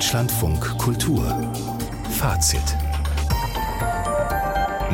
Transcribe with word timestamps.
Deutschlandfunk 0.00 0.78
Kultur 0.78 1.52
Fazit 2.18 2.62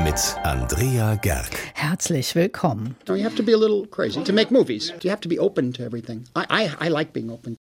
mit 0.03 0.37
Andrea 0.43 1.15
Gerg. 1.15 1.57
Herzlich 1.75 2.35
willkommen. 2.35 2.97
You 3.07 3.23
have 3.23 3.37
to 3.37 3.45
be 3.45 3.53
a 3.53 3.57
little 3.57 3.87
crazy 3.87 4.25
to 4.25 4.33
make 4.33 4.51
movies. 4.51 4.93
You 5.05 5.11
have 5.11 5.21
to 5.21 5.29
be 5.29 5.39
open 5.39 5.73
to 5.75 5.85
everything. 5.85 6.25
I, 6.35 6.47
I, 6.51 6.87
I 6.87 6.89
like 6.89 7.13
being 7.13 7.31
open. 7.31 7.56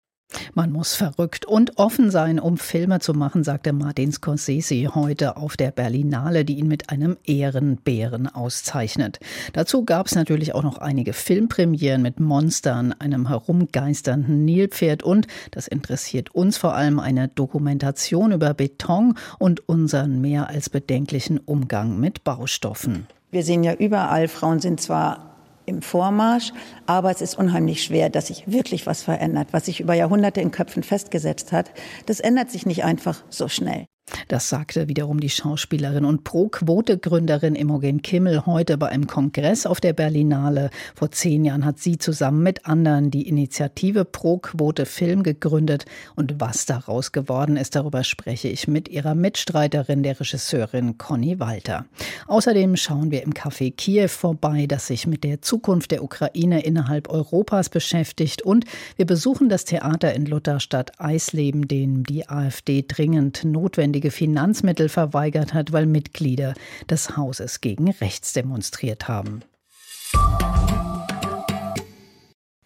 Man 0.55 0.71
muss 0.71 0.93
verrückt 0.93 1.47
und 1.47 1.79
offen 1.79 2.11
sein, 2.11 2.39
um 2.39 2.57
Filme 2.57 2.99
zu 2.99 3.15
machen, 3.15 3.43
sagte 3.43 3.73
Martin 3.73 4.11
Scorsese 4.11 4.93
heute 4.93 5.35
auf 5.35 5.57
der 5.57 5.71
Berlinale, 5.71 6.45
die 6.45 6.59
ihn 6.59 6.67
mit 6.67 6.91
einem 6.91 7.17
Ehrenbären 7.25 8.27
auszeichnet. 8.27 9.19
Dazu 9.53 9.83
gab 9.83 10.05
es 10.05 10.13
natürlich 10.13 10.53
auch 10.53 10.61
noch 10.61 10.77
einige 10.77 11.13
Filmpremieren 11.13 12.03
mit 12.03 12.19
Monstern, 12.19 12.93
einem 12.93 13.29
herumgeisternden 13.29 14.45
Nilpferd 14.45 15.01
und, 15.01 15.25
das 15.49 15.67
interessiert 15.67 16.35
uns 16.35 16.57
vor 16.57 16.75
allem, 16.75 16.99
eine 16.99 17.29
Dokumentation 17.29 18.31
über 18.31 18.53
Beton 18.53 19.15
und 19.39 19.67
unseren 19.67 20.21
mehr 20.21 20.49
als 20.49 20.69
bedenklichen 20.69 21.39
Umgang 21.39 21.99
mit 21.99 22.23
Baustoffen. 22.23 23.07
Wir 23.31 23.43
sehen 23.43 23.63
ja 23.63 23.73
überall, 23.73 24.27
Frauen 24.27 24.59
sind 24.59 24.79
zwar 24.79 25.32
im 25.65 25.81
Vormarsch, 25.81 26.51
aber 26.85 27.11
es 27.11 27.21
ist 27.21 27.37
unheimlich 27.37 27.83
schwer, 27.83 28.09
dass 28.09 28.27
sich 28.27 28.47
wirklich 28.47 28.85
was 28.87 29.03
verändert, 29.03 29.49
was 29.51 29.65
sich 29.65 29.79
über 29.79 29.93
Jahrhunderte 29.93 30.41
in 30.41 30.51
Köpfen 30.51 30.83
festgesetzt 30.83 31.51
hat. 31.51 31.71
Das 32.05 32.19
ändert 32.19 32.51
sich 32.51 32.65
nicht 32.65 32.83
einfach 32.83 33.23
so 33.29 33.47
schnell. 33.47 33.85
Das 34.27 34.49
sagte 34.49 34.87
wiederum 34.87 35.19
die 35.19 35.29
Schauspielerin 35.29 36.05
und 36.05 36.23
Pro-Quote-Gründerin 36.23 37.55
Imogen 37.55 38.01
Kimmel 38.01 38.45
heute 38.45 38.77
bei 38.77 38.89
einem 38.89 39.07
Kongress 39.07 39.65
auf 39.65 39.81
der 39.81 39.93
Berlinale. 39.93 40.69
Vor 40.95 41.11
zehn 41.11 41.45
Jahren 41.45 41.65
hat 41.65 41.79
sie 41.79 41.97
zusammen 41.97 42.43
mit 42.43 42.65
anderen 42.65 43.11
die 43.11 43.27
Initiative 43.27 44.05
Pro-Quote 44.05 44.85
Film 44.85 45.23
gegründet. 45.23 45.85
Und 46.15 46.39
was 46.39 46.65
daraus 46.65 47.11
geworden 47.11 47.57
ist, 47.57 47.75
darüber 47.75 48.03
spreche 48.03 48.47
ich 48.47 48.67
mit 48.67 48.89
ihrer 48.89 49.15
Mitstreiterin, 49.15 50.03
der 50.03 50.19
Regisseurin 50.19 50.97
Conny 50.97 51.39
Walter. 51.39 51.85
Außerdem 52.27 52.75
schauen 52.77 53.11
wir 53.11 53.23
im 53.23 53.33
Café 53.33 53.73
Kiew 53.75 54.07
vorbei, 54.07 54.65
das 54.67 54.87
sich 54.87 55.07
mit 55.07 55.23
der 55.23 55.41
Zukunft 55.41 55.91
der 55.91 56.03
Ukraine 56.03 56.63
innerhalb 56.63 57.09
Europas 57.09 57.69
beschäftigt. 57.69 58.41
Und 58.41 58.65
wir 58.95 59.05
besuchen 59.05 59.49
das 59.49 59.65
Theater 59.65 60.13
in 60.13 60.25
Lutherstadt 60.25 60.99
Eisleben, 60.99 61.67
dem 61.67 62.03
die 62.03 62.29
AfD 62.29 62.85
dringend 62.87 63.43
notwendig 63.43 64.02
notwendige 64.03 64.11
Finanzmittel 64.11 64.89
verweigert 64.89 65.53
hat, 65.53 65.71
weil 65.71 65.85
Mitglieder 65.85 66.53
des 66.89 67.15
Hauses 67.15 67.61
gegen 67.61 67.89
rechts 67.89 68.33
demonstriert 68.33 69.07
haben. 69.07 69.43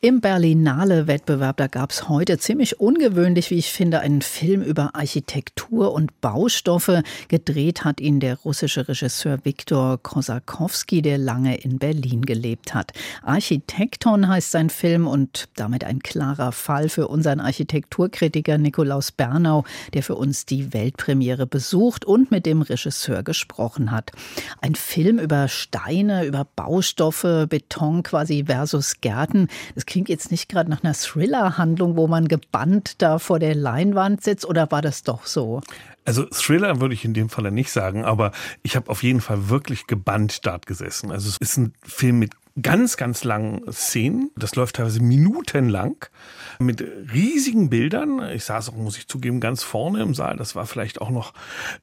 Im 0.07 0.21
Berlinale-Wettbewerb, 0.21 1.57
da 1.57 1.67
gab 1.67 1.91
es 1.91 2.07
heute 2.07 2.37
ziemlich 2.37 2.79
ungewöhnlich, 2.79 3.51
wie 3.51 3.57
ich 3.57 3.73
finde, 3.73 3.99
einen 3.99 4.21
Film 4.21 4.61
über 4.61 4.95
Architektur 4.95 5.91
und 5.91 6.21
Baustoffe. 6.21 7.03
Gedreht 7.27 7.83
hat 7.83 7.99
ihn 7.99 8.21
der 8.21 8.37
russische 8.37 8.87
Regisseur 8.87 9.39
Viktor 9.43 10.01
Kosakowski, 10.01 11.01
der 11.01 11.17
lange 11.17 11.57
in 11.57 11.77
Berlin 11.77 12.21
gelebt 12.21 12.73
hat. 12.73 12.93
Architekton 13.21 14.29
heißt 14.29 14.49
sein 14.49 14.69
Film 14.69 15.07
und 15.07 15.49
damit 15.57 15.83
ein 15.83 15.99
klarer 15.99 16.53
Fall 16.53 16.87
für 16.87 17.09
unseren 17.09 17.41
Architekturkritiker 17.41 18.57
Nikolaus 18.57 19.11
Bernau, 19.11 19.65
der 19.93 20.03
für 20.03 20.15
uns 20.15 20.45
die 20.45 20.71
Weltpremiere 20.71 21.47
besucht 21.47 22.05
und 22.05 22.31
mit 22.31 22.45
dem 22.45 22.61
Regisseur 22.61 23.23
gesprochen 23.23 23.91
hat. 23.91 24.13
Ein 24.61 24.75
Film 24.75 25.19
über 25.19 25.49
Steine, 25.49 26.23
über 26.23 26.47
Baustoffe, 26.55 27.47
Beton 27.49 28.03
quasi 28.03 28.45
versus 28.45 29.01
Gärten. 29.01 29.49
Das 29.75 29.85
klingt 29.97 30.09
jetzt 30.09 30.29
nicht 30.29 30.47
gerade 30.47 30.69
nach 30.69 30.83
einer 30.83 30.93
Thriller-Handlung, 30.93 31.97
wo 31.97 32.07
man 32.07 32.27
gebannt 32.27 33.01
da 33.01 33.17
vor 33.17 33.39
der 33.39 33.55
Leinwand 33.55 34.23
sitzt, 34.23 34.45
oder 34.45 34.69
war 34.69 34.83
das 34.83 35.01
doch 35.01 35.25
so? 35.25 35.61
Also 36.05 36.25
Thriller 36.25 36.79
würde 36.79 36.93
ich 36.93 37.03
in 37.03 37.15
dem 37.15 37.29
Falle 37.29 37.51
nicht 37.51 37.71
sagen, 37.71 38.05
aber 38.05 38.31
ich 38.61 38.75
habe 38.75 38.91
auf 38.91 39.01
jeden 39.01 39.21
Fall 39.21 39.49
wirklich 39.49 39.87
gebannt 39.87 40.45
dort 40.45 40.67
gesessen. 40.67 41.11
Also 41.11 41.29
es 41.29 41.37
ist 41.41 41.57
ein 41.57 41.73
Film 41.81 42.19
mit 42.19 42.33
ganz, 42.61 42.97
ganz 42.97 43.23
langen 43.23 43.61
Szenen. 43.71 44.31
Das 44.35 44.55
läuft 44.55 44.77
teilweise 44.77 45.01
minutenlang 45.01 45.95
mit 46.59 46.83
riesigen 47.13 47.69
Bildern. 47.69 48.21
Ich 48.33 48.45
saß 48.45 48.69
auch, 48.69 48.75
muss 48.75 48.97
ich 48.97 49.07
zugeben, 49.07 49.39
ganz 49.39 49.63
vorne 49.63 50.01
im 50.01 50.13
Saal. 50.13 50.37
Das 50.37 50.55
war 50.55 50.65
vielleicht 50.65 51.01
auch 51.01 51.09
noch 51.09 51.33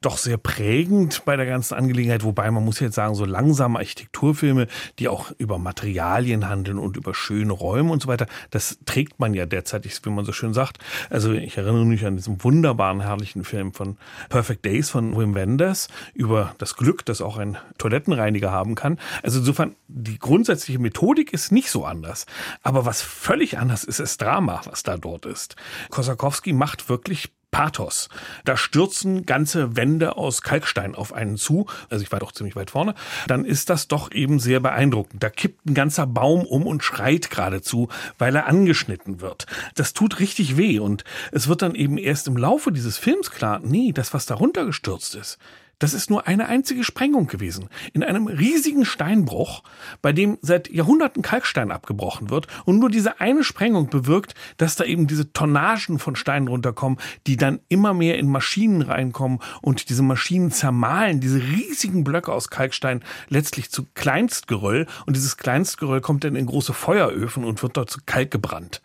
doch 0.01 0.17
sehr 0.17 0.37
prägend 0.37 1.23
bei 1.25 1.37
der 1.37 1.45
ganzen 1.45 1.75
Angelegenheit. 1.75 2.23
Wobei 2.23 2.51
man 2.51 2.65
muss 2.65 2.79
jetzt 2.79 2.95
sagen, 2.95 3.15
so 3.15 3.25
langsame 3.25 3.79
Architekturfilme, 3.79 4.67
die 4.99 5.07
auch 5.07 5.31
über 5.37 5.57
Materialien 5.57 6.49
handeln 6.49 6.77
und 6.77 6.97
über 6.97 7.13
schöne 7.13 7.53
Räume 7.53 7.91
und 7.91 8.01
so 8.01 8.07
weiter, 8.07 8.27
das 8.51 8.79
trägt 8.85 9.19
man 9.19 9.33
ja 9.33 9.45
derzeit, 9.45 9.85
wie 9.85 10.09
man 10.09 10.25
so 10.25 10.33
schön 10.33 10.53
sagt. 10.53 10.79
Also 11.09 11.31
ich 11.31 11.57
erinnere 11.57 11.85
mich 11.85 12.05
an 12.05 12.17
diesen 12.17 12.43
wunderbaren, 12.43 13.01
herrlichen 13.01 13.43
Film 13.43 13.73
von 13.73 13.97
Perfect 14.29 14.65
Days 14.65 14.89
von 14.89 15.17
Wim 15.17 15.35
Wenders 15.35 15.87
über 16.13 16.53
das 16.57 16.75
Glück, 16.75 17.05
das 17.05 17.21
auch 17.21 17.37
ein 17.37 17.57
Toilettenreiniger 17.77 18.51
haben 18.51 18.75
kann. 18.75 18.99
Also 19.23 19.39
insofern, 19.39 19.75
die 19.87 20.19
grundsätzliche 20.19 20.64
grundsätzliche 20.65 20.79
Methodik 20.79 21.33
ist 21.33 21.51
nicht 21.51 21.69
so 21.69 21.85
anders. 21.85 22.25
Aber 22.63 22.85
was 22.85 23.01
völlig 23.01 23.57
anders 23.57 23.83
ist, 23.83 23.99
ist 23.99 24.21
Drama, 24.21 24.61
was 24.65 24.83
da 24.83 24.97
dort 24.97 25.25
ist. 25.25 25.55
Kosakowski 25.89 26.53
macht 26.53 26.89
wirklich 26.89 27.31
Pathos. 27.51 28.09
Da 28.43 28.57
stürzen 28.57 29.25
ganze 29.25 29.77
Wände 29.77 30.17
aus 30.17 30.41
Kalkstein 30.41 30.95
auf 30.95 31.13
einen 31.13 31.37
zu. 31.37 31.67
Also 31.89 32.03
ich 32.03 32.11
war 32.11 32.19
doch 32.19 32.33
ziemlich 32.33 32.55
weit 32.55 32.71
vorne. 32.71 32.95
Dann 33.27 33.45
ist 33.45 33.69
das 33.69 33.87
doch 33.87 34.11
eben 34.11 34.39
sehr 34.39 34.59
beeindruckend. 34.59 35.23
Da 35.23 35.29
kippt 35.29 35.65
ein 35.65 35.73
ganzer 35.73 36.07
Baum 36.07 36.45
um 36.45 36.65
und 36.65 36.83
schreit 36.83 37.29
geradezu, 37.29 37.87
weil 38.17 38.35
er 38.35 38.47
angeschnitten 38.47 39.21
wird. 39.21 39.45
Das 39.75 39.93
tut 39.93 40.19
richtig 40.19 40.57
weh 40.57 40.79
und 40.79 41.05
es 41.31 41.47
wird 41.47 41.61
dann 41.61 41.75
eben 41.75 41.97
erst 41.97 42.27
im 42.27 42.35
Laufe 42.35 42.71
dieses 42.71 42.97
Films 42.97 43.31
klar, 43.31 43.61
nee, 43.63 43.93
das, 43.93 44.13
was 44.13 44.25
da 44.25 44.35
runtergestürzt 44.35 45.15
ist, 45.15 45.37
das 45.79 45.93
ist 45.93 46.09
nur 46.09 46.27
eine 46.27 46.47
einzige 46.47 46.83
Sprengung 46.83 47.27
gewesen. 47.27 47.69
In 47.93 48.03
einem 48.03 48.27
riesigen 48.27 48.85
Steinbruch, 48.85 49.63
bei 50.01 50.13
dem 50.13 50.37
seit 50.41 50.69
Jahrhunderten 50.69 51.21
Kalkstein 51.21 51.71
abgebrochen 51.71 52.29
wird. 52.29 52.47
Und 52.65 52.79
nur 52.79 52.89
diese 52.89 53.19
eine 53.19 53.43
Sprengung 53.43 53.89
bewirkt, 53.89 54.35
dass 54.57 54.75
da 54.75 54.83
eben 54.83 55.07
diese 55.07 55.33
Tonnagen 55.33 55.99
von 55.99 56.15
Steinen 56.15 56.47
runterkommen, 56.47 56.99
die 57.27 57.37
dann 57.37 57.59
immer 57.67 57.93
mehr 57.93 58.17
in 58.17 58.29
Maschinen 58.29 58.81
reinkommen 58.81 59.39
und 59.61 59.89
diese 59.89 60.03
Maschinen 60.03 60.51
zermahlen 60.51 61.19
diese 61.19 61.41
riesigen 61.41 62.03
Blöcke 62.03 62.31
aus 62.31 62.49
Kalkstein 62.49 63.03
letztlich 63.29 63.71
zu 63.71 63.85
Kleinstgeröll. 63.93 64.87
Und 65.05 65.15
dieses 65.15 65.37
Kleinstgeröll 65.37 66.01
kommt 66.01 66.23
dann 66.23 66.35
in 66.35 66.45
große 66.45 66.73
Feueröfen 66.73 67.43
und 67.43 67.61
wird 67.61 67.77
dort 67.77 67.89
zu 67.89 67.99
Kalk 68.05 68.31
gebrannt. 68.31 68.81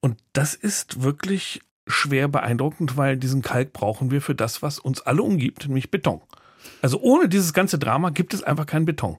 Und 0.00 0.18
das 0.32 0.54
ist 0.54 1.02
wirklich 1.02 1.60
schwer 1.88 2.28
beeindruckend, 2.28 2.96
weil 2.96 3.16
diesen 3.16 3.42
Kalk 3.42 3.72
brauchen 3.72 4.10
wir 4.10 4.20
für 4.20 4.34
das, 4.34 4.62
was 4.62 4.78
uns 4.78 5.00
alle 5.00 5.22
umgibt, 5.22 5.66
nämlich 5.66 5.90
Beton. 5.90 6.20
Also 6.82 7.00
ohne 7.00 7.28
dieses 7.28 7.52
ganze 7.52 7.78
Drama 7.78 8.10
gibt 8.10 8.34
es 8.34 8.42
einfach 8.42 8.66
keinen 8.66 8.84
Beton. 8.84 9.18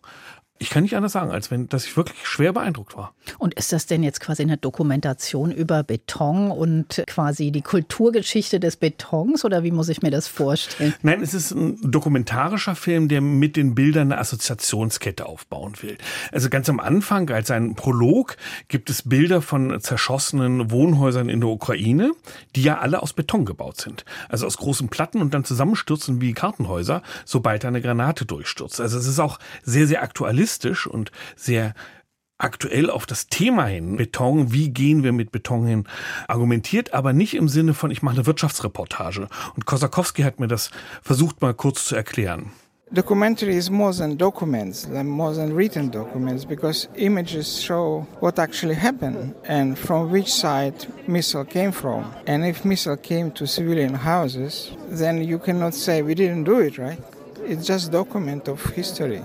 Ich 0.61 0.69
kann 0.69 0.83
nicht 0.83 0.97
anders 0.97 1.13
sagen, 1.13 1.31
als 1.31 1.51
wenn, 1.51 1.69
dass 1.69 1.85
ich 1.85 1.95
wirklich 1.95 2.27
schwer 2.27 2.51
beeindruckt 2.51 2.97
war. 2.97 3.13
Und 3.37 3.53
ist 3.53 3.71
das 3.71 3.85
denn 3.85 4.03
jetzt 4.03 4.19
quasi 4.19 4.43
eine 4.43 4.57
Dokumentation 4.57 5.53
über 5.53 5.83
Beton 5.83 6.51
und 6.51 7.01
quasi 7.07 7.51
die 7.51 7.61
Kulturgeschichte 7.61 8.59
des 8.59 8.75
Betons 8.75 9.45
oder 9.45 9.63
wie 9.63 9.71
muss 9.71 9.87
ich 9.87 10.01
mir 10.01 10.11
das 10.11 10.27
vorstellen? 10.27 10.93
Nein, 11.01 11.21
es 11.21 11.33
ist 11.33 11.51
ein 11.51 11.79
dokumentarischer 11.81 12.75
Film, 12.75 13.07
der 13.07 13.21
mit 13.21 13.55
den 13.55 13.73
Bildern 13.73 14.11
eine 14.11 14.19
Assoziationskette 14.19 15.27
aufbauen 15.27 15.75
will. 15.81 15.97
Also 16.33 16.49
ganz 16.49 16.67
am 16.67 16.81
Anfang, 16.81 17.29
als 17.29 17.51
ein 17.51 17.75
Prolog, 17.75 18.35
gibt 18.67 18.89
es 18.89 19.03
Bilder 19.03 19.41
von 19.41 19.79
zerschossenen 19.79 20.71
Wohnhäusern 20.71 21.29
in 21.29 21.39
der 21.39 21.49
Ukraine, 21.51 22.11
die 22.57 22.63
ja 22.63 22.79
alle 22.79 23.01
aus 23.01 23.13
Beton 23.13 23.45
gebaut 23.45 23.79
sind. 23.79 24.03
Also 24.27 24.45
aus 24.45 24.57
großen 24.57 24.89
Platten 24.89 25.21
und 25.21 25.33
dann 25.33 25.45
zusammenstürzen 25.45 26.19
wie 26.19 26.33
Kartenhäuser, 26.33 27.01
sobald 27.23 27.63
eine 27.63 27.81
Granate 27.81 28.25
durchstürzt. 28.25 28.81
Also 28.81 28.97
es 28.97 29.07
ist 29.07 29.19
auch 29.19 29.39
sehr, 29.63 29.87
sehr 29.87 30.03
aktualistisch 30.03 30.48
realistisch 30.49 30.87
und 30.87 31.11
sehr 31.35 31.73
aktuell 32.37 32.89
auf 32.89 33.05
das 33.05 33.27
Thema 33.27 33.65
hin, 33.65 33.97
Beton, 33.97 34.53
wie 34.53 34.69
gehen 34.69 35.03
wir 35.03 35.11
mit 35.11 35.31
Beton 35.31 35.67
hin, 35.67 35.83
argumentiert, 36.27 36.93
aber 36.93 37.11
nicht 37.11 37.33
im 37.35 37.49
Sinne 37.49 37.73
von, 37.73 37.91
ich 37.91 38.01
mache 38.01 38.15
eine 38.15 38.25
Wirtschaftsreportage. 38.25 39.27
Und 39.55 39.65
Kosakowski 39.65 40.21
hat 40.21 40.39
mir 40.39 40.47
das 40.47 40.71
versucht 41.01 41.41
mal 41.41 41.53
kurz 41.53 41.85
zu 41.85 41.95
erklären. 41.95 42.51
Documentary 42.91 43.55
is 43.55 43.69
more 43.69 43.93
than 43.93 44.17
documents, 44.17 44.87
more 44.87 45.35
than 45.35 45.55
written 45.55 45.91
documents, 45.91 46.43
because 46.43 46.89
images 46.95 47.61
show 47.61 48.07
what 48.19 48.39
actually 48.39 48.73
happened 48.73 49.35
and 49.47 49.77
from 49.77 50.11
which 50.11 50.33
side 50.33 50.73
missile 51.05 51.45
came 51.45 51.71
from. 51.71 52.05
And 52.25 52.43
if 52.43 52.65
missile 52.65 52.97
came 52.97 53.31
to 53.33 53.45
civilian 53.45 53.93
houses, 53.93 54.71
then 54.89 55.21
you 55.21 55.37
cannot 55.37 55.75
say 55.75 56.01
we 56.01 56.15
didn't 56.15 56.45
do 56.45 56.61
it, 56.61 56.79
right? 56.79 56.99
It's 57.45 57.67
just 57.67 57.91
document 57.91 58.47
of 58.47 58.59
history. 58.73 59.21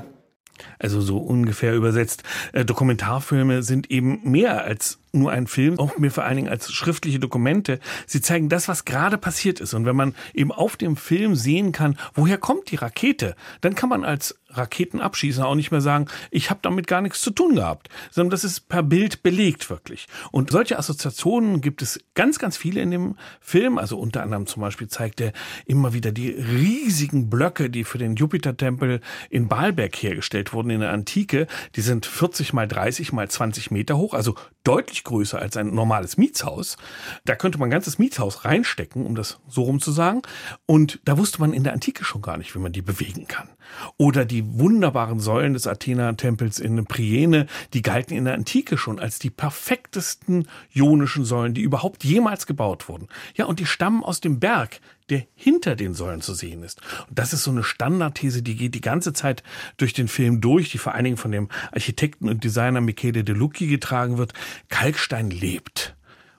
Also 0.79 1.01
so 1.01 1.19
ungefähr 1.19 1.75
übersetzt. 1.75 2.23
Äh, 2.53 2.65
Dokumentarfilme 2.65 3.63
sind 3.63 3.91
eben 3.91 4.21
mehr 4.31 4.65
als 4.65 4.99
nur 5.21 5.33
ein 5.33 5.47
Film, 5.47 5.79
auch 5.79 5.97
mir 5.99 6.11
vor 6.11 6.25
allen 6.25 6.37
Dingen 6.37 6.49
als 6.49 6.73
schriftliche 6.73 7.19
Dokumente. 7.19 7.81
Sie 8.07 8.21
zeigen 8.21 8.49
das, 8.49 8.69
was 8.69 8.85
gerade 8.85 9.19
passiert 9.19 9.61
ist. 9.61 9.75
Und 9.75 9.87
wenn 9.87 9.97
man 9.97 10.15
eben 10.35 10.53
auf 10.53 10.77
dem 10.77 10.97
Film 10.97 11.35
sehen 11.35 11.73
kann, 11.73 11.97
woher 12.15 12.39
kommt 12.39 12.71
die 12.71 12.77
Rakete, 12.77 13.37
dann 13.61 13.75
kann 13.75 13.89
man 13.89 14.05
als 14.05 14.37
Raketenabschießer 14.57 15.47
auch 15.47 15.55
nicht 15.55 15.71
mehr 15.71 15.81
sagen, 15.81 16.07
ich 16.31 16.51
habe 16.51 16.61
damit 16.63 16.87
gar 16.87 17.01
nichts 17.01 17.21
zu 17.21 17.31
tun 17.31 17.57
gehabt, 17.57 17.89
sondern 18.11 18.31
das 18.31 18.45
ist 18.45 18.69
per 18.69 18.83
Bild 18.83 19.23
belegt 19.23 19.71
wirklich. 19.71 20.07
Und 20.31 20.51
solche 20.51 20.79
Assoziationen 20.79 21.61
gibt 21.61 21.83
es 21.83 22.01
ganz, 22.15 22.39
ganz 22.39 22.57
viele 22.57 22.81
in 22.81 22.91
dem 22.91 23.17
Film. 23.41 23.79
Also 23.79 23.99
unter 23.99 24.23
anderem 24.23 24.47
zum 24.47 24.63
Beispiel 24.63 24.89
zeigt 24.89 25.21
er 25.21 25.33
immer 25.67 25.93
wieder 25.93 26.13
die 26.13 26.31
riesigen 26.31 27.31
Blöcke, 27.31 27.71
die 27.71 27.85
für 27.85 27.99
den 27.99 28.17
Jupitertempel 28.17 29.01
in 29.31 29.49
Baalberg 29.49 29.95
hergestellt 29.97 30.53
wurden 30.53 30.71
in 30.71 30.81
der 30.81 30.93
Antike. 30.93 31.47
Die 31.77 31.81
sind 31.81 32.07
40 32.07 32.53
mal 32.53 32.69
30 32.69 33.13
mal 33.13 33.29
20 33.29 33.71
Meter 33.71 33.97
hoch, 33.97 34.15
also 34.15 34.35
deutlich 34.63 35.04
größer 35.05 35.39
als 35.39 35.57
ein 35.57 35.75
normales 35.75 36.17
Mietshaus. 36.17 36.77
Da 37.25 37.37
könnte 37.37 37.59
man 37.59 37.69
ein 37.69 37.73
ganzes 37.73 37.99
Mietshaus 37.99 38.45
reinstecken, 38.45 39.07
um 39.07 39.15
das 39.15 39.39
so 39.49 39.63
rum 39.63 39.81
zu 39.81 39.93
sagen. 39.93 40.23
Und 40.67 41.01
da 41.05 41.19
wusste 41.19 41.41
man 41.41 41.53
in 41.53 41.65
der 41.65 41.73
Antike 41.73 42.05
schon 42.05 42.23
gar 42.23 42.37
nicht, 42.37 42.55
wie 42.55 42.59
man 42.59 42.73
die 42.73 42.83
bewegen 42.83 43.27
kann. 43.27 43.49
Oder 43.97 44.25
die 44.25 44.45
wunderbaren 44.59 45.21
Säulen 45.21 45.55
des 45.55 45.67
Athena-Tempels 45.67 46.59
in 46.59 46.85
Priene, 46.87 47.47
die 47.73 47.83
galten 47.83 48.17
in 48.17 48.25
der 48.25 48.35
Antike 48.35 48.77
schon 48.77 48.99
als 48.99 49.19
die 49.19 49.31
perfektesten 49.31 50.49
ionischen 50.73 51.25
Säulen, 51.25 51.55
die 51.55 51.63
überhaupt 51.63 52.05
jemals 52.05 52.47
gebaut 52.47 52.89
wurden. 52.89 53.09
Ja, 53.37 53.47
und 53.47 53.61
die 53.61 53.67
stammen 53.67 54.03
aus 54.03 54.21
dem 54.21 54.41
Berg, 54.41 54.81
der 55.11 55.27
hinter 55.35 55.77
den 55.77 55.95
Säulen 55.95 56.21
zu 56.21 56.35
sehen 56.35 56.63
ist. 56.63 56.81
Und 57.09 57.19
das 57.19 57.33
ist 57.33 57.45
so 57.45 57.51
eine 57.51 57.65
Standardthese, 57.65 58.43
die 58.43 58.57
geht 58.57 58.75
die 58.75 58.81
ganze 58.81 59.13
Zeit 59.13 59.43
durch 59.77 59.93
den 59.93 60.09
Film 60.09 60.41
durch, 60.41 60.71
die 60.71 60.79
vor 60.79 60.95
allen 60.95 61.05
Dingen 61.05 61.17
von 61.17 61.33
dem 61.33 61.49
Architekten 61.73 62.29
und 62.29 62.45
Designer 62.45 62.81
Michele 62.81 63.25
De 63.25 63.35
Lucchi 63.35 63.67
getragen 63.67 64.19
wird. 64.19 64.33
Kalkstein 64.69 65.31
lebt. 65.31 65.97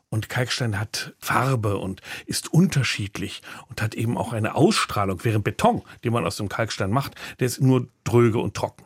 Und 0.10 0.30
Kalkstein 0.30 0.80
hat 0.80 1.14
Farbe 1.20 1.78
und 1.78 2.02
ist 2.26 2.54
unterschiedlich 2.54 3.42
und 3.68 3.82
hat 3.82 3.96
eben 3.96 4.18
auch 4.18 4.34
eine 4.34 4.56
Ausstrahlung, 4.56 5.20
während 5.24 5.44
Beton, 5.44 5.82
den 6.04 6.14
man 6.14 6.26
aus 6.26 6.38
dem 6.38 6.48
Kalkstein 6.48 6.92
macht, 6.92 7.16
der 7.40 7.48
ist 7.48 7.60
nur 7.60 7.88
dröge 8.04 8.40
und 8.40 8.54
trocken. 8.54 8.85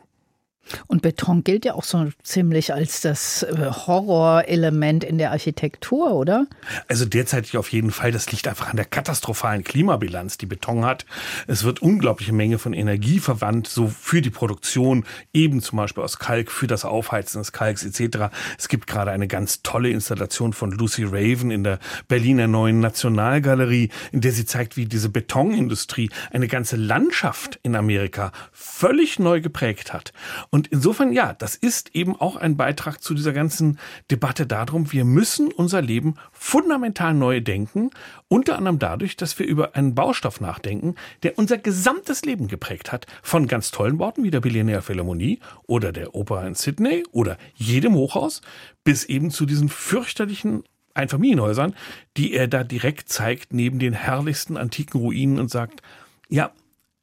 Und 0.86 1.02
Beton 1.02 1.44
gilt 1.44 1.64
ja 1.64 1.74
auch 1.74 1.84
so 1.84 2.08
ziemlich 2.22 2.72
als 2.74 3.00
das 3.00 3.42
äh, 3.42 3.70
Horrorelement 3.70 5.04
in 5.04 5.18
der 5.18 5.30
Architektur, 5.30 6.12
oder? 6.12 6.46
Also 6.88 7.04
derzeitig 7.04 7.56
auf 7.56 7.72
jeden 7.72 7.90
Fall. 7.90 8.12
Das 8.12 8.30
liegt 8.32 8.48
einfach 8.48 8.68
an 8.68 8.76
der 8.76 8.84
katastrophalen 8.84 9.64
Klimabilanz, 9.64 10.38
die 10.38 10.46
Beton 10.46 10.84
hat. 10.84 11.06
Es 11.46 11.64
wird 11.64 11.82
unglaubliche 11.82 12.32
Menge 12.32 12.58
von 12.58 12.72
Energie 12.72 13.18
verwandt, 13.18 13.66
so 13.66 13.88
für 13.88 14.22
die 14.22 14.30
Produktion, 14.30 15.04
eben 15.32 15.60
zum 15.60 15.76
Beispiel 15.78 16.02
aus 16.02 16.18
Kalk, 16.18 16.50
für 16.50 16.66
das 16.66 16.84
Aufheizen 16.84 17.40
des 17.40 17.52
Kalks 17.52 17.84
etc. 17.84 18.32
Es 18.58 18.68
gibt 18.68 18.86
gerade 18.86 19.10
eine 19.10 19.28
ganz 19.28 19.62
tolle 19.62 19.90
Installation 19.90 20.52
von 20.52 20.72
Lucy 20.72 21.04
Raven 21.04 21.50
in 21.50 21.64
der 21.64 21.78
Berliner 22.08 22.46
Neuen 22.46 22.80
Nationalgalerie, 22.80 23.90
in 24.12 24.20
der 24.20 24.32
sie 24.32 24.44
zeigt, 24.44 24.76
wie 24.76 24.86
diese 24.86 25.08
Betonindustrie 25.08 26.10
eine 26.30 26.48
ganze 26.48 26.76
Landschaft 26.76 27.58
in 27.62 27.76
Amerika 27.76 28.32
völlig 28.52 29.18
neu 29.18 29.40
geprägt 29.40 29.92
hat. 29.92 30.12
Und 30.50 30.59
insofern, 30.68 31.12
ja, 31.12 31.32
das 31.32 31.54
ist 31.54 31.94
eben 31.94 32.20
auch 32.20 32.36
ein 32.36 32.56
Beitrag 32.56 33.02
zu 33.02 33.14
dieser 33.14 33.32
ganzen 33.32 33.78
Debatte 34.10 34.46
darum, 34.46 34.92
wir 34.92 35.04
müssen 35.04 35.52
unser 35.52 35.82
Leben 35.82 36.16
fundamental 36.32 37.14
neu 37.14 37.40
denken, 37.40 37.90
unter 38.28 38.56
anderem 38.56 38.78
dadurch, 38.78 39.16
dass 39.16 39.38
wir 39.38 39.46
über 39.46 39.76
einen 39.76 39.94
Baustoff 39.94 40.40
nachdenken, 40.40 40.94
der 41.22 41.38
unser 41.38 41.58
gesamtes 41.58 42.24
Leben 42.24 42.48
geprägt 42.48 42.92
hat, 42.92 43.06
von 43.22 43.46
ganz 43.46 43.70
tollen 43.70 43.98
Worten 43.98 44.24
wie 44.24 44.30
der 44.30 44.40
Billionär 44.40 44.82
Philharmonie 44.82 45.40
oder 45.66 45.92
der 45.92 46.14
Oper 46.14 46.46
in 46.46 46.54
Sydney 46.54 47.04
oder 47.12 47.38
jedem 47.54 47.94
Hochhaus, 47.94 48.40
bis 48.84 49.04
eben 49.04 49.30
zu 49.30 49.46
diesen 49.46 49.68
fürchterlichen 49.68 50.64
Einfamilienhäusern, 50.94 51.74
die 52.16 52.32
er 52.34 52.48
da 52.48 52.64
direkt 52.64 53.08
zeigt, 53.08 53.52
neben 53.52 53.78
den 53.78 53.92
herrlichsten 53.92 54.56
antiken 54.56 55.00
Ruinen 55.00 55.38
und 55.38 55.50
sagt, 55.50 55.82
ja, 56.28 56.52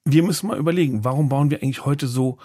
wir 0.06 0.24
müssen 0.24 0.48
mal 0.48 0.58
überlegen, 0.58 1.04
warum 1.04 1.30
bauen 1.30 1.52
wir 1.52 1.62
eigentlich 1.62 1.86
heute 1.86 2.08
so 2.08 2.38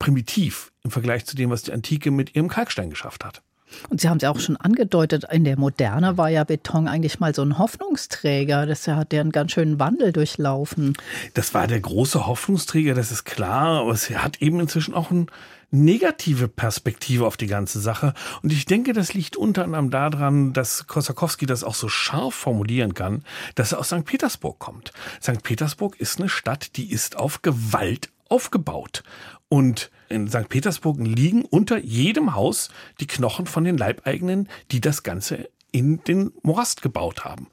primitiv 0.00 0.72
im 0.82 0.90
Vergleich 0.90 1.24
zu 1.26 1.36
dem, 1.36 1.50
was 1.50 1.62
die 1.62 1.72
Antike 1.72 2.10
mit 2.10 2.34
ihrem 2.34 2.48
Kalkstein 2.48 2.90
geschafft 2.90 3.24
hat. 3.24 3.42
Und 3.88 4.00
Sie 4.00 4.08
haben 4.08 4.16
es 4.16 4.24
ja 4.24 4.30
auch 4.30 4.40
schon 4.40 4.56
angedeutet, 4.56 5.26
in 5.30 5.44
der 5.44 5.56
Moderne 5.56 6.16
war 6.16 6.28
ja 6.28 6.42
Beton 6.42 6.88
eigentlich 6.88 7.20
mal 7.20 7.32
so 7.32 7.42
ein 7.42 7.56
Hoffnungsträger. 7.56 8.66
Das 8.66 8.88
hat 8.88 9.12
ja 9.12 9.20
einen 9.20 9.30
ganz 9.30 9.52
schönen 9.52 9.78
Wandel 9.78 10.12
durchlaufen. 10.12 10.94
Das 11.34 11.54
war 11.54 11.68
der 11.68 11.78
große 11.78 12.26
Hoffnungsträger, 12.26 12.94
das 12.94 13.12
ist 13.12 13.24
klar, 13.24 13.82
aber 13.82 13.92
es 13.92 14.10
hat 14.10 14.42
eben 14.42 14.58
inzwischen 14.58 14.94
auch 14.94 15.12
eine 15.12 15.26
negative 15.70 16.48
Perspektive 16.48 17.26
auf 17.26 17.36
die 17.36 17.46
ganze 17.46 17.80
Sache. 17.80 18.14
Und 18.42 18.52
ich 18.52 18.66
denke, 18.66 18.92
das 18.92 19.14
liegt 19.14 19.36
unter 19.36 19.64
anderem 19.64 19.90
daran, 19.90 20.52
dass 20.52 20.88
Kosakowski 20.88 21.46
das 21.46 21.62
auch 21.62 21.74
so 21.74 21.88
scharf 21.88 22.34
formulieren 22.34 22.94
kann, 22.94 23.24
dass 23.54 23.72
er 23.72 23.78
aus 23.78 23.88
St. 23.88 24.04
Petersburg 24.04 24.58
kommt. 24.58 24.92
St. 25.22 25.42
Petersburg 25.44 26.00
ist 26.00 26.18
eine 26.18 26.28
Stadt, 26.28 26.76
die 26.76 26.90
ist 26.90 27.16
auf 27.16 27.42
Gewalt 27.42 28.10
aufgebaut. 28.28 29.02
Und 29.50 29.90
in 30.08 30.28
St. 30.28 30.48
Petersburg 30.48 30.98
liegen 31.00 31.44
unter 31.44 31.76
jedem 31.76 32.34
Haus 32.34 32.70
die 33.00 33.06
Knochen 33.06 33.46
von 33.46 33.64
den 33.64 33.76
Leibeigenen, 33.76 34.48
die 34.70 34.80
das 34.80 35.02
Ganze 35.02 35.48
in 35.72 36.02
den 36.04 36.32
Morast 36.42 36.82
gebaut 36.82 37.24
haben. 37.24 37.48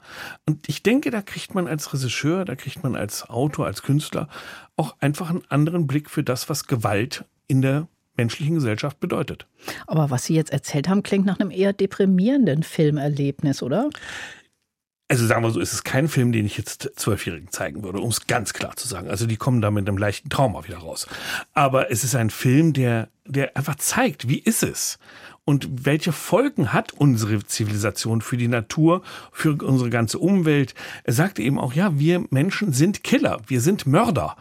Und 0.46 0.70
ich 0.70 0.84
denke, 0.84 1.12
da 1.12 1.22
kriegt 1.22 1.56
man 1.56 1.68
als 1.68 1.94
Regisseur, 1.94 2.46
da 2.46 2.56
kriegt 2.56 2.84
man 2.84 2.96
als 2.96 3.30
Autor, 3.30 3.66
als 3.66 3.82
Künstler 3.82 4.30
auch 4.76 4.96
einfach 5.00 5.30
einen 5.30 5.44
anderen 5.50 5.88
Blick 5.88 6.10
für 6.10 6.24
das, 6.24 6.50
was 6.50 6.68
Gewalt 6.68 7.26
in 7.48 7.62
der 7.62 7.88
menschlichen 8.16 8.56
Gesellschaft 8.56 9.00
bedeutet. 9.00 9.48
Aber 9.86 10.10
was 10.10 10.26
Sie 10.26 10.36
jetzt 10.36 10.52
erzählt 10.52 10.88
haben, 10.88 11.04
klingt 11.04 11.26
nach 11.26 11.40
einem 11.40 11.52
eher 11.52 11.74
deprimierenden 11.74 12.64
Filmerlebnis, 12.64 13.62
oder? 13.62 13.90
Also 15.10 15.26
sagen 15.26 15.42
wir 15.42 15.52
so, 15.52 15.62
ist 15.62 15.72
es 15.72 15.84
kein 15.84 16.10
Film, 16.10 16.34
den 16.34 16.46
ich 16.46 16.58
jetzt 16.58 16.92
Zwölfjährigen 16.96 17.50
zeigen 17.50 17.82
würde, 17.84 18.00
um 18.00 18.10
es 18.10 18.28
ganz 18.28 18.52
klar 18.54 18.76
zu 18.76 18.88
sagen. 18.88 19.10
Also 19.10 19.26
die 19.26 19.38
kommen 19.38 19.62
da 19.62 19.72
mit 19.72 19.88
einem 19.88 19.98
leichten 19.98 20.30
Trauma 20.30 20.66
wieder 20.68 20.80
raus. 20.80 21.08
Aber 21.54 21.92
es 21.92 22.04
ist 22.04 22.16
ein 22.16 22.30
Film, 22.30 22.74
der, 22.74 23.08
der 23.26 23.56
einfach 23.56 23.76
zeigt, 23.76 24.28
wie 24.28 24.40
ist 24.40 24.64
es? 24.64 25.00
Und 25.50 25.86
welche 25.86 26.12
Folgen 26.12 26.74
hat 26.74 26.92
unsere 26.92 27.42
Zivilisation 27.46 28.20
für 28.20 28.36
die 28.36 28.50
Natur, 28.50 29.02
für 29.32 29.54
unsere 29.64 29.90
ganze 29.90 30.20
Umwelt? 30.20 30.76
Er 31.06 31.14
sagte 31.14 31.42
eben 31.42 31.58
auch, 31.58 31.72
ja, 31.72 31.98
wir 31.98 32.26
Menschen 32.32 32.74
sind 32.74 33.06
Killer, 33.06 33.40
wir 33.48 33.62
sind 33.62 33.88
Mörder. 33.88 34.36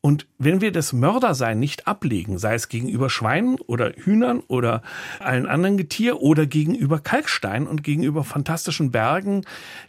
Und 0.00 0.28
wenn 0.38 0.60
wir 0.60 0.70
das 0.70 0.92
Mördersein 0.92 1.58
nicht 1.58 1.88
ablegen, 1.88 2.38
sei 2.38 2.54
es 2.54 2.68
gegenüber 2.68 3.10
Schweinen 3.10 3.56
oder 3.56 3.92
Hühnern 3.96 4.38
oder 4.46 4.82
allen 5.18 5.46
anderen 5.46 5.78
Getier 5.78 6.22
oder 6.22 6.46
gegenüber 6.46 7.00
Kalkstein 7.00 7.66
und 7.66 7.82
gegenüber 7.82 8.22
fantastischen 8.22 8.92
Bergen, 8.92 9.44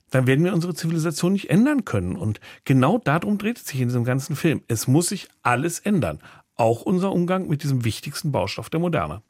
dann 0.10 0.26
werden 0.26 0.44
wir 0.44 0.56
unsere 0.56 0.74
Zivilisation 0.74 1.34
nicht 1.34 1.52
ändern 1.52 1.86
können. 1.86 2.16
Und 2.16 2.40
genau 2.66 2.98
darum 2.98 3.38
dreht 3.38 3.58
es 3.58 3.68
sich 3.68 3.80
in 3.80 3.90
diesem 3.90 4.06
ganzen 4.06 4.36
Film. 4.36 4.64
Es 4.68 4.88
muss 4.88 5.10
sich 5.10 5.28
alles 5.44 5.78
ändern. 5.78 6.18
Auch 6.56 6.82
unser 6.82 7.12
Umgang 7.12 7.48
mit 7.48 7.62
diesem 7.62 7.86
wichtigsten 7.86 8.32
Baustoff 8.32 8.72
der 8.72 8.80
Moderne. 8.80 9.22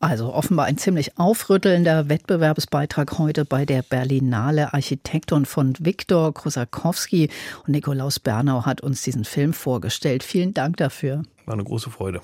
Also 0.00 0.32
offenbar 0.32 0.66
ein 0.66 0.78
ziemlich 0.78 1.18
aufrüttelnder 1.18 2.08
Wettbewerbsbeitrag 2.08 3.18
heute 3.18 3.44
bei 3.44 3.64
der 3.64 3.82
Berlinale 3.82 4.72
Architekton 4.74 5.46
von 5.46 5.74
Viktor 5.78 6.32
Krusakowski 6.32 7.30
und 7.66 7.72
Nikolaus 7.72 8.18
Bernau 8.18 8.64
hat 8.64 8.80
uns 8.80 9.02
diesen 9.02 9.24
Film 9.24 9.52
vorgestellt. 9.52 10.22
Vielen 10.22 10.54
Dank 10.54 10.76
dafür. 10.76 11.22
War 11.44 11.54
eine 11.54 11.64
große 11.64 11.90
Freude. 11.90 12.20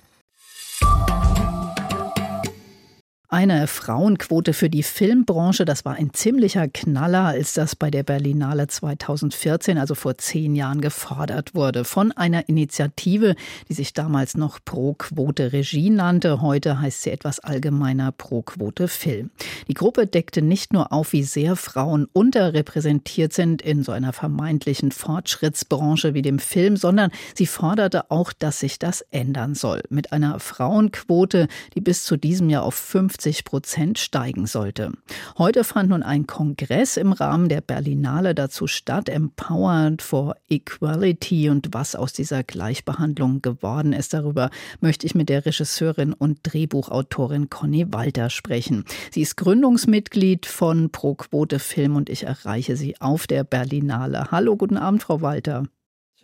Eine 3.35 3.67
Frauenquote 3.67 4.53
für 4.53 4.69
die 4.69 4.83
Filmbranche, 4.83 5.65
das 5.65 5.87
war 5.87 5.95
ein 5.95 6.13
ziemlicher 6.13 6.69
Knaller, 6.69 7.29
als 7.29 7.55
das 7.55 7.75
bei 7.75 7.91
der 7.91 8.03
Berlinale 8.03 8.67
2014, 8.67 9.79
also 9.79 9.95
vor 9.95 10.19
zehn 10.19 10.55
Jahren, 10.55 10.83
gefordert 10.83 11.55
wurde. 11.55 11.85
Von 11.85 12.13
einer 12.13 12.51
Initiative, 12.51 13.35
die 13.71 13.73
sich 13.73 13.95
damals 13.95 14.37
noch 14.37 14.59
Pro 14.63 14.93
Quote 14.93 15.55
Regie 15.55 15.89
nannte. 15.89 16.43
Heute 16.43 16.79
heißt 16.79 17.05
sie 17.05 17.11
etwas 17.11 17.41
allgemeiner 17.41 18.13
Pro 18.13 18.43
Quote 18.43 18.87
Film. 18.87 19.31
Die 19.67 19.73
Gruppe 19.73 20.07
deckte 20.07 20.43
nicht 20.43 20.75
nur 20.75 20.93
auf, 20.93 21.15
wie 21.15 21.23
sehr 21.23 21.57
Frauen 21.57 22.09
unterrepräsentiert 22.13 23.33
sind 23.33 23.63
in 23.63 23.83
so 23.83 23.93
einer 23.93 24.13
vermeintlichen 24.13 24.93
Fortschrittsbranche 24.93 26.13
wie 26.13 26.21
dem 26.21 26.39
Film, 26.39 26.77
sondern 26.77 27.11
sie 27.35 27.47
forderte 27.47 28.11
auch, 28.11 28.35
dass 28.35 28.61
sich 28.61 28.79
das 28.79 29.01
ändern 29.11 29.55
soll. 29.55 29.81
Mit 29.89 30.13
einer 30.13 30.39
Frauenquote, 30.39 31.49
die 31.75 31.81
bis 31.81 32.05
zu 32.05 32.19
diesem 32.19 32.51
Jahr 32.51 32.65
auf 32.65 32.75
50 32.75 33.22
50 33.23 33.45
Prozent 33.45 33.99
steigen 33.99 34.47
sollte. 34.47 34.91
Heute 35.39 35.63
fand 35.63 35.91
nun 35.91 36.03
ein 36.03 36.27
Kongress 36.27 36.97
im 36.97 37.13
Rahmen 37.13 37.49
der 37.49 37.61
Berlinale 37.61 38.35
dazu 38.35 38.67
statt, 38.67 39.09
Empowered 39.09 40.03
for 40.03 40.35
Equality 40.49 41.49
und 41.49 41.69
was 41.71 41.95
aus 41.95 42.13
dieser 42.13 42.43
Gleichbehandlung 42.43 43.41
geworden 43.41 43.93
ist. 43.93 44.13
Darüber 44.13 44.51
möchte 44.81 45.07
ich 45.07 45.15
mit 45.15 45.29
der 45.29 45.47
Regisseurin 45.47 46.13
und 46.13 46.41
Drehbuchautorin 46.43 47.49
Conny 47.49 47.87
Walter 47.93 48.29
sprechen. 48.29 48.85
Sie 49.13 49.23
ist 49.23 49.37
Gründungsmitglied 49.37 50.47
von 50.47 50.91
Pro 50.91 51.15
Quote 51.15 51.61
Film 51.61 51.95
und 51.95 52.11
ich 52.11 52.25
erreiche 52.25 52.77
sie 52.77 53.01
auf 53.01 53.29
der 53.29 53.45
Berlinale. 53.45 54.33
Hallo, 54.33 54.57
guten 54.57 54.77
Abend, 54.77 55.05
Frau 55.05 55.21
Walter. 55.21 55.65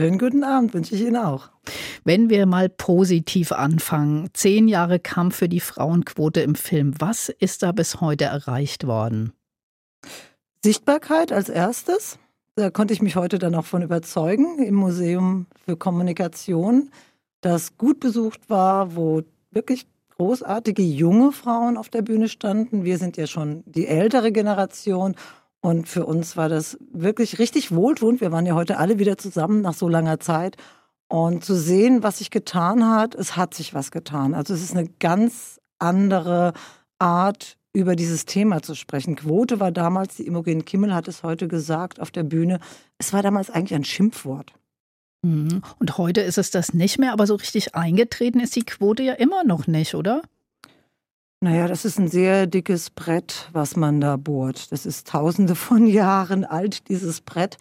Schönen 0.00 0.18
guten 0.18 0.44
Abend 0.44 0.74
wünsche 0.74 0.94
ich 0.94 1.00
Ihnen 1.00 1.16
auch. 1.16 1.50
Wenn 2.04 2.30
wir 2.30 2.46
mal 2.46 2.68
positiv 2.68 3.50
anfangen, 3.50 4.30
zehn 4.32 4.68
Jahre 4.68 5.00
Kampf 5.00 5.34
für 5.34 5.48
die 5.48 5.58
Frauenquote 5.58 6.40
im 6.40 6.54
Film, 6.54 6.94
was 7.00 7.28
ist 7.28 7.64
da 7.64 7.72
bis 7.72 8.00
heute 8.00 8.26
erreicht 8.26 8.86
worden? 8.86 9.32
Sichtbarkeit 10.62 11.32
als 11.32 11.48
erstes. 11.48 12.20
Da 12.54 12.70
konnte 12.70 12.94
ich 12.94 13.02
mich 13.02 13.16
heute 13.16 13.40
dann 13.40 13.56
auch 13.56 13.64
von 13.64 13.82
überzeugen 13.82 14.62
im 14.62 14.76
Museum 14.76 15.46
für 15.64 15.76
Kommunikation, 15.76 16.90
das 17.40 17.76
gut 17.76 17.98
besucht 17.98 18.48
war, 18.48 18.94
wo 18.94 19.22
wirklich 19.50 19.88
großartige 20.16 20.82
junge 20.82 21.32
Frauen 21.32 21.76
auf 21.76 21.88
der 21.88 22.02
Bühne 22.02 22.28
standen. 22.28 22.84
Wir 22.84 22.98
sind 22.98 23.16
ja 23.16 23.26
schon 23.26 23.64
die 23.66 23.88
ältere 23.88 24.30
Generation 24.30 25.16
und 25.68 25.86
für 25.86 26.06
uns 26.06 26.34
war 26.38 26.48
das 26.48 26.78
wirklich 26.92 27.38
richtig 27.38 27.74
wohltuend. 27.74 28.22
Wir 28.22 28.32
waren 28.32 28.46
ja 28.46 28.54
heute 28.54 28.78
alle 28.78 28.98
wieder 28.98 29.18
zusammen 29.18 29.60
nach 29.60 29.74
so 29.74 29.86
langer 29.86 30.18
Zeit. 30.18 30.56
Und 31.08 31.44
zu 31.44 31.54
sehen, 31.54 32.02
was 32.02 32.18
sich 32.18 32.30
getan 32.30 32.88
hat, 32.88 33.14
es 33.14 33.36
hat 33.36 33.52
sich 33.52 33.74
was 33.74 33.90
getan. 33.90 34.32
Also 34.32 34.54
es 34.54 34.62
ist 34.62 34.74
eine 34.74 34.88
ganz 34.98 35.60
andere 35.78 36.54
Art, 36.98 37.58
über 37.74 37.96
dieses 37.96 38.24
Thema 38.24 38.62
zu 38.62 38.74
sprechen. 38.74 39.14
Quote 39.14 39.60
war 39.60 39.70
damals, 39.70 40.16
die 40.16 40.26
Imogen 40.26 40.64
Kimmel 40.64 40.94
hat 40.94 41.06
es 41.06 41.22
heute 41.22 41.48
gesagt 41.48 42.00
auf 42.00 42.10
der 42.10 42.22
Bühne, 42.22 42.60
es 42.96 43.12
war 43.12 43.22
damals 43.22 43.50
eigentlich 43.50 43.74
ein 43.74 43.84
Schimpfwort. 43.84 44.54
Mhm. 45.22 45.60
Und 45.78 45.98
heute 45.98 46.22
ist 46.22 46.38
es 46.38 46.50
das 46.50 46.72
nicht 46.72 46.98
mehr, 46.98 47.12
aber 47.12 47.26
so 47.26 47.34
richtig 47.34 47.74
eingetreten 47.74 48.40
ist 48.40 48.56
die 48.56 48.64
Quote 48.64 49.02
ja 49.02 49.12
immer 49.12 49.44
noch 49.44 49.66
nicht, 49.66 49.94
oder? 49.94 50.22
Naja, 51.40 51.68
das 51.68 51.84
ist 51.84 52.00
ein 52.00 52.08
sehr 52.08 52.48
dickes 52.48 52.90
Brett, 52.90 53.48
was 53.52 53.76
man 53.76 54.00
da 54.00 54.16
bohrt. 54.16 54.72
Das 54.72 54.84
ist 54.86 55.06
tausende 55.06 55.54
von 55.54 55.86
Jahren 55.88 56.44
alt, 56.44 56.88
dieses 56.88 57.20
Brett. 57.20 57.56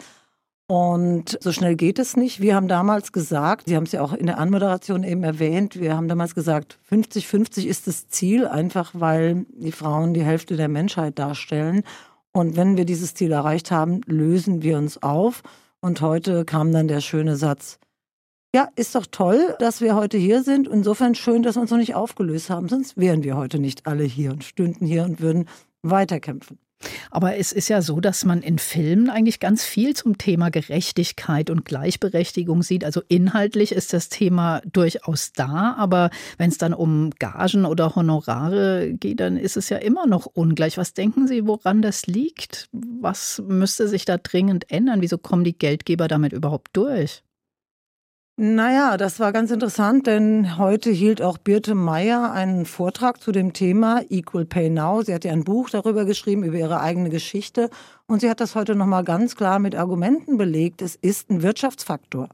Und 0.69 1.37
so 1.41 1.53
schnell 1.53 1.75
geht 1.75 1.97
es 1.97 2.17
nicht. 2.17 2.41
Wir 2.41 2.55
haben 2.55 2.67
damals 2.67 3.13
gesagt, 3.13 3.67
Sie 3.67 3.75
haben 3.75 3.85
es 3.85 3.93
ja 3.93 4.01
auch 4.01 4.13
in 4.13 4.25
der 4.25 4.37
Anmoderation 4.37 5.03
eben 5.03 5.23
erwähnt, 5.23 5.79
wir 5.79 5.95
haben 5.95 6.09
damals 6.09 6.35
gesagt, 6.35 6.77
50-50 6.91 7.65
ist 7.67 7.87
das 7.87 8.09
Ziel, 8.09 8.47
einfach 8.47 8.91
weil 8.93 9.45
die 9.53 9.71
Frauen 9.71 10.13
die 10.13 10.23
Hälfte 10.23 10.57
der 10.57 10.67
Menschheit 10.67 11.19
darstellen. 11.19 11.83
Und 12.33 12.57
wenn 12.57 12.75
wir 12.75 12.83
dieses 12.83 13.13
Ziel 13.13 13.31
erreicht 13.31 13.71
haben, 13.71 14.01
lösen 14.07 14.61
wir 14.61 14.77
uns 14.77 15.01
auf. 15.01 15.41
Und 15.79 16.01
heute 16.01 16.43
kam 16.43 16.73
dann 16.73 16.89
der 16.89 16.99
schöne 16.99 17.37
Satz, 17.37 17.79
ja, 18.55 18.69
ist 18.75 18.95
doch 18.95 19.05
toll, 19.05 19.55
dass 19.59 19.81
wir 19.81 19.95
heute 19.95 20.17
hier 20.17 20.43
sind. 20.43 20.67
Insofern 20.67 21.15
schön, 21.15 21.43
dass 21.43 21.55
wir 21.55 21.61
uns 21.61 21.71
noch 21.71 21.77
nicht 21.77 21.95
aufgelöst 21.95 22.49
haben. 22.49 22.69
Sonst 22.69 22.97
wären 22.97 23.23
wir 23.23 23.35
heute 23.35 23.59
nicht 23.59 23.85
alle 23.87 24.03
hier 24.03 24.31
und 24.31 24.43
stünden 24.43 24.85
hier 24.85 25.03
und 25.03 25.19
würden 25.19 25.47
weiterkämpfen. 25.83 26.57
Aber 27.09 27.37
es 27.37 27.51
ist 27.51 27.69
ja 27.69 27.81
so, 27.81 27.99
dass 27.99 28.23
man 28.23 28.41
in 28.41 28.59
Filmen 28.59 29.09
eigentlich 29.09 29.39
ganz 29.39 29.65
viel 29.65 29.95
zum 29.95 30.17
Thema 30.17 30.49
Gerechtigkeit 30.49 31.49
und 31.49 31.65
Gleichberechtigung 31.65 32.61
sieht. 32.61 32.85
Also 32.85 33.01
inhaltlich 33.07 33.71
ist 33.71 33.93
das 33.93 34.09
Thema 34.09 34.61
durchaus 34.71 35.31
da, 35.33 35.75
aber 35.77 36.11
wenn 36.37 36.49
es 36.49 36.57
dann 36.57 36.73
um 36.73 37.09
Gagen 37.17 37.65
oder 37.65 37.95
Honorare 37.95 38.93
geht, 38.93 39.19
dann 39.19 39.37
ist 39.37 39.57
es 39.57 39.69
ja 39.69 39.77
immer 39.77 40.05
noch 40.05 40.27
ungleich. 40.27 40.77
Was 40.77 40.93
denken 40.93 41.27
Sie, 41.27 41.47
woran 41.47 41.81
das 41.81 42.05
liegt? 42.05 42.69
Was 42.71 43.41
müsste 43.47 43.87
sich 43.87 44.05
da 44.05 44.17
dringend 44.17 44.69
ändern? 44.71 45.01
Wieso 45.01 45.17
kommen 45.17 45.43
die 45.43 45.57
Geldgeber 45.57 46.07
damit 46.07 46.31
überhaupt 46.31 46.69
durch? 46.73 47.23
Naja, 48.39 48.97
das 48.97 49.19
war 49.19 49.33
ganz 49.33 49.49
interessant, 49.49 50.05
denn 50.05 50.59
heute 50.59 50.91
hielt 50.91 51.23
auch 51.23 51.39
Birte 51.39 51.73
Meyer 51.73 52.31
einen 52.31 52.67
Vortrag 52.67 53.19
zu 53.19 53.31
dem 53.31 53.51
Thema 53.51 54.03
Equal 54.09 54.45
Pay 54.45 54.69
Now. 54.69 55.01
Sie 55.01 55.11
hat 55.11 55.25
ja 55.25 55.31
ein 55.31 55.43
Buch 55.43 55.71
darüber 55.71 56.05
geschrieben, 56.05 56.43
über 56.43 56.57
ihre 56.59 56.79
eigene 56.79 57.09
Geschichte. 57.09 57.71
Und 58.05 58.21
sie 58.21 58.29
hat 58.29 58.39
das 58.39 58.53
heute 58.53 58.75
nochmal 58.75 59.03
ganz 59.03 59.35
klar 59.35 59.57
mit 59.57 59.73
Argumenten 59.73 60.37
belegt. 60.37 60.83
Es 60.83 60.95
ist 60.95 61.31
ein 61.31 61.41
Wirtschaftsfaktor. 61.41 62.29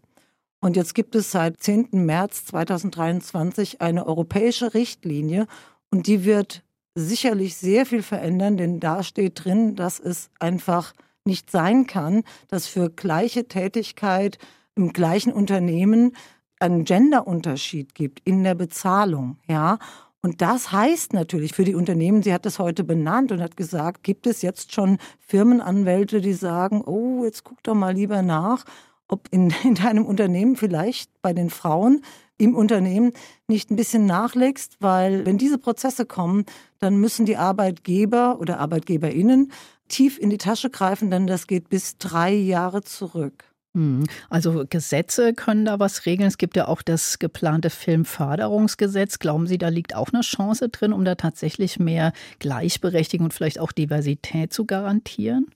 Und 0.60 0.76
jetzt 0.76 0.94
gibt 0.94 1.16
es 1.16 1.32
seit 1.32 1.64
10. 1.64 1.88
März 1.94 2.48
2023 2.48 3.80
eine 3.80 4.06
europäische 4.06 4.74
Richtlinie 4.74 5.48
und 5.90 6.08
die 6.08 6.26
wird 6.26 6.64
sicherlich 6.96 7.56
sehr 7.56 7.86
viel 7.86 8.04
verändern, 8.04 8.58
denn 8.58 8.82
da 8.82 9.04
steht 9.04 9.46
drin, 9.46 9.78
dass 9.78 10.02
es 10.02 10.32
einfach 10.38 10.92
nicht 11.24 11.50
sein 11.50 11.88
kann, 11.88 12.24
dass 12.50 12.68
für 12.68 12.90
gleiche 12.90 13.48
Tätigkeit 13.48 14.38
im 14.76 14.94
gleichen 14.94 15.34
Unternehmen 15.34 16.16
einen 16.60 16.86
Genderunterschied 16.86 17.94
gibt 17.94 18.22
in 18.24 18.44
der 18.44 18.56
Bezahlung, 18.56 19.38
ja. 19.48 19.80
Und 20.22 20.42
das 20.42 20.72
heißt 20.72 21.12
natürlich 21.12 21.54
für 21.54 21.66
die 21.66 21.76
Unternehmen, 21.76 22.24
sie 22.24 22.34
hat 22.34 22.46
das 22.46 22.58
heute 22.58 22.86
benannt 22.86 23.34
und 23.34 23.42
hat 23.42 23.58
gesagt, 23.58 24.04
gibt 24.04 24.26
es 24.26 24.42
jetzt 24.42 24.72
schon 24.72 24.98
Firmenanwälte, 25.20 26.22
die 26.22 26.32
sagen, 26.32 26.82
oh, 26.86 27.26
jetzt 27.26 27.44
guck 27.44 27.62
doch 27.64 27.76
mal 27.76 27.94
lieber 27.94 28.22
nach, 28.22 28.64
ob 29.10 29.28
in, 29.32 29.54
in 29.66 29.76
deinem 29.76 30.06
Unternehmen 30.06 30.56
vielleicht 30.56 31.12
bei 31.22 31.34
den 31.34 31.50
Frauen 31.50 32.02
im 32.38 32.56
Unternehmen 32.56 33.12
nicht 33.48 33.70
ein 33.70 33.76
bisschen 33.76 34.06
nachlegst, 34.06 34.78
weil 34.80 35.26
wenn 35.26 35.38
diese 35.38 35.58
Prozesse 35.58 36.06
kommen, 36.06 36.46
dann 36.80 36.98
müssen 36.98 37.26
die 37.26 37.38
Arbeitgeber 37.38 38.40
oder 38.40 38.60
Arbeitgeberinnen 38.60 39.52
tief 39.90 40.18
in 40.18 40.30
die 40.30 40.38
Tasche 40.38 40.70
greifen, 40.70 41.12
denn 41.12 41.28
das 41.28 41.48
geht 41.48 41.70
bis 41.70 41.98
drei 41.98 42.34
Jahre 42.34 42.82
zurück. 42.82 43.53
Mhm. 43.74 44.06
Also 44.30 44.66
Gesetze 44.70 45.34
können 45.34 45.66
da 45.66 45.80
was 45.80 46.06
regeln. 46.06 46.28
Es 46.28 46.38
gibt 46.38 46.56
ja 46.56 46.68
auch 46.68 46.82
das 46.82 47.20
geplante 47.20 47.70
Filmförderungsgesetz. 47.70 49.20
Glauben 49.20 49.48
Sie, 49.48 49.58
da 49.58 49.70
liegt 49.70 49.96
auch 49.96 50.10
eine 50.14 50.22
Chance 50.22 50.70
drin, 50.70 50.94
um 50.94 51.04
da 51.06 51.16
tatsächlich 51.16 51.80
mehr 51.80 52.14
Gleichberechtigung 52.40 53.26
und 53.26 53.34
vielleicht 53.34 53.60
auch 53.60 53.72
Diversität 53.72 54.54
zu 54.54 54.66
garantieren? 54.66 55.48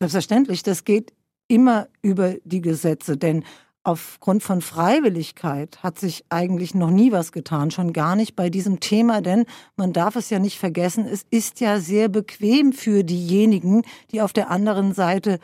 Selbstverständlich, 0.00 0.62
das 0.62 0.84
geht 0.84 1.12
immer 1.48 1.88
über 2.02 2.36
die 2.44 2.60
Gesetze, 2.60 3.16
denn 3.16 3.44
aufgrund 3.82 4.42
von 4.42 4.60
Freiwilligkeit 4.60 5.82
hat 5.82 5.98
sich 5.98 6.24
eigentlich 6.28 6.74
noch 6.74 6.90
nie 6.90 7.10
was 7.10 7.32
getan, 7.32 7.70
schon 7.70 7.94
gar 7.94 8.16
nicht 8.16 8.36
bei 8.36 8.50
diesem 8.50 8.80
Thema, 8.80 9.22
denn 9.22 9.46
man 9.76 9.92
darf 9.94 10.14
es 10.14 10.28
ja 10.30 10.38
nicht 10.38 10.58
vergessen, 10.58 11.06
es 11.06 11.24
ist 11.30 11.60
ja 11.60 11.80
sehr 11.80 12.08
bequem 12.08 12.72
für 12.72 13.02
diejenigen, 13.02 13.82
die 14.12 14.20
auf 14.20 14.34
der 14.34 14.50
anderen 14.50 14.92
Seite 14.92 15.38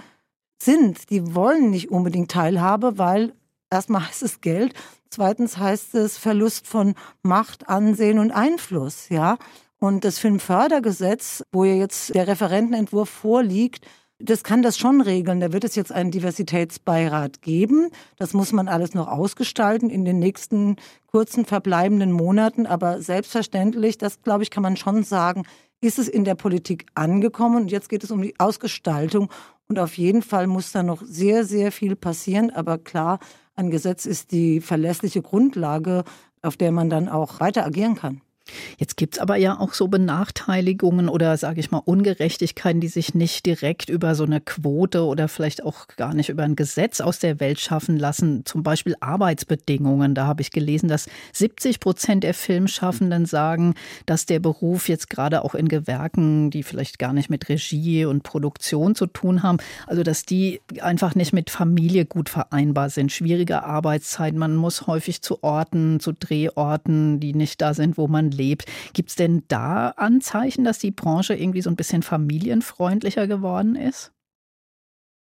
sind, 0.64 1.10
die 1.10 1.34
wollen 1.34 1.70
nicht 1.70 1.90
unbedingt 1.90 2.30
Teilhabe, 2.30 2.98
weil 2.98 3.32
erstmal 3.70 4.02
heißt 4.08 4.22
es 4.22 4.40
Geld, 4.40 4.74
zweitens 5.10 5.58
heißt 5.58 5.94
es 5.94 6.18
Verlust 6.18 6.66
von 6.66 6.94
Macht, 7.22 7.68
Ansehen 7.68 8.18
und 8.18 8.30
Einfluss, 8.30 9.08
ja. 9.08 9.38
Und 9.78 10.04
das 10.04 10.18
Filmfördergesetz, 10.18 11.42
wo 11.52 11.64
ja 11.64 11.74
jetzt 11.74 12.14
der 12.14 12.26
Referentenentwurf 12.26 13.10
vorliegt, 13.10 13.84
das 14.18 14.44
kann 14.44 14.62
das 14.62 14.78
schon 14.78 15.00
regeln. 15.00 15.40
Da 15.40 15.52
wird 15.52 15.64
es 15.64 15.74
jetzt 15.74 15.92
einen 15.92 16.10
Diversitätsbeirat 16.10 17.42
geben. 17.42 17.90
Das 18.16 18.32
muss 18.32 18.52
man 18.52 18.68
alles 18.68 18.94
noch 18.94 19.08
ausgestalten 19.08 19.90
in 19.90 20.04
den 20.04 20.18
nächsten 20.18 20.76
kurzen 21.06 21.44
verbleibenden 21.44 22.12
Monaten. 22.12 22.66
Aber 22.66 23.02
selbstverständlich, 23.02 23.98
das 23.98 24.22
glaube 24.22 24.44
ich, 24.44 24.50
kann 24.50 24.62
man 24.62 24.76
schon 24.76 25.02
sagen, 25.02 25.42
ist 25.80 25.98
es 25.98 26.08
in 26.08 26.24
der 26.24 26.36
Politik 26.36 26.86
angekommen. 26.94 27.62
Und 27.62 27.70
jetzt 27.70 27.88
geht 27.88 28.04
es 28.04 28.10
um 28.10 28.22
die 28.22 28.38
Ausgestaltung. 28.38 29.28
Und 29.68 29.78
auf 29.78 29.96
jeden 29.96 30.22
Fall 30.22 30.46
muss 30.46 30.72
da 30.72 30.82
noch 30.82 31.02
sehr, 31.02 31.44
sehr 31.44 31.72
viel 31.72 31.96
passieren. 31.96 32.50
Aber 32.50 32.78
klar, 32.78 33.18
ein 33.56 33.70
Gesetz 33.70 34.06
ist 34.06 34.32
die 34.32 34.60
verlässliche 34.60 35.22
Grundlage, 35.22 36.04
auf 36.42 36.56
der 36.56 36.72
man 36.72 36.90
dann 36.90 37.08
auch 37.08 37.40
weiter 37.40 37.64
agieren 37.64 37.94
kann. 37.94 38.20
Jetzt 38.76 38.96
gibt 38.96 39.14
es 39.14 39.20
aber 39.20 39.36
ja 39.36 39.58
auch 39.58 39.72
so 39.72 39.88
Benachteiligungen 39.88 41.08
oder 41.08 41.36
sage 41.38 41.60
ich 41.60 41.70
mal 41.70 41.82
Ungerechtigkeiten, 41.84 42.80
die 42.80 42.88
sich 42.88 43.14
nicht 43.14 43.46
direkt 43.46 43.88
über 43.88 44.14
so 44.14 44.24
eine 44.24 44.40
Quote 44.40 45.04
oder 45.04 45.28
vielleicht 45.28 45.64
auch 45.64 45.86
gar 45.96 46.12
nicht 46.12 46.28
über 46.28 46.42
ein 46.42 46.56
Gesetz 46.56 47.00
aus 47.00 47.18
der 47.18 47.40
Welt 47.40 47.58
schaffen 47.58 47.96
lassen. 47.96 48.44
Zum 48.44 48.62
Beispiel 48.62 48.96
Arbeitsbedingungen. 49.00 50.14
Da 50.14 50.26
habe 50.26 50.42
ich 50.42 50.50
gelesen, 50.50 50.88
dass 50.88 51.06
70 51.32 51.80
Prozent 51.80 52.24
der 52.24 52.34
Filmschaffenden 52.34 53.24
sagen, 53.24 53.74
dass 54.04 54.26
der 54.26 54.40
Beruf 54.40 54.88
jetzt 54.88 55.08
gerade 55.08 55.42
auch 55.42 55.54
in 55.54 55.68
Gewerken, 55.68 56.50
die 56.50 56.62
vielleicht 56.62 56.98
gar 56.98 57.14
nicht 57.14 57.30
mit 57.30 57.48
Regie 57.48 58.04
und 58.04 58.24
Produktion 58.24 58.94
zu 58.94 59.06
tun 59.06 59.42
haben, 59.42 59.58
also 59.86 60.02
dass 60.02 60.24
die 60.24 60.60
einfach 60.80 61.14
nicht 61.14 61.32
mit 61.32 61.48
Familie 61.48 62.04
gut 62.04 62.28
vereinbar 62.28 62.90
sind. 62.90 63.10
Schwierige 63.10 63.64
Arbeitszeit. 63.64 64.34
Man 64.34 64.54
muss 64.54 64.86
häufig 64.86 65.22
zu 65.22 65.42
Orten, 65.42 65.98
zu 66.00 66.12
Drehorten, 66.12 67.20
die 67.20 67.32
nicht 67.32 67.62
da 67.62 67.72
sind, 67.72 67.96
wo 67.96 68.06
man 68.06 68.33
lebt. 68.34 68.66
Gibt 68.92 69.10
es 69.10 69.16
denn 69.16 69.44
da 69.48 69.90
Anzeichen, 69.90 70.64
dass 70.64 70.78
die 70.78 70.90
Branche 70.90 71.34
irgendwie 71.34 71.62
so 71.62 71.70
ein 71.70 71.76
bisschen 71.76 72.02
familienfreundlicher 72.02 73.26
geworden 73.26 73.76
ist? 73.76 74.12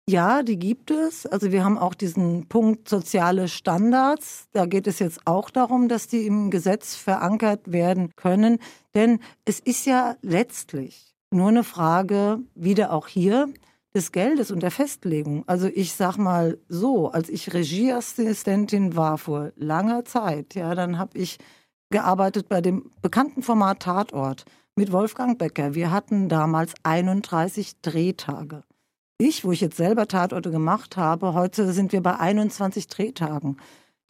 Ja, 0.09 0.45
die 0.45 0.59
gibt 0.59 0.93
es. 0.93 1.27
Also 1.27 1.51
wir 1.51 1.65
haben 1.65 1.79
auch 1.79 1.95
diesen 1.95 2.47
Punkt 2.49 2.89
soziale 2.89 3.49
Standards. 3.49 4.47
Da 4.53 4.67
geht 4.67 4.87
es 4.87 5.01
jetzt 5.01 5.21
auch 5.25 5.51
darum, 5.51 5.89
dass 5.89 6.07
die 6.07 6.27
im 6.27 6.53
Gesetz 6.53 6.95
verankert 6.95 7.73
werden 7.73 8.15
können. 8.15 8.59
Denn 8.95 9.19
es 9.45 9.59
ist 9.59 9.85
ja 9.85 10.17
letztlich 10.23 11.17
nur 11.33 11.49
eine 11.49 11.65
Frage, 11.65 12.39
wieder 12.55 12.93
auch 12.93 13.09
hier, 13.09 13.49
des 13.97 14.13
Geldes 14.13 14.51
und 14.51 14.63
der 14.63 14.71
Festlegung. 14.71 15.43
Also 15.49 15.67
ich 15.67 15.95
sag 15.95 16.19
mal 16.19 16.59
so, 16.69 17.09
als 17.11 17.29
ich 17.29 17.55
Regieassistentin 17.55 18.95
war 18.95 19.19
vor 19.19 19.53
langer 19.57 20.05
Zeit, 20.05 20.55
ja, 20.55 20.75
dann 20.75 20.99
habe 20.99 21.19
ich 21.19 21.39
gearbeitet 21.91 22.49
bei 22.49 22.61
dem 22.61 22.91
bekannten 23.03 23.43
Format 23.43 23.81
Tatort 23.81 24.45
mit 24.75 24.93
Wolfgang 24.93 25.39
Becker. 25.39 25.75
Wir 25.75 25.91
hatten 25.91 26.29
damals 26.29 26.75
31 26.83 27.81
Drehtage. 27.81 28.63
Ich, 29.19 29.45
wo 29.45 29.53
ich 29.53 29.63
jetzt 29.63 29.79
selber 29.79 30.09
Tatorte 30.09 30.51
gemacht 30.51 30.97
habe, 30.97 31.33
heute 31.33 31.73
sind 31.73 31.93
wir 31.93 32.03
bei 32.03 32.19
21 32.19 32.87
Drehtagen. 32.89 33.57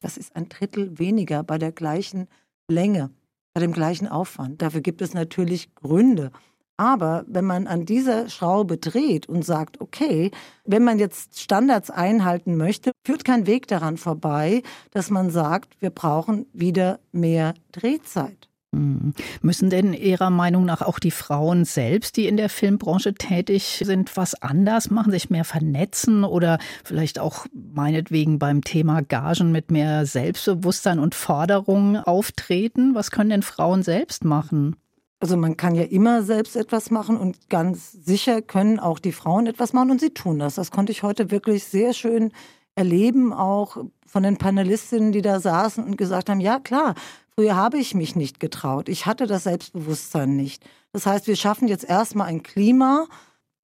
Das 0.00 0.16
ist 0.16 0.34
ein 0.34 0.48
Drittel 0.48 0.98
weniger 0.98 1.42
bei 1.42 1.58
der 1.58 1.70
gleichen 1.70 2.26
Länge, 2.68 3.10
bei 3.54 3.60
dem 3.60 3.72
gleichen 3.72 4.08
Aufwand. 4.08 4.62
Dafür 4.62 4.80
gibt 4.80 5.02
es 5.02 5.14
natürlich 5.14 5.74
Gründe. 5.76 6.32
Aber 6.76 7.24
wenn 7.26 7.44
man 7.44 7.66
an 7.66 7.86
dieser 7.86 8.28
Schraube 8.28 8.76
dreht 8.76 9.28
und 9.28 9.44
sagt, 9.44 9.80
okay, 9.80 10.30
wenn 10.64 10.84
man 10.84 10.98
jetzt 10.98 11.40
Standards 11.40 11.90
einhalten 11.90 12.56
möchte, 12.56 12.92
führt 13.06 13.24
kein 13.24 13.46
Weg 13.46 13.66
daran 13.66 13.96
vorbei, 13.96 14.62
dass 14.90 15.10
man 15.10 15.30
sagt, 15.30 15.80
wir 15.80 15.90
brauchen 15.90 16.46
wieder 16.52 17.00
mehr 17.12 17.54
Drehzeit. 17.72 18.48
Hm. 18.74 19.14
Müssen 19.40 19.70
denn 19.70 19.94
Ihrer 19.94 20.28
Meinung 20.28 20.66
nach 20.66 20.82
auch 20.82 20.98
die 20.98 21.10
Frauen 21.10 21.64
selbst, 21.64 22.16
die 22.16 22.26
in 22.26 22.36
der 22.36 22.50
Filmbranche 22.50 23.14
tätig 23.14 23.80
sind, 23.82 24.14
was 24.18 24.34
anders 24.42 24.90
machen, 24.90 25.12
sich 25.12 25.30
mehr 25.30 25.44
vernetzen 25.44 26.24
oder 26.24 26.58
vielleicht 26.84 27.18
auch 27.18 27.46
meinetwegen 27.54 28.38
beim 28.38 28.62
Thema 28.62 29.00
Gagen 29.00 29.50
mit 29.50 29.70
mehr 29.70 30.04
Selbstbewusstsein 30.04 30.98
und 30.98 31.14
Forderungen 31.14 31.96
auftreten? 31.96 32.94
Was 32.94 33.10
können 33.10 33.30
denn 33.30 33.42
Frauen 33.42 33.82
selbst 33.82 34.24
machen? 34.24 34.76
Also 35.18 35.36
man 35.36 35.56
kann 35.56 35.74
ja 35.74 35.84
immer 35.84 36.22
selbst 36.22 36.56
etwas 36.56 36.90
machen 36.90 37.16
und 37.16 37.48
ganz 37.48 37.92
sicher 37.92 38.42
können 38.42 38.78
auch 38.78 38.98
die 38.98 39.12
Frauen 39.12 39.46
etwas 39.46 39.72
machen 39.72 39.90
und 39.90 40.00
sie 40.00 40.10
tun 40.10 40.38
das. 40.38 40.56
Das 40.56 40.70
konnte 40.70 40.92
ich 40.92 41.02
heute 41.02 41.30
wirklich 41.30 41.64
sehr 41.64 41.94
schön 41.94 42.32
erleben, 42.74 43.32
auch 43.32 43.78
von 44.06 44.22
den 44.22 44.36
Panelistinnen, 44.36 45.12
die 45.12 45.22
da 45.22 45.40
saßen 45.40 45.82
und 45.82 45.96
gesagt 45.96 46.28
haben, 46.28 46.40
ja 46.40 46.60
klar, 46.60 46.94
früher 47.34 47.56
habe 47.56 47.78
ich 47.78 47.94
mich 47.94 48.14
nicht 48.14 48.40
getraut. 48.40 48.90
Ich 48.90 49.06
hatte 49.06 49.26
das 49.26 49.44
Selbstbewusstsein 49.44 50.36
nicht. 50.36 50.64
Das 50.92 51.06
heißt, 51.06 51.26
wir 51.26 51.36
schaffen 51.36 51.66
jetzt 51.66 51.84
erstmal 51.84 52.28
ein 52.28 52.42
Klima, 52.42 53.06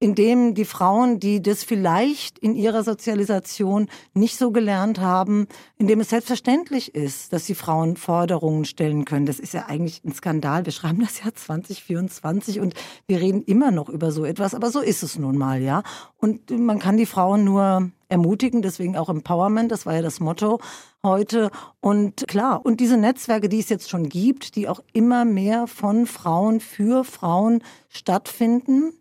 in 0.03 0.15
dem 0.15 0.53
die 0.53 0.65
Frauen, 0.65 1.21
die 1.21 1.41
das 1.41 1.63
vielleicht 1.63 2.37
in 2.37 2.55
ihrer 2.55 2.83
Sozialisation 2.83 3.87
nicht 4.13 4.37
so 4.37 4.51
gelernt 4.51 4.99
haben, 4.99 5.47
in 5.77 5.87
dem 5.87 6.01
es 6.01 6.09
selbstverständlich 6.09 6.93
ist, 6.93 7.31
dass 7.31 7.45
die 7.45 7.55
Frauen 7.55 7.95
Forderungen 7.95 8.65
stellen 8.65 9.05
können. 9.05 9.25
Das 9.25 9.39
ist 9.39 9.53
ja 9.53 9.67
eigentlich 9.67 10.03
ein 10.03 10.11
Skandal. 10.11 10.65
Wir 10.65 10.73
schreiben 10.73 10.99
das 10.99 11.23
Jahr 11.23 11.33
2024 11.33 12.59
und 12.59 12.73
wir 13.07 13.21
reden 13.21 13.43
immer 13.43 13.71
noch 13.71 13.87
über 13.87 14.11
so 14.11 14.25
etwas, 14.25 14.53
aber 14.53 14.71
so 14.71 14.81
ist 14.81 15.03
es 15.03 15.17
nun 15.17 15.37
mal, 15.37 15.61
ja. 15.61 15.83
Und 16.17 16.51
man 16.51 16.79
kann 16.79 16.97
die 16.97 17.05
Frauen 17.05 17.45
nur 17.45 17.89
ermutigen, 18.09 18.61
deswegen 18.61 18.97
auch 18.97 19.07
Empowerment, 19.07 19.71
das 19.71 19.85
war 19.85 19.95
ja 19.95 20.01
das 20.01 20.19
Motto 20.19 20.59
heute. 21.01 21.49
Und 21.79 22.27
klar, 22.27 22.65
und 22.65 22.81
diese 22.81 22.97
Netzwerke, 22.97 23.47
die 23.47 23.59
es 23.59 23.69
jetzt 23.69 23.89
schon 23.89 24.09
gibt, 24.09 24.57
die 24.57 24.67
auch 24.67 24.81
immer 24.91 25.23
mehr 25.23 25.65
von 25.65 26.07
Frauen 26.07 26.59
für 26.59 27.05
Frauen 27.05 27.63
stattfinden, 27.87 28.91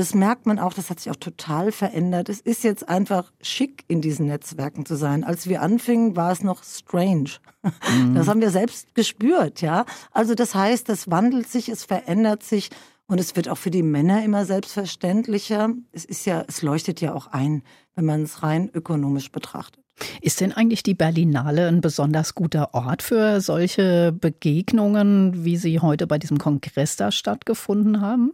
das 0.00 0.14
merkt 0.14 0.46
man 0.46 0.58
auch, 0.58 0.72
das 0.72 0.88
hat 0.88 0.98
sich 0.98 1.10
auch 1.12 1.16
total 1.16 1.72
verändert. 1.72 2.30
Es 2.30 2.40
ist 2.40 2.64
jetzt 2.64 2.88
einfach 2.88 3.30
schick, 3.42 3.84
in 3.86 4.00
diesen 4.00 4.26
Netzwerken 4.26 4.86
zu 4.86 4.96
sein. 4.96 5.24
Als 5.24 5.46
wir 5.46 5.60
anfingen, 5.60 6.16
war 6.16 6.32
es 6.32 6.42
noch 6.42 6.64
strange. 6.64 7.32
Mhm. 7.62 8.14
Das 8.14 8.26
haben 8.26 8.40
wir 8.40 8.50
selbst 8.50 8.94
gespürt, 8.94 9.60
ja. 9.60 9.84
Also 10.10 10.34
das 10.34 10.54
heißt, 10.54 10.88
es 10.88 11.10
wandelt 11.10 11.50
sich, 11.50 11.68
es 11.68 11.84
verändert 11.84 12.42
sich 12.42 12.70
und 13.08 13.20
es 13.20 13.36
wird 13.36 13.50
auch 13.50 13.58
für 13.58 13.70
die 13.70 13.82
Männer 13.82 14.24
immer 14.24 14.46
selbstverständlicher. 14.46 15.68
Es 15.92 16.06
ist 16.06 16.24
ja, 16.24 16.44
es 16.48 16.62
leuchtet 16.62 17.02
ja 17.02 17.12
auch 17.12 17.26
ein, 17.26 17.62
wenn 17.94 18.06
man 18.06 18.22
es 18.22 18.42
rein 18.42 18.70
ökonomisch 18.72 19.30
betrachtet. 19.30 19.84
Ist 20.22 20.40
denn 20.40 20.52
eigentlich 20.52 20.82
die 20.82 20.94
Berlinale 20.94 21.68
ein 21.68 21.82
besonders 21.82 22.34
guter 22.34 22.72
Ort 22.72 23.02
für 23.02 23.42
solche 23.42 24.12
Begegnungen, 24.18 25.44
wie 25.44 25.58
sie 25.58 25.80
heute 25.80 26.06
bei 26.06 26.16
diesem 26.16 26.38
Kongress 26.38 26.96
da 26.96 27.12
stattgefunden 27.12 28.00
haben? 28.00 28.32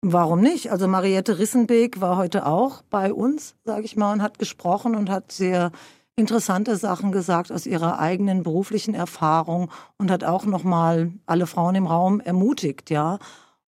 Warum 0.00 0.40
nicht? 0.40 0.70
Also 0.70 0.86
Mariette 0.86 1.38
Rissenbeek 1.38 2.00
war 2.00 2.16
heute 2.16 2.46
auch 2.46 2.82
bei 2.82 3.12
uns, 3.12 3.56
sage 3.64 3.84
ich 3.84 3.96
mal, 3.96 4.12
und 4.12 4.22
hat 4.22 4.38
gesprochen 4.38 4.94
und 4.94 5.10
hat 5.10 5.32
sehr 5.32 5.72
interessante 6.14 6.76
Sachen 6.76 7.10
gesagt 7.10 7.50
aus 7.50 7.66
ihrer 7.66 7.98
eigenen 7.98 8.44
beruflichen 8.44 8.94
Erfahrung 8.94 9.70
und 9.98 10.10
hat 10.10 10.22
auch 10.22 10.44
nochmal 10.44 11.12
alle 11.26 11.46
Frauen 11.46 11.74
im 11.74 11.86
Raum 11.86 12.20
ermutigt, 12.20 12.90
ja. 12.90 13.18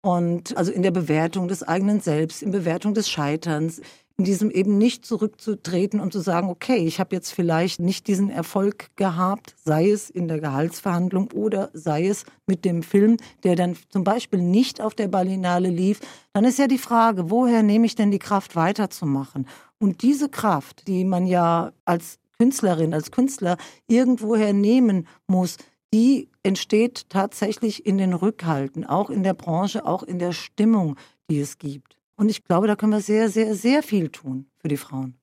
Und 0.02 0.56
also 0.56 0.72
in 0.72 0.82
der 0.82 0.90
Bewertung 0.92 1.48
des 1.48 1.62
eigenen 1.62 2.00
Selbst, 2.00 2.42
in 2.42 2.50
Bewertung 2.50 2.94
des 2.94 3.08
Scheiterns, 3.08 3.80
in 4.18 4.24
diesem 4.24 4.50
eben 4.50 4.78
nicht 4.78 5.04
zurückzutreten 5.04 6.00
und 6.00 6.12
zu 6.12 6.20
sagen, 6.20 6.48
okay, 6.48 6.78
ich 6.78 7.00
habe 7.00 7.14
jetzt 7.14 7.32
vielleicht 7.32 7.80
nicht 7.80 8.06
diesen 8.06 8.30
Erfolg 8.30 8.88
gehabt, 8.96 9.54
sei 9.62 9.90
es 9.90 10.08
in 10.08 10.26
der 10.26 10.40
Gehaltsverhandlung 10.40 11.30
oder 11.32 11.70
sei 11.74 12.06
es 12.06 12.24
mit 12.46 12.64
dem 12.64 12.82
Film, 12.82 13.18
der 13.44 13.56
dann 13.56 13.76
zum 13.90 14.04
Beispiel 14.04 14.40
nicht 14.40 14.80
auf 14.80 14.94
der 14.94 15.08
Berlinale 15.08 15.68
lief, 15.68 16.00
dann 16.32 16.44
ist 16.44 16.58
ja 16.58 16.66
die 16.66 16.78
Frage, 16.78 17.30
woher 17.30 17.62
nehme 17.62 17.84
ich 17.84 17.94
denn 17.94 18.10
die 18.10 18.18
Kraft 18.18 18.56
weiterzumachen? 18.56 19.46
Und 19.78 20.02
diese 20.02 20.30
Kraft, 20.30 20.88
die 20.88 21.04
man 21.04 21.26
ja 21.26 21.72
als 21.84 22.18
Künstlerin, 22.38 22.94
als 22.94 23.10
Künstler 23.10 23.58
irgendwoher 23.86 24.54
nehmen 24.54 25.06
muss, 25.26 25.58
die 25.92 26.28
entsteht 26.42 27.10
tatsächlich 27.10 27.84
in 27.84 27.98
den 27.98 28.14
Rückhalten, 28.14 28.84
auch 28.86 29.10
in 29.10 29.22
der 29.22 29.34
Branche, 29.34 29.84
auch 29.84 30.02
in 30.02 30.18
der 30.18 30.32
Stimmung, 30.32 30.96
die 31.30 31.40
es 31.40 31.58
gibt. 31.58 31.95
Und 32.16 32.30
ich 32.30 32.44
glaube, 32.44 32.66
da 32.66 32.76
können 32.76 32.92
wir 32.92 33.00
sehr, 33.00 33.28
sehr, 33.28 33.54
sehr 33.54 33.82
viel 33.82 34.08
tun 34.08 34.46
für 34.58 34.68
die 34.68 34.76
Frauen. 34.76 35.18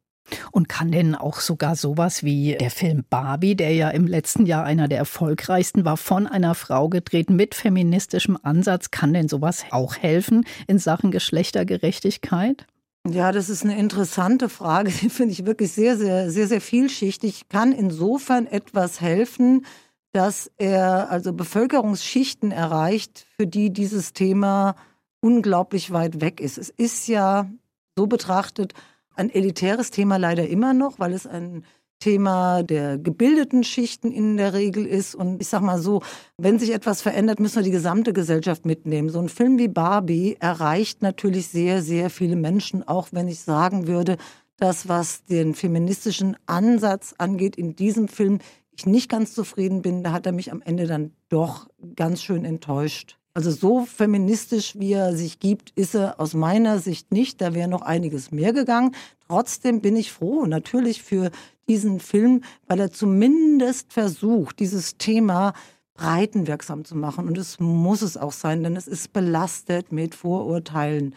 Und 0.52 0.70
kann 0.70 0.92
denn 0.92 1.16
auch 1.16 1.42
sogar 1.42 1.76
sowas 1.76 2.24
wie 2.24 2.56
der 2.58 2.72
Film 2.72 3.04
Barbie, 3.10 3.56
der 3.56 3.74
ja 3.74 3.90
im 3.90 4.08
letzten 4.08 4.46
Jahr 4.46 4.64
einer 4.64 4.88
der 4.88 5.00
erfolgreichsten 5.00 5.84
war, 5.84 5.98
von 5.98 6.28
einer 6.28 6.56
Frau 6.56 6.88
gedreht 6.88 7.30
mit 7.30 7.56
feministischem 7.56 8.38
Ansatz, 8.42 8.90
kann 8.90 9.14
denn 9.14 9.28
sowas 9.28 9.66
auch 9.72 9.98
helfen 9.98 10.46
in 10.68 10.80
Sachen 10.80 11.12
Geschlechtergerechtigkeit? 11.12 12.66
Ja, 13.06 13.34
das 13.34 13.50
ist 13.50 13.66
eine 13.66 13.78
interessante 13.78 14.48
Frage. 14.48 14.92
Die 14.92 15.10
finde 15.10 15.34
ich 15.34 15.46
wirklich 15.46 15.74
sehr, 15.74 15.98
sehr, 15.98 16.32
sehr, 16.32 16.48
sehr 16.48 16.62
vielschichtig. 16.62 17.50
Kann 17.50 17.74
insofern 17.74 18.48
etwas 18.48 19.02
helfen, 19.02 19.66
dass 20.14 20.50
er 20.58 21.10
also 21.10 21.34
Bevölkerungsschichten 21.34 22.52
erreicht, 22.52 23.26
für 23.36 23.48
die 23.48 23.74
dieses 23.74 24.14
Thema 24.14 24.76
unglaublich 25.24 25.92
weit 25.92 26.20
weg 26.20 26.42
ist. 26.42 26.58
Es 26.58 26.70
ist 26.70 27.08
ja 27.08 27.50
so 27.96 28.08
betrachtet 28.08 28.74
ein 29.16 29.30
elitäres 29.30 29.90
Thema 29.90 30.18
leider 30.18 30.48
immer 30.48 30.74
noch, 30.74 31.00
weil 31.00 31.14
es 31.14 31.26
ein 31.26 31.64
Thema 32.00 32.64
der 32.64 32.98
gebildeten 32.98 33.64
Schichten 33.64 34.12
in 34.12 34.36
der 34.36 34.54
Regel 34.54 34.86
ist. 34.86 35.16
Und 35.16 35.40
ich 35.40 35.48
sag 35.48 35.62
mal 35.62 35.80
so, 35.80 36.02
wenn 36.38 36.60
sich 36.60 36.74
etwas 36.74 37.02
verändert, 37.02 37.40
müssen 37.40 37.56
wir 37.56 37.64
die 37.64 37.72
gesamte 37.72 38.12
Gesellschaft 38.12 38.66
mitnehmen. 38.66 39.08
So 39.08 39.20
ein 39.20 39.30
Film 39.30 39.58
wie 39.58 39.70
Barbie 39.70 40.36
erreicht 40.42 41.02
natürlich 41.02 41.48
sehr, 41.48 41.82
sehr 41.82 42.10
viele 42.10 42.36
Menschen, 42.36 42.86
auch 42.86 43.08
wenn 43.12 43.30
ich 43.30 43.40
sagen 43.40 43.88
würde, 43.88 44.18
dass 44.58 44.90
was 44.90 45.24
den 45.24 45.56
feministischen 45.56 46.36
Ansatz 46.46 47.16
angeht 47.18 47.56
in 47.56 47.78
diesem 47.78 48.10
Film, 48.10 48.40
ich 48.76 48.86
nicht 48.86 49.10
ganz 49.10 49.34
zufrieden 49.34 49.82
bin. 49.82 50.04
Da 50.04 50.12
hat 50.12 50.26
er 50.26 50.34
mich 50.34 50.52
am 50.52 50.62
Ende 50.62 50.88
dann 50.88 51.14
doch 51.30 51.70
ganz 51.96 52.22
schön 52.22 52.44
enttäuscht. 52.44 53.18
Also 53.36 53.50
so 53.50 53.86
feministisch, 53.86 54.78
wie 54.78 54.94
er 54.94 55.16
sich 55.16 55.40
gibt, 55.40 55.72
ist 55.72 55.96
er 55.96 56.20
aus 56.20 56.36
meiner 56.36 56.78
Sicht 56.80 57.12
nicht. 57.12 57.42
Da 57.42 57.56
wäre 57.56 57.68
noch 57.68 57.82
einiges 57.82 58.32
mehr 58.32 58.54
gegangen. 58.54 58.96
Trotzdem 59.28 59.82
bin 59.82 59.96
ich 59.96 60.12
froh, 60.12 60.46
natürlich 60.46 61.02
für 61.02 61.32
diesen 61.68 62.00
Film, 62.00 62.44
weil 62.68 62.80
er 62.80 62.92
zumindest 62.92 63.92
versucht, 63.92 64.60
dieses 64.60 64.98
Thema 64.98 65.54
breitenwirksam 65.96 66.86
zu 66.86 66.96
machen. 66.96 67.28
Und 67.28 67.38
es 67.38 67.60
muss 67.60 68.02
es 68.04 68.18
auch 68.18 68.32
sein, 68.34 68.64
denn 68.64 68.76
es 68.76 68.88
ist 68.88 69.14
belastet 69.14 69.92
mit 69.92 70.14
Vorurteilen 70.14 71.16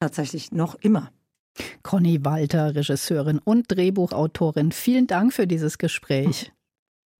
tatsächlich 0.00 0.52
noch 0.52 0.74
immer. 0.76 1.10
Conny 1.82 2.24
Walter, 2.24 2.74
Regisseurin 2.74 3.40
und 3.40 3.64
Drehbuchautorin, 3.68 4.72
vielen 4.72 5.06
Dank 5.06 5.32
für 5.32 5.46
dieses 5.46 5.76
Gespräch. 5.76 6.52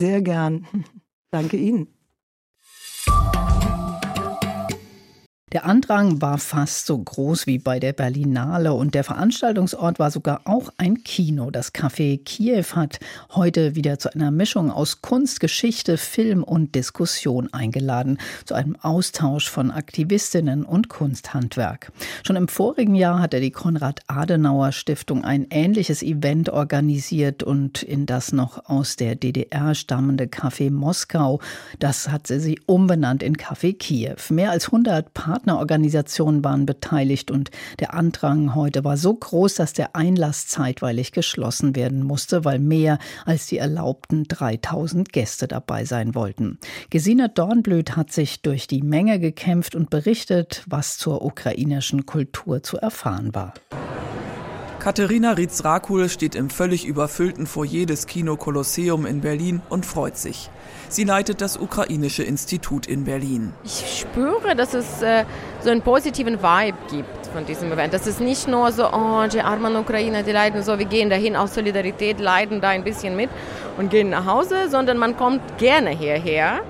Sehr 0.01 0.23
gern. 0.23 0.67
Danke 1.31 1.57
Ihnen. 1.57 1.89
Der 5.53 5.65
Andrang 5.65 6.21
war 6.21 6.37
fast 6.37 6.85
so 6.85 6.99
groß 6.99 7.47
wie 7.47 7.59
bei 7.59 7.81
der 7.81 7.95
Berlinale 7.95 8.75
und 8.75 8.95
der 8.95 9.03
Veranstaltungsort 9.03 9.99
war 9.99 10.11
sogar 10.11 10.43
auch 10.45 10.69
ein 10.77 11.03
Kino. 11.05 11.51
Das 11.51 11.73
Café 11.73 12.23
Kiew 12.23 12.65
hat 12.75 13.01
heute 13.31 13.75
wieder 13.75 13.99
zu 13.99 14.13
einer 14.13 14.31
Mischung 14.31 14.71
aus 14.71 15.01
Kunst, 15.01 15.41
Geschichte, 15.41 15.97
Film 15.97 16.43
und 16.43 16.75
Diskussion 16.75 17.51
eingeladen, 17.51 18.19
zu 18.45 18.53
einem 18.53 18.77
Austausch 18.83 19.49
von 19.49 19.71
Aktivistinnen 19.71 20.67
und 20.67 20.91
Kunsthandwerk. 20.91 21.93
Schon 22.27 22.37
im 22.37 22.49
vorigen 22.49 22.95
Jahr 22.95 23.19
hatte 23.19 23.41
die 23.41 23.51
Konrad-Adenauer-Stiftung 23.51 25.25
ein 25.25 25.47
ähnliches 25.49 26.03
Event 26.03 26.51
organisiert 26.51 27.43
und 27.43 27.83
in 27.83 28.05
das 28.05 28.33
noch 28.33 28.69
aus 28.69 28.97
der 28.97 29.15
DDR 29.15 29.75
stammende 29.75 30.25
Café 30.25 30.71
Moskau, 30.71 31.41
das 31.79 32.11
hat 32.11 32.27
sie, 32.27 32.61
umbenannt 32.67 33.23
in 33.23 33.37
Café 33.37 33.75
Kiew. 33.75 34.17
Mehr 34.29 34.51
als 34.51 34.67
100 34.67 35.15
Partner 35.15 35.38
Partnerorganisationen 35.39 36.43
waren 36.43 36.67
beteiligt 36.67 37.31
und 37.31 37.53
der 37.79 37.95
Andrang 37.95 38.57
heute 38.57 38.83
war 38.83 38.97
so 38.97 39.15
groß, 39.15 39.55
dass 39.55 39.73
der 39.73 39.95
Einlass 39.95 40.49
zeitweilig 40.49 41.13
geschlossen 41.13 41.77
werden 41.77 42.03
musste, 42.03 42.45
weil 42.45 42.59
mehr 42.59 42.99
als 43.25 43.47
die 43.47 43.59
erlaubten 43.59 44.25
3000 44.25 45.13
Gäste 45.13 45.47
dabei 45.47 45.85
sein 45.85 46.17
wollten. 46.17 46.59
Gesine 46.91 47.29
Dornblüt 47.29 47.95
hat 47.97 48.11
sich 48.11 48.43
durch 48.43 48.67
die 48.67 48.83
Menge 48.83 49.21
gekämpft 49.21 49.77
und 49.77 49.91
berichtet, 49.91 50.65
was 50.67 50.99
zur 50.99 51.25
ukrainischen 51.25 52.05
Kultur 52.05 52.65
zu 52.65 52.77
erfahren 52.77 53.33
war. 53.33 53.55
Katharina 54.79 55.33
Ritz-Rakul 55.33 56.09
steht 56.09 56.37
im 56.37 56.51
völlig 56.51 56.87
überfüllten 56.87 57.49
Foyer 57.49 57.85
des 57.85 58.07
Kino 58.07 58.37
Kolosseum 58.37 59.07
in 59.07 59.21
Berlin 59.21 59.61
und 59.69 59.85
freut 59.85 60.17
sich. 60.17 60.51
Sie 60.89 61.03
leitet 61.03 61.41
das 61.41 61.57
Ukrainische 61.57 62.23
Institut 62.23 62.87
in 62.87 63.05
Berlin. 63.05 63.53
Ich 63.65 64.01
spüre, 64.01 64.55
dass 64.55 64.75
es 64.75 65.03
äh, 65.03 65.25
so 65.61 65.71
einen 65.71 65.83
positiven 65.83 66.41
Vibe 66.41 66.79
gibt 66.91 67.27
von 67.33 67.45
diesem 67.45 67.73
Event. 67.73 67.93
Das 67.93 68.07
ist 68.07 68.21
nicht 68.21 68.47
nur 68.47 68.71
so, 68.71 68.87
oh, 68.93 69.27
die 69.27 69.41
armen 69.41 69.75
Ukrainer, 69.75 70.23
die 70.23 70.31
leiden 70.31 70.63
so, 70.63 70.79
wir 70.79 70.87
gehen 70.87 71.11
dahin 71.11 71.35
aus 71.35 71.55
Solidarität, 71.55 72.21
leiden 72.21 72.61
da 72.61 72.69
ein 72.69 72.85
bisschen 72.85 73.17
mit 73.17 73.31
und 73.79 73.91
gehen 73.91 74.11
nach 74.11 74.27
Hause, 74.27 74.69
sondern 74.71 74.97
man 74.97 75.17
kommt 75.17 75.59
gerne 75.59 75.91
hierher. 75.91 76.61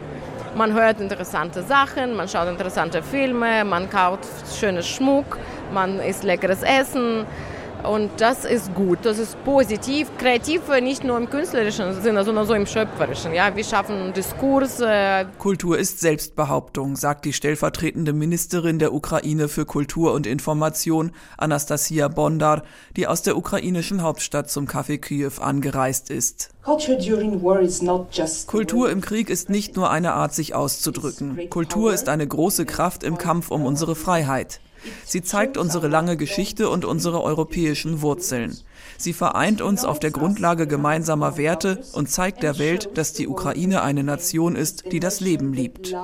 Man 0.56 0.72
hört 0.72 0.98
interessante 0.98 1.62
Sachen, 1.62 2.16
man 2.16 2.26
schaut 2.26 2.48
interessante 2.48 3.02
Filme, 3.02 3.66
man 3.66 3.90
kauft 3.90 4.26
schönes 4.58 4.88
Schmuck, 4.88 5.38
man 5.74 6.00
isst 6.00 6.24
leckeres 6.24 6.62
Essen. 6.62 7.26
Und 7.84 8.10
das 8.18 8.44
ist 8.44 8.74
gut, 8.74 8.98
das 9.02 9.18
ist 9.18 9.42
positiv, 9.44 10.10
kreativ 10.18 10.62
nicht 10.80 11.04
nur 11.04 11.16
im 11.16 11.30
künstlerischen 11.30 12.00
Sinne, 12.02 12.24
sondern 12.24 12.46
so 12.46 12.54
im 12.54 12.66
schöpferischen. 12.66 13.32
Ja, 13.32 13.54
wir 13.54 13.64
schaffen 13.64 14.12
Diskurs. 14.12 14.82
Kultur 15.38 15.78
ist 15.78 16.00
Selbstbehauptung, 16.00 16.96
sagt 16.96 17.24
die 17.24 17.32
stellvertretende 17.32 18.12
Ministerin 18.12 18.78
der 18.78 18.92
Ukraine 18.92 19.48
für 19.48 19.64
Kultur 19.64 20.12
und 20.12 20.26
Information, 20.26 21.12
Anastasia 21.36 22.08
Bondar, 22.08 22.62
die 22.96 23.06
aus 23.06 23.22
der 23.22 23.36
ukrainischen 23.36 24.02
Hauptstadt 24.02 24.50
zum 24.50 24.66
Café 24.66 24.98
Kiew 24.98 25.40
angereist 25.40 26.10
ist. 26.10 26.50
Kultur 28.46 28.90
im 28.90 29.00
Krieg 29.00 29.30
ist 29.30 29.48
nicht 29.48 29.76
nur 29.76 29.90
eine 29.90 30.12
Art, 30.12 30.34
sich 30.34 30.54
auszudrücken. 30.54 31.48
Kultur 31.48 31.94
ist 31.94 32.08
eine 32.08 32.26
große 32.26 32.66
Kraft 32.66 33.04
im 33.04 33.16
Kampf 33.16 33.50
um 33.50 33.64
unsere 33.64 33.94
Freiheit. 33.94 34.60
Sie 35.04 35.22
zeigt 35.22 35.56
unsere 35.56 35.88
lange 35.88 36.16
Geschichte 36.16 36.68
und 36.68 36.84
unsere 36.84 37.22
europäischen 37.22 38.02
Wurzeln. 38.02 38.56
Sie 38.96 39.12
vereint 39.12 39.60
uns 39.60 39.84
auf 39.84 39.98
der 39.98 40.10
Grundlage 40.10 40.66
gemeinsamer 40.66 41.36
Werte 41.36 41.82
und 41.92 42.10
zeigt 42.10 42.42
der 42.42 42.58
Welt, 42.58 42.90
dass 42.94 43.12
die 43.12 43.28
Ukraine 43.28 43.82
eine 43.82 44.02
Nation 44.02 44.56
ist, 44.56 44.92
die 44.92 45.00
das 45.00 45.20
Leben 45.20 45.52
liebt. 45.52 45.94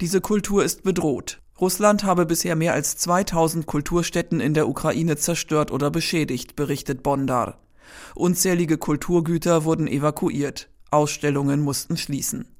Diese 0.00 0.20
Kultur 0.20 0.64
ist 0.64 0.82
bedroht. 0.82 1.40
Russland 1.60 2.04
habe 2.04 2.26
bisher 2.26 2.56
mehr 2.56 2.74
als 2.74 2.96
2000 2.98 3.66
Kulturstätten 3.66 4.40
in 4.40 4.52
der 4.52 4.68
Ukraine 4.68 5.16
zerstört 5.16 5.70
oder 5.70 5.90
beschädigt, 5.90 6.54
berichtet 6.54 7.02
Bondar. 7.02 7.58
Unzählige 8.14 8.76
Kulturgüter 8.76 9.64
wurden 9.64 9.86
evakuiert. 9.86 10.68
Ausstellungen 10.90 11.62
mussten 11.62 11.96
schließen. 11.96 12.55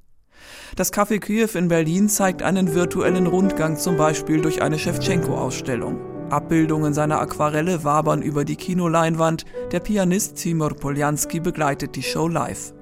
Das 0.75 0.91
Café 0.93 1.19
Kiew 1.19 1.49
in 1.55 1.67
Berlin 1.67 2.09
zeigt 2.09 2.43
einen 2.43 2.75
virtuellen 2.75 3.27
Rundgang 3.27 3.77
zum 3.77 3.97
Beispiel 3.97 4.41
durch 4.41 4.61
eine 4.61 4.77
Schewtschenko-Ausstellung. 4.77 5.99
Abbildungen 6.29 6.93
seiner 6.93 7.19
Aquarelle 7.19 7.83
wabern 7.83 8.21
über 8.21 8.43
die 8.43 8.57
Kinoleinwand. 8.57 9.45
Der 9.71 9.79
Pianist 9.79 10.35
Timur 10.35 10.75
Poljanski 10.75 11.39
begleitet 11.39 11.95
die 11.95 12.03
Show 12.03 12.27
live. 12.27 12.73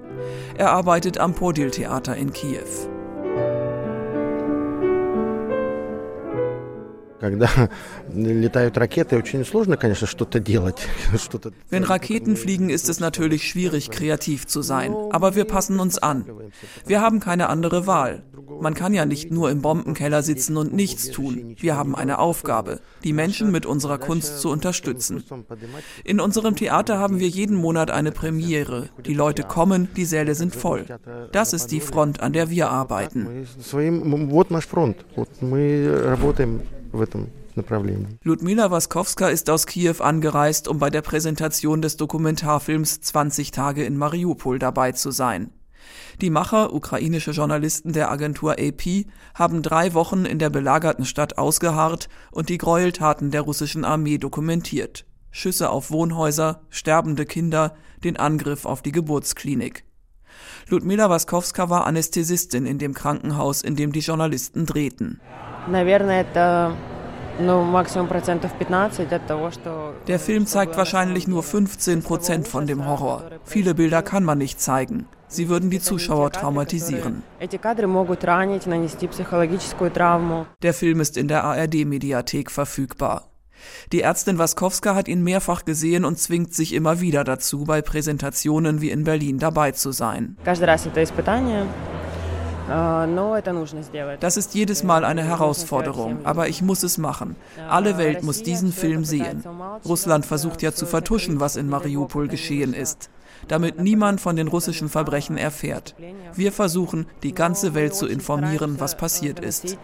Er 0.58 0.72
arbeitet 0.72 1.20
am 1.20 1.34
Podil-Theater 1.34 2.16
in 2.16 2.34
Kiew. 2.34 2.95
Wenn 11.70 11.84
Raketen 11.84 12.36
fliegen, 12.36 12.70
ist 12.70 12.90
es 12.90 13.00
natürlich 13.00 13.48
schwierig, 13.48 13.90
kreativ 13.90 14.48
zu 14.48 14.62
sein. 14.62 14.94
Aber 15.12 15.36
wir 15.36 15.46
passen 15.46 15.80
uns 15.80 15.98
an. 15.98 16.26
Wir 16.86 17.02
haben 17.02 17.20
keine 17.20 17.50
andere 17.50 17.88
Wahl. 17.88 18.24
Man 18.60 18.74
kann 18.74 18.94
ja 18.94 19.06
nicht 19.06 19.32
nur 19.32 19.50
im 19.50 19.62
Bombenkeller 19.62 20.22
sitzen 20.24 20.58
und 20.58 20.74
nichts 20.74 21.10
tun. 21.10 21.56
Wir 21.60 21.76
haben 21.76 21.96
eine 21.96 22.20
Aufgabe, 22.20 22.80
die 23.04 23.14
Menschen 23.14 23.52
mit 23.52 23.66
unserer 23.66 23.98
Kunst 23.98 24.40
zu 24.40 24.50
unterstützen. 24.50 25.24
In 26.04 26.20
unserem 26.20 26.56
Theater 26.56 27.00
haben 27.00 27.20
wir 27.20 27.28
jeden 27.28 27.56
Monat 27.56 27.92
eine 27.92 28.12
Premiere. 28.12 28.90
Die 29.06 29.14
Leute 29.14 29.44
kommen, 29.44 29.90
die 29.96 30.06
Säle 30.06 30.36
sind 30.36 30.56
voll. 30.56 30.86
Das 31.32 31.54
ist 31.54 31.72
die 31.72 31.82
Front, 31.82 32.22
an 32.22 32.34
der 32.34 32.50
wir 32.50 32.70
arbeiten. 32.70 33.48
Ludmila 38.24 38.70
Waskowska 38.70 39.30
ist 39.30 39.50
aus 39.50 39.66
Kiew 39.66 39.96
angereist, 40.00 40.68
um 40.68 40.80
bei 40.80 40.90
der 40.90 41.02
Präsentation 41.02 41.82
des 41.82 41.96
Dokumentarfilms 41.96 43.02
20 43.02 43.52
Tage 43.52 43.86
in 43.86 43.98
Mariupol 43.98 44.60
dabei 44.60 44.92
zu 44.92 45.12
sein. 45.12 45.52
Die 46.22 46.30
Macher, 46.30 46.74
ukrainische 46.74 47.32
Journalisten 47.32 47.94
der 47.94 48.12
Agentur 48.12 48.54
AP, 48.60 49.06
haben 49.34 49.62
drei 49.62 49.94
Wochen 49.94 50.26
in 50.26 50.40
der 50.40 50.50
belagerten 50.50 51.06
Stadt 51.06 51.38
ausgeharrt 51.38 52.10
und 52.32 52.50
die 52.50 52.58
Gräueltaten 52.58 53.32
der 53.32 53.42
russischen 53.42 53.86
Armee 53.86 54.18
dokumentiert. 54.18 55.06
Schüsse 55.32 55.70
auf 55.70 55.92
Wohnhäuser, 55.92 56.62
sterbende 56.70 57.26
Kinder, 57.26 57.76
den 58.04 58.18
Angriff 58.18 58.66
auf 58.66 58.82
die 58.82 58.92
Geburtsklinik. 58.92 59.85
Ludmila 60.68 61.12
Waskowska 61.12 61.70
war 61.70 61.86
Anästhesistin 61.86 62.66
in 62.66 62.80
dem 62.80 62.96
Krankenhaus, 62.96 63.62
in 63.62 63.76
dem 63.76 63.92
die 63.92 64.00
Journalisten 64.00 64.66
drehten. 64.66 65.22
Der 70.08 70.20
Film 70.20 70.48
zeigt 70.48 70.78
wahrscheinlich 70.78 71.28
nur 71.28 71.44
15 71.44 72.02
Prozent 72.02 72.48
von 72.48 72.66
dem 72.66 72.88
Horror. 72.88 73.30
Viele 73.44 73.76
Bilder 73.76 74.02
kann 74.02 74.24
man 74.24 74.40
nicht 74.40 74.60
zeigen. 74.60 75.08
Sie 75.28 75.50
würden 75.50 75.70
die 75.70 75.82
Zuschauer 75.82 76.32
traumatisieren. 76.32 77.22
Der 80.64 80.74
Film 80.74 81.00
ist 81.02 81.18
in 81.18 81.28
der 81.28 81.44
ARD-Mediathek 81.44 82.50
verfügbar. 82.50 83.30
Die 83.92 84.02
Ärztin 84.02 84.38
Waskowska 84.38 84.96
hat 84.96 85.08
ihn 85.08 85.24
mehrfach 85.24 85.66
gesehen 85.66 86.06
und 86.06 86.20
zwingt 86.20 86.54
sich 86.54 86.74
immer 86.74 87.02
wieder 87.02 87.24
dazu, 87.24 87.64
bei 87.66 87.82
Präsentationen 87.82 88.82
wie 88.82 88.92
in 88.92 89.04
Berlin 89.04 89.40
dabei 89.40 89.72
zu 89.72 89.92
sein. 89.92 90.38
Das 94.20 94.38
ist 94.38 94.56
jedes 94.56 94.84
Mal 94.84 95.06
eine 95.06 95.24
Herausforderung, 95.24 96.26
aber 96.26 96.48
ich 96.48 96.62
muss 96.62 96.84
es 96.84 96.98
machen. 96.98 97.36
Alle 97.70 97.98
Welt 97.98 98.24
muss 98.24 98.42
diesen 98.42 98.72
Film 98.74 99.06
sehen. 99.06 99.44
Russland 99.86 100.26
versucht 100.26 100.62
ja 100.62 100.72
zu 100.72 100.86
vertuschen, 100.86 101.40
was 101.40 101.56
in 101.56 101.70
Mariupol 101.70 102.28
geschehen 102.28 102.74
ist 102.74 103.10
damit 103.48 103.80
niemand 103.80 104.22
von 104.22 104.36
den 104.36 104.48
russischen 104.48 104.90
Verbrechen 104.90 105.38
erfährt. 105.38 105.96
Wir 106.34 106.52
versuchen, 106.52 107.06
die 107.24 107.34
ganze 107.34 107.74
Welt 107.74 107.96
zu 107.96 108.08
informieren, 108.08 108.80
was 108.80 108.98
passiert 108.98 109.40
ist. 109.40 109.78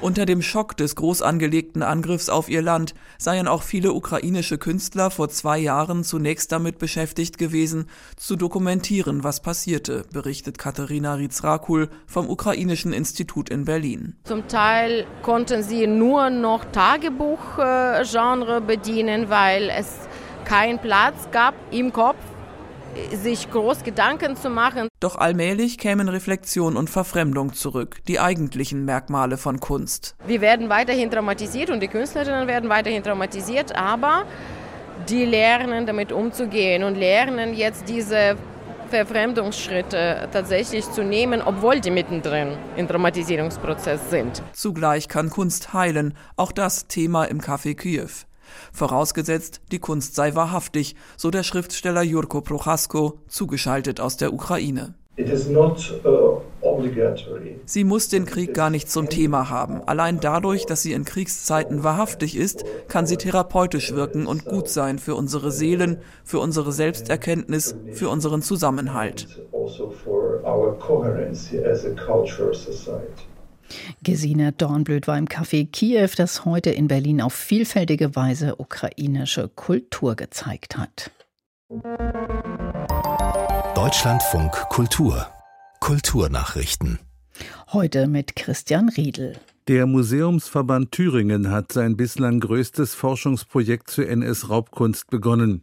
Unter 0.00 0.26
dem 0.26 0.42
Schock 0.42 0.76
des 0.76 0.96
groß 0.96 1.22
angelegten 1.22 1.82
Angriffs 1.82 2.28
auf 2.28 2.48
ihr 2.48 2.62
Land 2.62 2.94
seien 3.18 3.48
auch 3.48 3.62
viele 3.62 3.92
ukrainische 3.92 4.58
Künstler 4.58 5.10
vor 5.10 5.28
zwei 5.28 5.58
Jahren 5.58 6.04
zunächst 6.04 6.52
damit 6.52 6.78
beschäftigt 6.78 7.38
gewesen, 7.38 7.88
zu 8.16 8.36
dokumentieren, 8.36 9.24
was 9.24 9.40
passierte, 9.40 10.04
berichtet 10.12 10.58
Katharina 10.58 11.14
Rizrakul 11.14 11.88
vom 12.06 12.28
Ukrainischen 12.28 12.92
Institut 12.92 13.48
in 13.50 13.64
Berlin. 13.64 14.16
Zum 14.24 14.48
Teil 14.48 15.06
konnten 15.22 15.62
sie 15.62 15.86
nur 15.86 16.30
noch 16.30 16.64
Tagebuchgenre 16.66 18.60
bedienen, 18.60 19.28
weil 19.28 19.70
es 19.70 20.08
keinen 20.44 20.78
Platz 20.78 21.28
gab 21.30 21.54
im 21.70 21.92
Kopf, 21.92 22.16
sich 23.12 23.50
groß 23.50 23.84
Gedanken 23.84 24.36
zu 24.36 24.50
machen. 24.50 24.88
Doch 25.00 25.16
allmählich 25.16 25.78
kämen 25.78 26.08
Reflexion 26.08 26.76
und 26.76 26.90
Verfremdung 26.90 27.54
zurück, 27.54 27.98
die 28.06 28.20
eigentlichen 28.20 28.84
Merkmale 28.84 29.36
von 29.36 29.60
Kunst. 29.60 30.14
Wir 30.26 30.40
werden 30.40 30.68
weiterhin 30.68 31.10
traumatisiert 31.10 31.70
und 31.70 31.80
die 31.80 31.88
Künstlerinnen 31.88 32.46
werden 32.46 32.68
weiterhin 32.68 33.02
traumatisiert, 33.02 33.74
aber 33.74 34.24
die 35.08 35.24
lernen 35.24 35.86
damit 35.86 36.12
umzugehen 36.12 36.84
und 36.84 36.96
lernen 36.96 37.54
jetzt 37.54 37.88
diese 37.88 38.36
Verfremdungsschritte 38.90 40.28
tatsächlich 40.32 40.88
zu 40.90 41.02
nehmen, 41.02 41.40
obwohl 41.40 41.80
die 41.80 41.90
mittendrin 41.90 42.58
im 42.76 42.86
Traumatisierungsprozess 42.86 44.10
sind. 44.10 44.42
Zugleich 44.52 45.08
kann 45.08 45.30
Kunst 45.30 45.72
heilen, 45.72 46.14
auch 46.36 46.52
das 46.52 46.88
Thema 46.88 47.24
im 47.24 47.40
Café 47.40 47.74
Kiew. 47.74 48.10
Vorausgesetzt, 48.72 49.60
die 49.70 49.78
Kunst 49.78 50.14
sei 50.14 50.34
wahrhaftig, 50.34 50.96
so 51.16 51.30
der 51.30 51.42
Schriftsteller 51.42 52.02
Jurko 52.02 52.40
Prochasko, 52.40 53.18
zugeschaltet 53.28 54.00
aus 54.00 54.16
der 54.16 54.32
Ukraine. 54.32 54.94
Uh, 55.18 56.40
sie 57.66 57.84
muss 57.84 58.08
den 58.08 58.24
Krieg 58.24 58.54
gar 58.54 58.70
nicht 58.70 58.90
zum 58.90 59.10
Thema 59.10 59.50
haben. 59.50 59.82
Allein 59.86 60.20
dadurch, 60.20 60.64
dass 60.64 60.80
sie 60.80 60.94
in 60.94 61.04
Kriegszeiten 61.04 61.84
wahrhaftig 61.84 62.34
ist, 62.34 62.64
kann 62.88 63.04
sie 63.04 63.18
therapeutisch 63.18 63.94
wirken 63.94 64.26
und 64.26 64.46
gut 64.46 64.70
sein 64.70 64.98
für 64.98 65.14
unsere 65.14 65.52
Seelen, 65.52 65.98
für 66.24 66.38
unsere 66.38 66.72
Selbsterkenntnis, 66.72 67.76
für 67.92 68.08
unseren 68.08 68.40
Zusammenhalt. 68.40 69.28
Gesine 74.02 74.52
Dornblöd 74.52 75.06
war 75.06 75.18
im 75.18 75.26
Café 75.26 75.70
Kiew, 75.70 76.10
das 76.16 76.44
heute 76.44 76.70
in 76.70 76.88
Berlin 76.88 77.20
auf 77.20 77.34
vielfältige 77.34 78.14
Weise 78.16 78.56
ukrainische 78.56 79.48
Kultur 79.48 80.16
gezeigt 80.16 80.76
hat. 80.76 81.10
Deutschlandfunk 83.74 84.52
Kultur 84.68 85.28
Kulturnachrichten. 85.80 87.00
Heute 87.72 88.06
mit 88.06 88.36
Christian 88.36 88.88
Riedel. 88.88 89.38
Der 89.68 89.86
Museumsverband 89.86 90.90
Thüringen 90.90 91.52
hat 91.52 91.70
sein 91.70 91.96
bislang 91.96 92.40
größtes 92.40 92.96
Forschungsprojekt 92.96 93.90
zur 93.90 94.08
NS-Raubkunst 94.08 95.08
begonnen. 95.08 95.62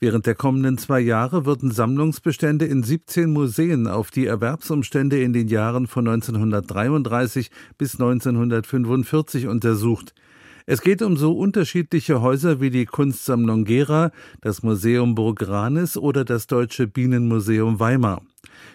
Während 0.00 0.26
der 0.26 0.34
kommenden 0.34 0.78
zwei 0.78 0.98
Jahre 0.98 1.46
würden 1.46 1.70
Sammlungsbestände 1.70 2.64
in 2.64 2.82
17 2.82 3.30
Museen 3.30 3.86
auf 3.86 4.10
die 4.10 4.26
Erwerbsumstände 4.26 5.22
in 5.22 5.32
den 5.32 5.46
Jahren 5.46 5.86
von 5.86 6.08
1933 6.08 7.52
bis 7.78 7.92
1945 7.94 9.46
untersucht. 9.46 10.12
Es 10.68 10.80
geht 10.80 11.00
um 11.00 11.16
so 11.16 11.32
unterschiedliche 11.32 12.20
Häuser 12.20 12.60
wie 12.60 12.70
die 12.70 12.86
Kunstsammlung 12.86 13.64
Gera, 13.64 14.10
das 14.40 14.64
Museum 14.64 15.14
Burg 15.14 15.46
Ranis 15.46 15.96
oder 15.96 16.24
das 16.24 16.48
Deutsche 16.48 16.88
Bienenmuseum 16.88 17.78
Weimar. 17.78 18.22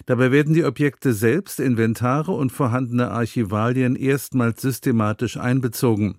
Dabei 0.05 0.31
werden 0.31 0.53
die 0.53 0.63
Objekte 0.63 1.11
selbst, 1.11 1.59
Inventare 1.59 2.31
und 2.31 2.53
vorhandene 2.53 3.11
Archivalien 3.11 3.97
erstmals 3.97 4.61
systematisch 4.61 5.35
einbezogen. 5.35 6.15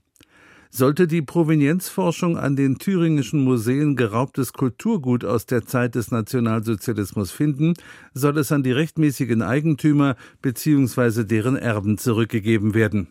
Sollte 0.69 1.07
die 1.07 1.23
Provenienzforschung 1.23 2.37
an 2.37 2.55
den 2.55 2.79
thüringischen 2.79 3.43
Museen 3.43 3.97
geraubtes 3.97 4.53
Kulturgut 4.53 5.25
aus 5.25 5.47
der 5.47 5.65
Zeit 5.65 5.95
des 5.95 6.11
Nationalsozialismus 6.11 7.31
finden, 7.31 7.73
soll 8.13 8.37
es 8.37 8.53
an 8.53 8.63
die 8.63 8.73
rechtmäßigen 8.73 9.41
Eigentümer 9.41 10.17
bzw. 10.43 11.25
deren 11.25 11.57
Erben 11.57 11.97
zurückgegeben 11.97 12.75
werden. 12.75 13.09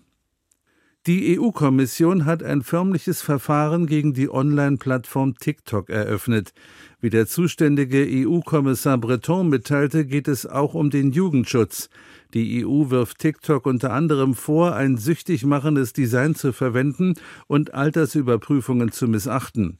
Die 1.07 1.39
EU-Kommission 1.39 2.25
hat 2.25 2.43
ein 2.43 2.61
förmliches 2.61 3.23
Verfahren 3.23 3.87
gegen 3.87 4.13
die 4.13 4.29
Online-Plattform 4.29 5.33
TikTok 5.33 5.89
eröffnet. 5.89 6.53
Wie 6.99 7.09
der 7.09 7.25
zuständige 7.25 8.05
EU-Kommissar 8.07 8.99
Breton 8.99 9.49
mitteilte, 9.49 10.05
geht 10.05 10.27
es 10.27 10.45
auch 10.45 10.75
um 10.75 10.91
den 10.91 11.11
Jugendschutz. 11.11 11.89
Die 12.35 12.63
EU 12.63 12.91
wirft 12.91 13.17
TikTok 13.17 13.65
unter 13.65 13.93
anderem 13.93 14.35
vor, 14.35 14.75
ein 14.75 14.95
süchtig 14.97 15.43
machendes 15.43 15.93
Design 15.93 16.35
zu 16.35 16.53
verwenden 16.53 17.15
und 17.47 17.73
Altersüberprüfungen 17.73 18.91
zu 18.91 19.07
missachten. 19.07 19.79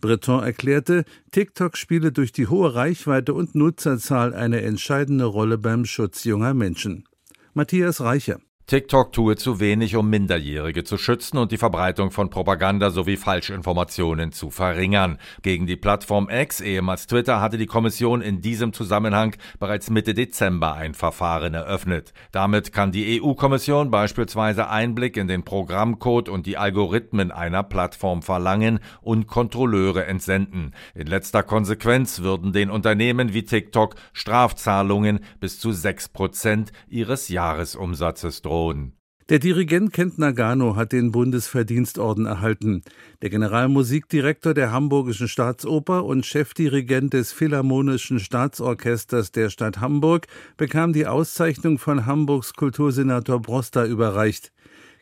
Breton 0.00 0.42
erklärte, 0.42 1.04
TikTok 1.32 1.76
spiele 1.76 2.12
durch 2.12 2.32
die 2.32 2.46
hohe 2.46 2.74
Reichweite 2.74 3.34
und 3.34 3.54
Nutzerzahl 3.54 4.32
eine 4.32 4.62
entscheidende 4.62 5.26
Rolle 5.26 5.58
beim 5.58 5.84
Schutz 5.84 6.24
junger 6.24 6.54
Menschen. 6.54 7.04
Matthias 7.52 8.00
Reicher 8.00 8.40
TikTok 8.72 9.12
tue 9.12 9.36
zu 9.36 9.60
wenig, 9.60 9.96
um 9.96 10.08
Minderjährige 10.08 10.82
zu 10.82 10.96
schützen 10.96 11.36
und 11.36 11.52
die 11.52 11.58
Verbreitung 11.58 12.10
von 12.10 12.30
Propaganda 12.30 12.88
sowie 12.88 13.18
Falschinformationen 13.18 14.32
zu 14.32 14.48
verringern. 14.48 15.18
Gegen 15.42 15.66
die 15.66 15.76
Plattform 15.76 16.30
X, 16.30 16.62
ehemals 16.62 17.06
Twitter, 17.06 17.42
hatte 17.42 17.58
die 17.58 17.66
Kommission 17.66 18.22
in 18.22 18.40
diesem 18.40 18.72
Zusammenhang 18.72 19.36
bereits 19.60 19.90
Mitte 19.90 20.14
Dezember 20.14 20.72
ein 20.72 20.94
Verfahren 20.94 21.52
eröffnet. 21.52 22.14
Damit 22.30 22.72
kann 22.72 22.92
die 22.92 23.20
EU-Kommission 23.20 23.90
beispielsweise 23.90 24.70
Einblick 24.70 25.18
in 25.18 25.28
den 25.28 25.42
Programmcode 25.42 26.30
und 26.30 26.46
die 26.46 26.56
Algorithmen 26.56 27.30
einer 27.30 27.64
Plattform 27.64 28.22
verlangen 28.22 28.80
und 29.02 29.26
Kontrolleure 29.26 30.06
entsenden. 30.06 30.72
In 30.94 31.08
letzter 31.08 31.42
Konsequenz 31.42 32.22
würden 32.22 32.54
den 32.54 32.70
Unternehmen 32.70 33.34
wie 33.34 33.42
TikTok 33.42 33.96
Strafzahlungen 34.14 35.20
bis 35.40 35.60
zu 35.60 35.72
sechs 35.72 36.08
Prozent 36.08 36.72
ihres 36.88 37.28
Jahresumsatzes 37.28 38.40
drohen. 38.40 38.61
Thron. 38.62 38.92
Der 39.28 39.38
Dirigent 39.38 39.92
Kent 39.92 40.18
Nagano 40.18 40.76
hat 40.76 40.92
den 40.92 41.10
Bundesverdienstorden 41.10 42.26
erhalten. 42.26 42.82
Der 43.22 43.30
Generalmusikdirektor 43.30 44.52
der 44.52 44.72
Hamburgischen 44.72 45.26
Staatsoper 45.26 46.04
und 46.04 46.26
Chefdirigent 46.26 47.12
des 47.12 47.32
Philharmonischen 47.32 48.20
Staatsorchesters 48.20 49.32
der 49.32 49.48
Stadt 49.48 49.80
Hamburg 49.80 50.26
bekam 50.56 50.92
die 50.92 51.06
Auszeichnung 51.06 51.78
von 51.78 52.04
Hamburgs 52.06 52.54
Kultursenator 52.54 53.40
Broster 53.40 53.86
überreicht. 53.86 54.52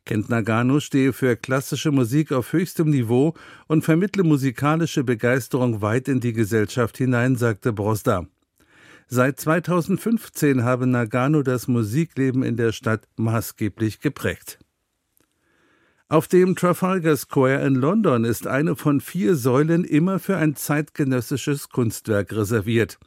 Kent 0.06 0.30
Nagano 0.30 0.80
stehe 0.80 1.12
für 1.12 1.36
klassische 1.36 1.90
Musik 1.90 2.32
auf 2.32 2.52
höchstem 2.52 2.88
Niveau 2.88 3.34
und 3.68 3.84
vermittle 3.84 4.22
musikalische 4.22 5.04
Begeisterung 5.04 5.82
weit 5.82 6.08
in 6.08 6.20
die 6.20 6.32
Gesellschaft 6.32 6.96
hinein, 6.96 7.36
sagte 7.36 7.72
Broster. 7.72 8.26
Seit 9.12 9.40
2015 9.40 10.62
habe 10.62 10.86
Nagano 10.86 11.42
das 11.42 11.66
Musikleben 11.66 12.44
in 12.44 12.56
der 12.56 12.70
Stadt 12.70 13.08
maßgeblich 13.16 13.98
geprägt. 13.98 14.60
Auf 16.08 16.28
dem 16.28 16.54
Trafalgar 16.54 17.16
Square 17.16 17.66
in 17.66 17.74
London 17.74 18.22
ist 18.22 18.46
eine 18.46 18.76
von 18.76 19.00
vier 19.00 19.34
Säulen 19.34 19.82
immer 19.82 20.20
für 20.20 20.36
ein 20.36 20.54
zeitgenössisches 20.54 21.70
Kunstwerk 21.70 22.32
reserviert. 22.32 23.00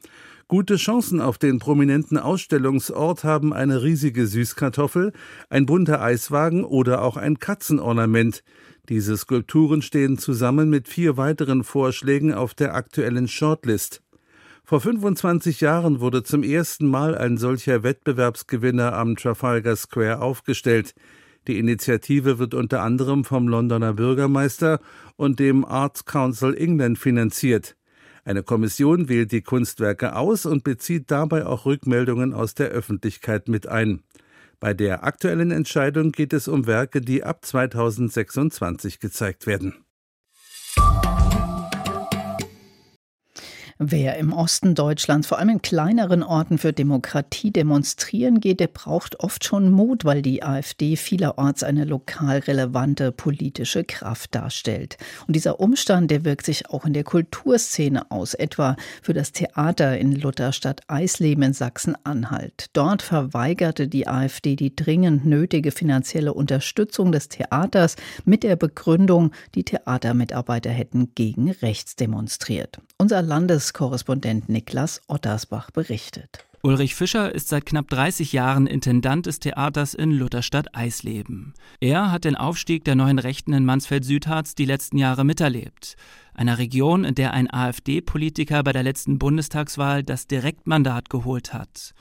Gute 0.49 0.75
Chancen 0.75 1.21
auf 1.21 1.37
den 1.37 1.59
prominenten 1.59 2.17
Ausstellungsort 2.17 3.23
haben 3.23 3.53
eine 3.53 3.81
riesige 3.81 4.27
Süßkartoffel, 4.27 5.13
ein 5.49 5.65
bunter 5.65 6.01
Eiswagen 6.01 6.65
oder 6.65 7.01
auch 7.01 7.15
ein 7.15 7.39
Katzenornament. 7.39 8.43
Diese 8.89 9.15
Skulpturen 9.15 9.81
stehen 9.81 10.17
zusammen 10.17 10.69
mit 10.69 10.89
vier 10.89 11.15
weiteren 11.15 11.63
Vorschlägen 11.63 12.33
auf 12.33 12.53
der 12.53 12.75
aktuellen 12.75 13.29
Shortlist. 13.29 14.02
Vor 14.73 14.81
25 14.81 15.62
Jahren 15.62 15.99
wurde 15.99 16.23
zum 16.23 16.41
ersten 16.41 16.88
Mal 16.88 17.15
ein 17.15 17.38
solcher 17.38 17.83
Wettbewerbsgewinner 17.83 18.93
am 18.93 19.15
Trafalgar 19.15 19.75
Square 19.75 20.19
aufgestellt. 20.19 20.95
Die 21.47 21.59
Initiative 21.59 22.39
wird 22.39 22.55
unter 22.55 22.81
anderem 22.81 23.23
vom 23.23 23.47
Londoner 23.47 23.93
Bürgermeister 23.93 24.79
und 25.15 25.39
dem 25.39 25.63
Arts 25.63 26.05
Council 26.05 26.57
England 26.57 26.97
finanziert. 26.97 27.75
Eine 28.25 28.41
Kommission 28.41 29.09
wählt 29.09 29.31
die 29.31 29.43
Kunstwerke 29.43 30.15
aus 30.15 30.47
und 30.47 30.63
bezieht 30.63 31.12
dabei 31.12 31.45
auch 31.45 31.67
Rückmeldungen 31.67 32.33
aus 32.33 32.55
der 32.55 32.69
Öffentlichkeit 32.69 33.49
mit 33.49 33.67
ein. 33.67 34.01
Bei 34.59 34.73
der 34.73 35.03
aktuellen 35.03 35.51
Entscheidung 35.51 36.12
geht 36.12 36.33
es 36.33 36.47
um 36.47 36.65
Werke, 36.65 36.99
die 36.99 37.23
ab 37.23 37.45
2026 37.45 38.99
gezeigt 38.99 39.45
werden. 39.45 39.83
Wer 43.79 44.17
im 44.17 44.33
Osten 44.33 44.75
Deutschlands, 44.75 45.27
vor 45.27 45.39
allem 45.39 45.49
in 45.49 45.62
kleineren 45.62 46.21
Orten 46.21 46.59
für 46.59 46.73
Demokratie 46.73 47.51
demonstrieren 47.51 48.39
geht, 48.39 48.59
der 48.59 48.67
braucht 48.67 49.19
oft 49.19 49.43
schon 49.43 49.71
Mut, 49.71 50.05
weil 50.05 50.21
die 50.21 50.43
AfD 50.43 50.95
vielerorts 50.95 51.63
eine 51.63 51.83
lokal 51.83 52.39
relevante 52.39 53.12
politische 53.12 53.83
Kraft 53.83 54.36
darstellt. 54.36 54.97
Und 55.27 55.36
dieser 55.36 55.59
Umstand, 55.59 56.12
der 56.12 56.23
wirkt 56.23 56.45
sich 56.45 56.69
auch 56.69 56.86
in 56.86 56.93
der 56.93 57.03
Kulturszene 57.03 58.12
aus, 58.12 58.36
etwa 58.36 58.75
für 59.01 59.13
das 59.13 59.31
Theater 59.31 59.97
in 59.97 60.13
Lutherstadt 60.13 60.81
Eisleben 60.88 61.43
in 61.43 61.53
Sachsen-Anhalt. 61.53 62.67
Dort 62.73 63.01
verweigerte 63.01 63.88
die 63.88 64.07
AfD 64.07 64.55
die 64.55 64.75
dringend 64.75 65.25
nötige 65.25 65.71
finanzielle 65.71 66.33
Unterstützung 66.33 67.12
des 67.12 67.27
Theaters 67.29 67.95
mit 68.23 68.43
der 68.43 68.55
Begründung, 68.55 69.31
die 69.55 69.63
Theatermitarbeiter 69.63 70.69
hätten 70.69 71.09
gegen 71.15 71.49
rechts 71.49 71.95
demonstriert. 71.95 72.79
Unser 72.97 73.21
Landeskorrespondent 73.63 74.49
Niklas 74.49 75.02
Ottersbach 75.08 75.71
berichtet. 75.71 76.45
Ulrich 76.63 76.95
Fischer 76.95 77.34
ist 77.34 77.47
seit 77.47 77.65
knapp 77.65 77.88
30 77.89 78.34
Jahren 78.34 78.67
Intendant 78.67 79.26
des 79.26 79.39
Theaters 79.39 79.93
in 79.93 80.12
Lutherstadt 80.12 80.76
Eisleben. 80.76 81.54
Er 81.80 82.12
hat 82.12 82.26
den 82.26 82.36
Aufstieg 82.36 82.84
der 82.84 82.95
neuen 82.95 83.19
Rechten 83.19 83.54
in 83.54 83.63
Mansfeld-Südharz 83.63 84.56
die 84.56 84.65
letzten 84.65 84.97
Jahre 84.97 85.23
miterlebt. 85.23 85.95
Einer 86.34 86.58
Region, 86.58 87.06
in 87.06 87.15
der 87.15 87.32
ein 87.32 87.49
AfD-Politiker 87.49 88.63
bei 88.63 88.73
der 88.73 88.84
letzten 88.84 89.17
Bundestagswahl 89.17 90.04
das 90.04 90.28
Direktmandat 90.28 91.10
geholt 91.10 91.54
hat. 91.54 91.93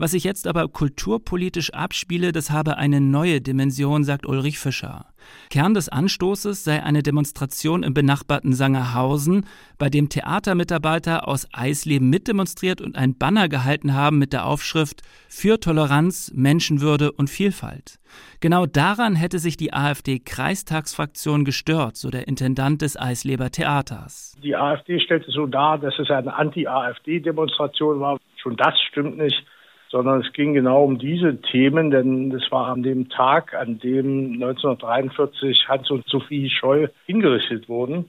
Was 0.00 0.12
sich 0.12 0.24
jetzt 0.24 0.48
aber 0.48 0.66
kulturpolitisch 0.66 1.74
abspiele, 1.74 2.32
das 2.32 2.50
habe 2.50 2.78
eine 2.78 3.02
neue 3.02 3.42
Dimension, 3.42 4.02
sagt 4.02 4.24
Ulrich 4.24 4.58
Fischer. 4.58 5.04
Kern 5.50 5.74
des 5.74 5.90
Anstoßes 5.90 6.64
sei 6.64 6.82
eine 6.82 7.02
Demonstration 7.02 7.82
im 7.82 7.92
benachbarten 7.92 8.54
Sangerhausen, 8.54 9.44
bei 9.76 9.90
dem 9.90 10.08
Theatermitarbeiter 10.08 11.28
aus 11.28 11.46
Eisleben 11.52 12.08
mitdemonstriert 12.08 12.80
und 12.80 12.96
ein 12.96 13.18
Banner 13.18 13.50
gehalten 13.50 13.92
haben 13.92 14.18
mit 14.18 14.32
der 14.32 14.46
Aufschrift 14.46 15.02
Für 15.28 15.60
Toleranz, 15.60 16.32
Menschenwürde 16.34 17.12
und 17.12 17.28
Vielfalt. 17.28 17.98
Genau 18.40 18.64
daran 18.64 19.16
hätte 19.16 19.38
sich 19.38 19.58
die 19.58 19.74
AfD-Kreistagsfraktion 19.74 21.44
gestört, 21.44 21.98
so 21.98 22.08
der 22.08 22.26
Intendant 22.26 22.80
des 22.80 22.98
Eisleber 22.98 23.50
Theaters. 23.50 24.34
Die 24.42 24.56
AfD 24.56 24.98
stellte 24.98 25.30
so 25.30 25.44
dar, 25.44 25.76
dass 25.76 25.98
es 25.98 26.08
eine 26.10 26.34
Anti-AfD-Demonstration 26.34 28.00
war. 28.00 28.18
Schon 28.42 28.56
das 28.56 28.72
stimmt 28.88 29.18
nicht 29.18 29.44
sondern 29.90 30.20
es 30.20 30.32
ging 30.32 30.54
genau 30.54 30.84
um 30.84 30.98
diese 30.98 31.40
Themen, 31.42 31.90
denn 31.90 32.32
es 32.32 32.50
war 32.50 32.68
an 32.68 32.82
dem 32.82 33.08
Tag, 33.08 33.54
an 33.54 33.78
dem 33.80 34.34
1943 34.34 35.68
Hans 35.68 35.90
und 35.90 36.06
Sophie 36.06 36.48
Scholl 36.48 36.90
hingerichtet 37.06 37.68
wurden. 37.68 38.06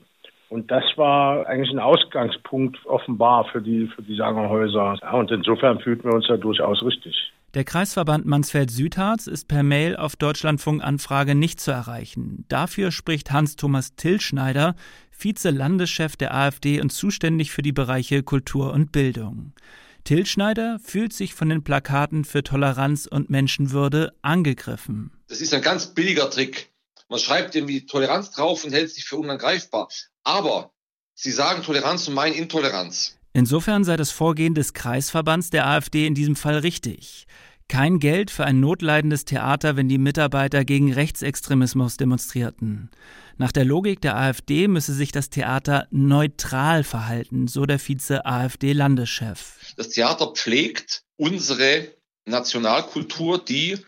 Und 0.48 0.70
das 0.70 0.84
war 0.96 1.46
eigentlich 1.46 1.70
ein 1.70 1.78
Ausgangspunkt 1.78 2.84
offenbar 2.86 3.46
für 3.46 3.62
die, 3.62 3.86
für 3.86 4.02
die 4.02 4.16
Sangerhäuser. 4.16 4.98
Ja, 5.00 5.12
und 5.12 5.30
insofern 5.30 5.80
fühlten 5.80 6.04
wir 6.04 6.14
uns 6.14 6.26
da 6.28 6.36
durchaus 6.36 6.84
richtig. 6.84 7.32
Der 7.54 7.64
Kreisverband 7.64 8.26
Mansfeld-Südharz 8.26 9.26
ist 9.26 9.48
per 9.48 9.62
Mail 9.62 9.96
auf 9.96 10.16
Deutschlandfunk-Anfrage 10.16 11.34
nicht 11.34 11.60
zu 11.60 11.70
erreichen. 11.70 12.44
Dafür 12.48 12.92
spricht 12.92 13.30
Hans-Thomas 13.32 13.94
Tillschneider, 13.96 14.74
Vize-Landeschef 15.10 16.16
der 16.16 16.34
AfD 16.34 16.80
und 16.80 16.92
zuständig 16.92 17.50
für 17.50 17.62
die 17.62 17.72
Bereiche 17.72 18.22
Kultur 18.22 18.72
und 18.72 18.92
Bildung. 18.92 19.52
Till 20.04 20.26
Schneider 20.26 20.78
fühlt 20.82 21.12
sich 21.12 21.34
von 21.34 21.48
den 21.48 21.62
Plakaten 21.62 22.24
für 22.24 22.42
Toleranz 22.42 23.06
und 23.06 23.30
Menschenwürde 23.30 24.12
angegriffen. 24.22 25.12
Das 25.28 25.40
ist 25.40 25.54
ein 25.54 25.62
ganz 25.62 25.94
billiger 25.94 26.28
Trick. 26.28 26.72
Man 27.08 27.20
schreibt 27.20 27.54
irgendwie 27.54 27.86
Toleranz 27.86 28.32
drauf 28.32 28.64
und 28.64 28.72
hält 28.72 28.90
sich 28.90 29.04
für 29.04 29.16
unangreifbar. 29.16 29.88
Aber 30.24 30.72
sie 31.14 31.30
sagen 31.30 31.62
Toleranz 31.62 32.08
und 32.08 32.14
meinen 32.14 32.34
Intoleranz. 32.34 33.16
Insofern 33.32 33.84
sei 33.84 33.96
das 33.96 34.10
Vorgehen 34.10 34.54
des 34.54 34.74
Kreisverbands 34.74 35.50
der 35.50 35.66
AfD 35.66 36.06
in 36.06 36.14
diesem 36.14 36.36
Fall 36.36 36.58
richtig. 36.58 37.26
Kein 37.68 38.00
Geld 38.00 38.30
für 38.30 38.44
ein 38.44 38.60
notleidendes 38.60 39.24
Theater, 39.24 39.76
wenn 39.76 39.88
die 39.88 39.98
Mitarbeiter 39.98 40.64
gegen 40.64 40.92
Rechtsextremismus 40.92 41.96
demonstrierten. 41.96 42.90
Nach 43.38 43.52
der 43.52 43.64
Logik 43.64 44.02
der 44.02 44.16
AfD 44.16 44.68
müsse 44.68 44.92
sich 44.92 45.10
das 45.12 45.30
Theater 45.30 45.86
neutral 45.90 46.84
verhalten, 46.84 47.48
so 47.48 47.64
der 47.64 47.78
Vize-AfD-Landeschef. 47.78 49.58
Das 49.76 49.90
Theater 49.90 50.32
pflegt 50.34 51.02
unsere 51.16 51.88
Nationalkultur, 52.26 53.44
die 53.44 53.78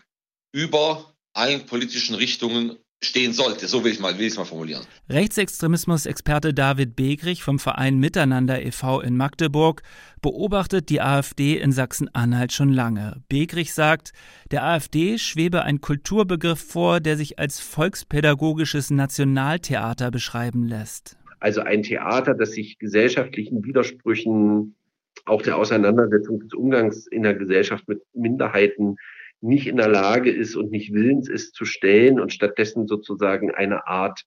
über 0.53 1.13
allen 1.33 1.65
politischen 1.65 2.15
Richtungen 2.15 2.77
stehen 3.03 3.33
sollte. 3.33 3.67
So 3.67 3.83
will 3.83 3.91
ich 3.91 3.99
mal, 3.99 4.17
will 4.17 4.25
ich 4.25 4.37
mal 4.37 4.45
formulieren. 4.45 4.85
Rechtsextremismus-Experte 5.09 6.53
David 6.53 6.95
Begrich 6.95 7.43
vom 7.43 7.59
Verein 7.59 7.99
Miteinander 7.99 8.63
e.V. 8.63 9.01
in 9.01 9.15
Magdeburg 9.17 9.83
beobachtet 10.21 10.89
die 10.89 11.01
AfD 11.01 11.57
in 11.57 11.71
Sachsen-Anhalt 11.71 12.51
schon 12.51 12.73
lange. 12.73 13.21
Begrich 13.29 13.73
sagt, 13.73 14.11
der 14.51 14.63
AfD 14.63 15.17
schwebe 15.17 15.61
ein 15.63 15.81
Kulturbegriff 15.81 16.59
vor, 16.59 16.99
der 16.99 17.17
sich 17.17 17.37
als 17.37 17.59
volkspädagogisches 17.59 18.89
Nationaltheater 18.89 20.09
beschreiben 20.09 20.67
lässt. 20.67 21.17
Also 21.39 21.61
ein 21.61 21.83
Theater, 21.83 22.33
das 22.33 22.51
sich 22.51 22.79
gesellschaftlichen 22.79 23.63
Widersprüchen, 23.63 24.75
auch 25.25 25.41
der 25.41 25.57
Auseinandersetzung 25.57 26.39
des 26.39 26.53
Umgangs 26.53 27.07
in 27.07 27.23
der 27.23 27.35
Gesellschaft 27.35 27.87
mit 27.87 28.01
Minderheiten 28.13 28.97
nicht 29.41 29.67
in 29.67 29.77
der 29.77 29.87
Lage 29.87 30.31
ist 30.31 30.55
und 30.55 30.71
nicht 30.71 30.93
willens 30.93 31.29
ist 31.29 31.55
zu 31.55 31.65
stellen 31.65 32.19
und 32.19 32.33
stattdessen 32.33 32.87
sozusagen 32.87 33.51
eine 33.51 33.87
Art 33.87 34.23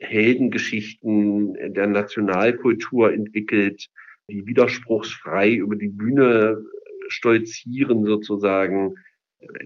Heldengeschichten 0.00 1.54
der 1.72 1.86
Nationalkultur 1.86 3.12
entwickelt, 3.12 3.86
die 4.28 4.46
widerspruchsfrei 4.46 5.52
über 5.52 5.76
die 5.76 5.88
Bühne 5.88 6.62
stolzieren 7.08 8.04
sozusagen. 8.04 8.94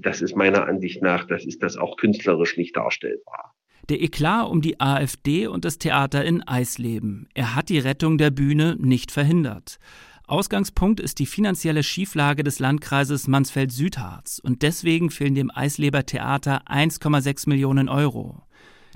Das 0.02 0.20
ist 0.20 0.37
meiner 0.37 0.66
Ansicht 0.66 1.02
nach, 1.02 1.24
das 1.24 1.46
ist 1.46 1.62
das 1.62 1.76
auch 1.76 1.96
künstlerisch 1.96 2.56
nicht 2.59 2.76
darstellbar. 2.76 3.54
Der 3.88 4.02
Eklat 4.02 4.48
um 4.50 4.61
die 4.61 4.78
AfD 4.78 5.46
und 5.46 5.64
das 5.64 5.78
Theater 5.78 6.24
in 6.24 6.42
Eisleben. 6.42 7.28
Er 7.35 7.56
hat 7.56 7.70
die 7.70 7.78
Rettung 7.78 8.18
der 8.18 8.30
Bühne 8.30 8.76
nicht 8.78 9.11
verhindert. 9.11 9.78
Ausgangspunkt 10.31 11.01
ist 11.01 11.19
die 11.19 11.27
finanzielle 11.27 11.83
Schieflage 11.83 12.45
des 12.45 12.61
Landkreises 12.61 13.27
Mansfeld-Südharz 13.27 14.38
und 14.38 14.62
deswegen 14.62 15.11
fehlen 15.11 15.35
dem 15.35 15.51
Eisleber 15.53 16.07
Theater 16.07 16.62
1,6 16.69 17.49
Millionen 17.49 17.88
Euro. 17.88 18.43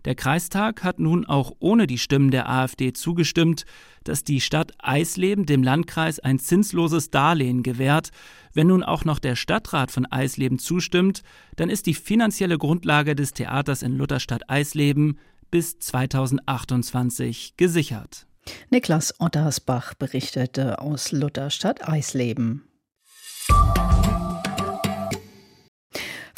Der 0.05 0.15
Kreistag 0.15 0.85
hat 0.85 1.01
nun 1.01 1.27
auch 1.27 1.51
ohne 1.59 1.89
die 1.89 1.99
Stimmen 1.99 2.31
der 2.31 2.49
AfD 2.49 2.93
zugestimmt, 2.93 3.65
dass 4.05 4.23
die 4.23 4.41
Stadt 4.41 4.75
Eisleben 4.79 5.45
dem 5.45 5.65
Landkreis 5.65 6.21
ein 6.21 6.39
zinsloses 6.39 7.11
Darlehen 7.11 7.65
gewährt. 7.65 8.11
Wenn 8.53 8.69
nun 8.69 8.85
auch 8.85 9.05
noch 9.05 9.19
der 9.19 9.35
Stadtrat 9.35 9.91
von 9.91 10.07
Eisleben 10.07 10.61
zustimmt, 10.61 11.23
dann 11.57 11.69
ist 11.69 11.87
die 11.87 11.95
finanzielle 11.95 12.59
Grundlage 12.59 13.17
des 13.17 13.33
Theaters 13.33 13.83
in 13.83 13.97
Lutherstadt 13.97 14.49
Eisleben 14.49 15.19
bis 15.51 15.81
2028 15.81 17.57
gesichert. 17.57 18.29
Niklas 18.71 19.15
Ottersbach 19.21 19.95
berichtete 19.95 20.79
aus 20.79 21.13
Lutherstadt 21.13 21.89
Eisleben. 21.89 22.65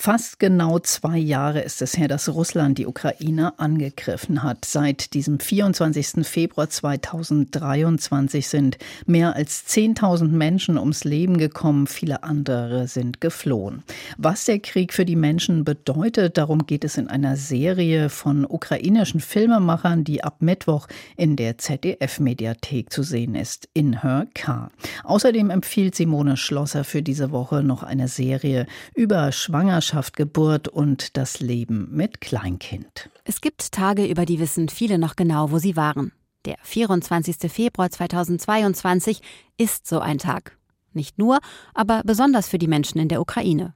Fast 0.07 0.39
genau 0.39 0.79
zwei 0.79 1.19
Jahre 1.19 1.63
ist 1.63 1.83
es 1.83 1.97
her, 1.97 2.07
dass 2.07 2.29
Russland 2.29 2.79
die 2.79 2.87
Ukraine 2.87 3.59
angegriffen 3.59 4.45
hat. 4.45 4.65
Seit 4.65 5.15
diesem 5.15 5.41
24. 5.41 6.25
Februar 6.25 6.71
2023 6.71 8.47
sind 8.47 8.79
mehr 9.07 9.35
als 9.35 9.67
10.000 9.67 10.29
Menschen 10.29 10.79
ums 10.79 11.03
Leben 11.03 11.39
gekommen, 11.39 11.89
viele 11.89 12.23
andere 12.23 12.87
sind 12.87 13.21
geflohen. 13.21 13.83
Was 14.17 14.45
der 14.45 14.61
Krieg 14.61 14.93
für 14.93 15.05
die 15.05 15.17
Menschen 15.17 15.65
bedeutet, 15.65 16.39
darum 16.39 16.67
geht 16.67 16.85
es 16.85 16.99
in 16.99 17.09
einer 17.09 17.37
Serie 17.37 18.09
von 18.09 18.47
ukrainischen 18.49 19.19
Filmemachern, 19.19 20.05
die 20.05 20.23
ab 20.23 20.37
Mittwoch 20.39 20.87
in 21.17 21.35
der 21.35 21.59
ZDF-Mediathek 21.59 22.93
zu 22.93 23.03
sehen 23.03 23.35
ist, 23.35 23.69
in 23.75 24.03
Her 24.03 24.29
K. 24.35 24.71
Außerdem 25.03 25.51
empfiehlt 25.51 25.97
Simone 25.97 26.37
Schlosser 26.37 26.85
für 26.85 27.03
diese 27.03 27.33
Woche 27.33 27.65
noch 27.65 27.83
eine 27.83 28.07
Serie 28.07 28.69
über 28.95 29.33
Schwangerschaft 29.33 29.96
Schwangerschaft, 29.97 30.17
Geburt 30.17 30.69
und 30.69 31.17
das 31.17 31.41
Leben 31.41 31.89
mit 31.91 32.21
Kleinkind. 32.21 33.09
Es 33.25 33.41
gibt 33.41 33.73
Tage, 33.73 34.05
über 34.05 34.27
die 34.27 34.39
wissen 34.39 34.69
viele 34.69 34.99
noch 34.99 35.17
genau, 35.17 35.51
wo 35.51 35.59
sie 35.59 35.75
waren. 35.75 36.13
Der 36.45 36.57
24. 36.63 37.51
Februar 37.51 37.91
2022 37.91 39.23
ist 39.57 39.87
so 39.87 40.01
ein 40.01 40.19
Tag. 40.19 40.59
Nicht 40.93 41.19
nur, 41.19 41.39
aber 41.73 42.03
besonders 42.05 42.47
für 42.49 42.59
die 42.59 42.69
Menschen 42.69 42.99
in 42.99 43.09
der 43.09 43.23
Ukraine. 43.23 43.73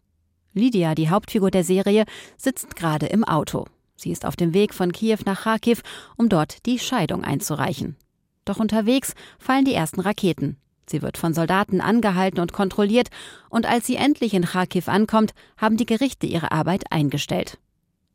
Lydia, 0.52 0.94
die 0.94 1.09
Hauptfigur 1.09 1.50
der 1.50 1.64
Serie, 1.64 2.04
sitzt 2.37 2.76
gerade 2.76 3.06
im 3.06 3.24
Auto. 3.24 3.66
Sie 3.96 4.11
ist 4.11 4.26
auf 4.26 4.37
dem 4.37 4.52
Weg 4.52 4.74
von 4.74 4.92
Kiew 4.92 5.18
nach 5.24 5.42
Kharkiv, 5.42 5.83
um 6.16 6.28
dort 6.28 6.66
die 6.66 6.78
Scheidung 6.78 7.24
einzureichen. 7.24 7.96
Doch 8.44 8.59
unterwegs 8.59 9.14
fallen 9.38 9.64
die 9.64 9.74
ersten 9.74 10.00
Raketen. 10.00 10.59
Sie 10.90 11.03
wird 11.03 11.16
von 11.16 11.33
Soldaten 11.33 11.81
angehalten 11.81 12.40
und 12.40 12.53
kontrolliert, 12.53 13.11
und 13.48 13.64
als 13.64 13.87
sie 13.87 13.94
endlich 13.94 14.35
in 14.35 14.44
Kharkiv 14.44 14.88
ankommt, 14.88 15.33
haben 15.57 15.76
die 15.76 15.87
Gerichte 15.87 16.26
ihre 16.26 16.50
Arbeit 16.50 16.90
eingestellt. 16.90 17.59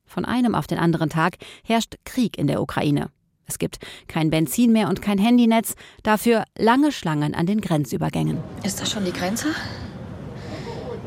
Von 0.05 0.25
einem 0.25 0.55
auf 0.55 0.67
den 0.67 0.77
anderen 0.77 1.09
Tag 1.09 1.37
herrscht 1.63 1.95
Krieg 2.03 2.37
in 2.37 2.47
der 2.47 2.61
Ukraine. 2.61 3.09
Es 3.47 3.59
gibt 3.59 3.77
kein 4.07 4.29
Benzin 4.29 4.73
mehr 4.73 4.89
und 4.89 5.01
kein 5.01 5.19
Handynetz, 5.19 5.75
dafür 6.03 6.43
lange 6.57 6.91
Schlangen 6.91 7.33
an 7.33 7.45
den 7.45 7.61
Grenzübergängen. 7.61 8.39
Ist 8.63 8.81
das 8.81 8.91
schon 8.91 9.05
die 9.05 9.13
Grenze? 9.13 9.47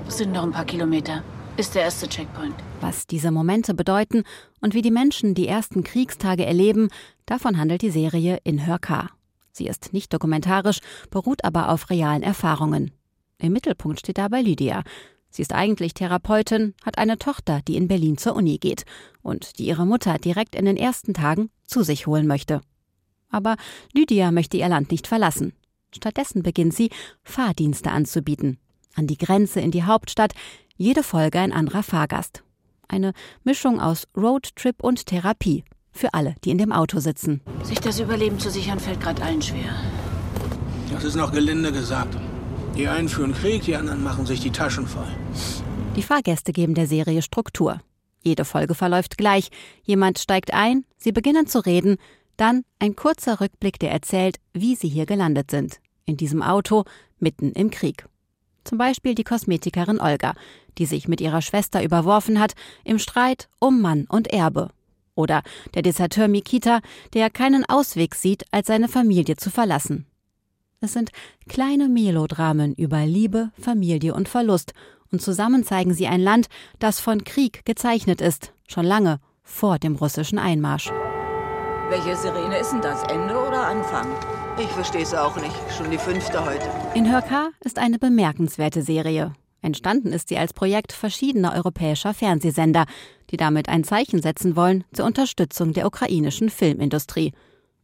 Es 0.07 0.17
sind 0.17 0.33
noch 0.33 0.45
ein 0.45 0.53
paar 0.53 0.65
Kilometer. 0.65 1.23
Ist 1.59 1.75
der 1.75 1.83
erste 1.83 2.09
Checkpoint. 2.09 2.55
Was 2.81 3.07
diese 3.07 3.31
Momente 3.31 3.75
bedeuten 3.75 4.23
und 4.61 4.73
wie 4.73 4.83
die 4.83 4.93
Menschen 4.93 5.35
die 5.35 5.49
ersten 5.49 5.83
Kriegstage 5.83 6.47
erleben, 6.47 6.89
davon 7.27 7.59
handelt 7.59 7.83
die 7.83 7.91
Serie 7.91 8.39
in 8.45 8.65
Hörkar. 8.65 9.11
Sie 9.59 9.66
ist 9.66 9.92
nicht 9.92 10.12
dokumentarisch, 10.12 10.79
beruht 11.11 11.44
aber 11.44 11.71
auf 11.71 11.90
realen 11.90 12.23
Erfahrungen. 12.23 12.92
Im 13.38 13.53
Mittelpunkt 13.53 13.99
steht 13.99 14.16
dabei 14.16 14.40
Lydia. 14.40 14.85
Sie 15.31 15.42
ist 15.42 15.53
eigentlich 15.53 15.94
Therapeutin, 15.94 16.75
hat 16.85 16.97
eine 16.97 17.18
Tochter, 17.18 17.61
die 17.66 17.77
in 17.77 17.88
Berlin 17.88 18.18
zur 18.18 18.37
Uni 18.37 18.59
geht 18.59 18.85
und 19.21 19.59
die 19.59 19.66
ihre 19.66 19.85
Mutter 19.85 20.16
direkt 20.18 20.55
in 20.55 20.64
den 20.64 20.77
ersten 20.77 21.12
Tagen 21.12 21.51
zu 21.66 21.83
sich 21.83 22.07
holen 22.07 22.29
möchte. 22.29 22.61
Aber 23.31 23.57
Lydia 23.92 24.31
möchte 24.31 24.57
ihr 24.57 24.68
Land 24.68 24.92
nicht 24.92 25.09
verlassen. 25.09 25.53
Stattdessen 25.92 26.44
beginnt 26.44 26.75
sie, 26.75 26.90
Fahrdienste 27.25 27.90
anzubieten. 27.90 28.59
An 28.94 29.09
die 29.09 29.18
Grenze 29.18 29.61
in 29.61 29.73
die 29.73 29.83
Hauptstadt, 29.83 30.35
jede 30.77 31.03
Folge 31.03 31.40
ein 31.40 31.53
anderer 31.53 31.83
Fahrgast. 31.83 32.44
Eine 32.87 33.12
Mischung 33.42 33.81
aus 33.81 34.07
Roadtrip 34.16 34.85
und 34.85 35.07
Therapie 35.07 35.64
für 35.99 36.15
alle, 36.15 36.35
die 36.45 36.51
in 36.51 36.59
dem 36.59 36.73
Auto 36.73 37.01
sitzen. 37.01 37.43
Sich 37.63 37.81
das 37.81 38.01
Überleben 38.01 38.39
zu 38.39 38.51
sichern, 38.51 38.81
fällt 38.81 39.01
gerade 39.01 39.23
allen 39.23 39.43
schwer. 39.43 39.75
Das 40.93 41.05
ist 41.05 41.17
noch 41.17 41.33
gelinde 41.33 41.73
gesagt. 41.73 42.17
Die 42.77 42.89
einen 42.89 43.09
führen 43.09 43.35
Krieg, 43.35 43.63
die 43.63 43.77
anderen 43.77 44.03
machen 44.03 44.25
sich 44.25 44.41
die 44.41 44.51
Taschen 44.51 44.87
voll. 44.87 45.09
Die 45.97 46.03
Fahrgäste 46.03 46.53
geben 46.53 46.75
der 46.75 46.87
Serie 46.87 47.23
Struktur. 47.23 47.81
Jede 48.23 48.45
Folge 48.45 48.75
verläuft 48.75 49.19
gleich. 49.19 49.49
Jemand 49.83 50.19
steigt 50.19 50.55
ein, 50.55 50.85
sie 50.97 51.13
beginnen 51.13 51.47
zu 51.47 51.59
reden, 51.59 51.97
dann 52.37 52.63
ein 52.79 52.95
kurzer 52.95 53.41
Rückblick, 53.41 53.79
der 53.81 53.91
erzählt, 53.91 54.37
wie 54.53 54.77
sie 54.77 54.89
hier 54.89 55.07
gelandet 55.07 55.51
sind. 55.51 55.81
In 56.05 56.17
diesem 56.17 56.43
Auto, 56.43 56.85
mitten 57.19 57.53
im 57.53 57.71
Krieg. 57.71 58.07
Zum 58.65 58.79
Beispiel 58.79 59.15
die 59.15 59.25
Kosmetikerin 59.25 60.01
Olga, 60.01 60.35
die 60.79 60.87
sich 60.87 61.09
mit 61.09 61.21
ihrer 61.21 61.43
Schwester 61.43 61.83
überworfen 61.83 62.39
hat, 62.39 62.53
im 62.85 62.99
Streit 62.99 63.49
um 63.59 63.81
Mann 63.81 64.07
und 64.09 64.29
Erbe 64.29 64.71
oder 65.19 65.43
der 65.75 65.83
Deserteur 65.83 66.29
Mikita, 66.29 66.81
der 67.13 67.29
keinen 67.29 67.69
Ausweg 67.69 68.15
sieht, 68.15 68.45
als 68.53 68.69
seine 68.69 68.89
Familie 68.89 69.37
zu 69.37 69.51
verlassen. 69.51 70.07
Es 70.81 70.93
sind 70.93 71.11
kleine 71.49 71.89
Melodramen 71.89 72.73
über 72.75 73.05
Liebe, 73.05 73.51
Familie 73.61 74.15
und 74.15 74.29
Verlust, 74.29 74.73
und 75.11 75.21
zusammen 75.21 75.65
zeigen 75.65 75.93
sie 75.93 76.07
ein 76.07 76.21
Land, 76.21 76.49
das 76.79 77.01
von 77.01 77.25
Krieg 77.25 77.65
gezeichnet 77.65 78.21
ist, 78.21 78.53
schon 78.69 78.85
lange 78.85 79.21
vor 79.43 79.79
dem 79.79 79.97
russischen 79.97 80.39
Einmarsch. 80.39 80.93
Welche 81.89 82.15
Sirene 82.15 82.59
ist 82.59 82.73
denn 82.73 82.83
das? 82.83 83.03
Ende 83.05 83.35
oder 83.35 83.67
Anfang? 83.67 84.07
Ich 84.59 84.69
verstehe 84.69 85.03
es 85.03 85.15
auch 85.15 85.37
nicht. 85.37 85.57
Schon 85.77 85.91
die 85.91 85.99
fünfte 85.99 86.45
heute. 86.45 86.69
In 86.95 87.11
Hörka 87.11 87.49
ist 87.65 87.79
eine 87.79 87.99
bemerkenswerte 87.99 88.83
Serie. 88.83 89.33
Entstanden 89.61 90.12
ist 90.12 90.29
sie 90.29 90.38
als 90.38 90.53
Projekt 90.53 90.92
verschiedener 90.92 91.53
europäischer 91.55 92.14
Fernsehsender, 92.14 92.87
die 93.30 93.37
damit 93.37 93.68
ein 93.68 93.85
Zeichen 93.85 94.22
setzen 94.22 94.57
wollen 94.57 94.85
zur 94.93 95.07
Unterstützung 95.07 95.72
der 95.72 95.87
ukrainischen 95.87 96.49
Filmindustrie. 96.49 97.33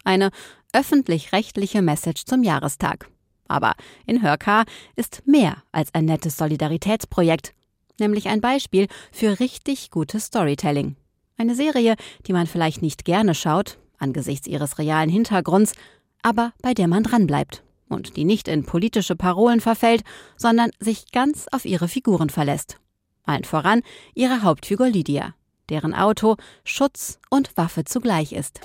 Eine 0.05 0.31
öffentlich-rechtliche 0.73 1.83
Message 1.83 2.25
zum 2.27 2.43
Jahrestag. 2.43 3.11
Aber 3.49 3.75
in 4.07 4.23
Hörkar 4.23 4.65
ist 4.97 5.23
mehr 5.27 5.63
als 5.73 5.93
ein 5.95 6.05
nettes 6.05 6.37
Solidaritätsprojekt, 6.37 7.53
nämlich 7.99 8.29
ein 8.29 8.41
Beispiel 8.41 8.87
für 9.13 9.41
richtig 9.41 9.91
gutes 9.91 10.27
Storytelling. 10.27 10.97
Eine 11.37 11.55
Serie, 11.55 11.97
die 12.27 12.33
man 12.33 12.47
vielleicht 12.47 12.83
nicht 12.83 13.05
gerne 13.05 13.35
schaut, 13.35 13.79
angesichts 13.99 14.47
ihres 14.47 14.79
realen 14.79 15.11
Hintergrunds, 15.11 15.73
aber 16.23 16.53
bei 16.63 16.73
der 16.73 16.89
man 16.89 17.03
dranbleibt 17.03 17.65
und 17.89 18.17
die 18.17 18.25
nicht 18.25 18.49
in 18.49 18.65
politische 18.65 19.17
Parolen 19.17 19.61
verfällt, 19.61 20.03
sondern 20.37 20.71
sich 20.79 21.13
ganz 21.13 21.47
auf 21.51 21.65
ihre 21.65 21.89
Figuren 21.89 22.31
verlässt. 22.31 22.79
Allen 23.25 23.45
voran 23.45 23.83
ihre 24.15 24.43
Hauptfigur 24.43 24.89
Lydia, 24.89 25.35
deren 25.69 25.95
Auto 25.95 26.37
Schutz 26.65 27.19
und 27.31 27.57
Waffe 27.57 27.85
zugleich 27.85 28.33
ist. 28.33 28.61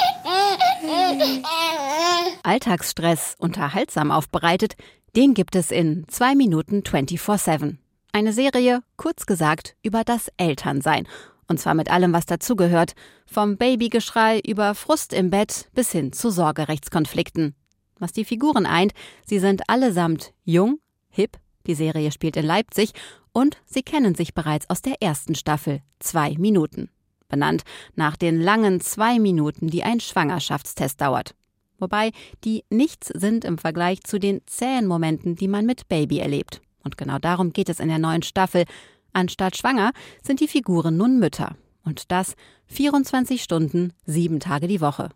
Alltagsstress 2.43 3.35
unterhaltsam 3.37 4.11
aufbereitet, 4.11 4.75
den 5.15 5.33
gibt 5.33 5.55
es 5.55 5.71
in 5.71 6.05
2 6.07 6.35
Minuten 6.35 6.81
24-7. 6.81 7.77
Eine 8.11 8.33
Serie, 8.33 8.81
kurz 8.97 9.25
gesagt, 9.25 9.75
über 9.83 10.03
das 10.03 10.31
Elternsein. 10.37 11.07
Und 11.47 11.59
zwar 11.59 11.73
mit 11.73 11.89
allem, 11.89 12.13
was 12.13 12.25
dazugehört. 12.25 12.93
Vom 13.25 13.57
Babygeschrei 13.57 14.39
über 14.45 14.75
Frust 14.75 15.13
im 15.13 15.29
Bett 15.29 15.69
bis 15.73 15.91
hin 15.91 16.11
zu 16.11 16.29
Sorgerechtskonflikten. 16.29 17.55
Was 17.99 18.13
die 18.13 18.25
Figuren 18.25 18.65
eint, 18.65 18.93
sie 19.25 19.39
sind 19.39 19.69
allesamt 19.69 20.33
jung, 20.45 20.79
hip, 21.09 21.37
die 21.67 21.75
Serie 21.75 22.11
spielt 22.11 22.37
in 22.37 22.45
Leipzig 22.45 22.93
und 23.31 23.57
sie 23.65 23.83
kennen 23.83 24.15
sich 24.15 24.33
bereits 24.33 24.69
aus 24.69 24.81
der 24.81 25.01
ersten 25.01 25.35
Staffel, 25.35 25.81
zwei 25.99 26.35
Minuten. 26.37 26.89
Benannt 27.27 27.63
nach 27.95 28.17
den 28.17 28.41
langen 28.41 28.81
zwei 28.81 29.19
Minuten, 29.19 29.67
die 29.67 29.83
ein 29.83 29.99
Schwangerschaftstest 29.99 30.99
dauert. 30.99 31.35
Wobei 31.77 32.11
die 32.43 32.63
nichts 32.69 33.07
sind 33.07 33.45
im 33.45 33.57
Vergleich 33.57 34.01
zu 34.03 34.19
den 34.19 34.41
zähen 34.47 34.87
Momenten, 34.87 35.35
die 35.35 35.47
man 35.47 35.65
mit 35.65 35.87
Baby 35.87 36.19
erlebt. 36.19 36.61
Und 36.83 36.97
genau 36.97 37.19
darum 37.19 37.53
geht 37.53 37.69
es 37.69 37.79
in 37.79 37.89
der 37.89 37.99
neuen 37.99 38.23
Staffel. 38.23 38.65
Anstatt 39.13 39.57
schwanger 39.57 39.91
sind 40.23 40.39
die 40.39 40.47
Figuren 40.47 40.97
nun 40.97 41.19
Mütter. 41.19 41.55
Und 41.83 42.11
das 42.11 42.35
24 42.67 43.41
Stunden, 43.41 43.93
sieben 44.05 44.39
Tage 44.39 44.67
die 44.67 44.81
Woche. 44.81 45.09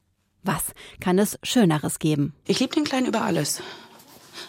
Was 0.44 0.74
kann 1.00 1.20
es 1.20 1.40
Schöneres 1.42 2.00
geben? 2.00 2.34
Ich 2.46 2.60
liebe 2.60 2.76
den 2.76 2.84
Kleinen 2.84 3.08
über 3.08 3.22
alles. 3.22 3.62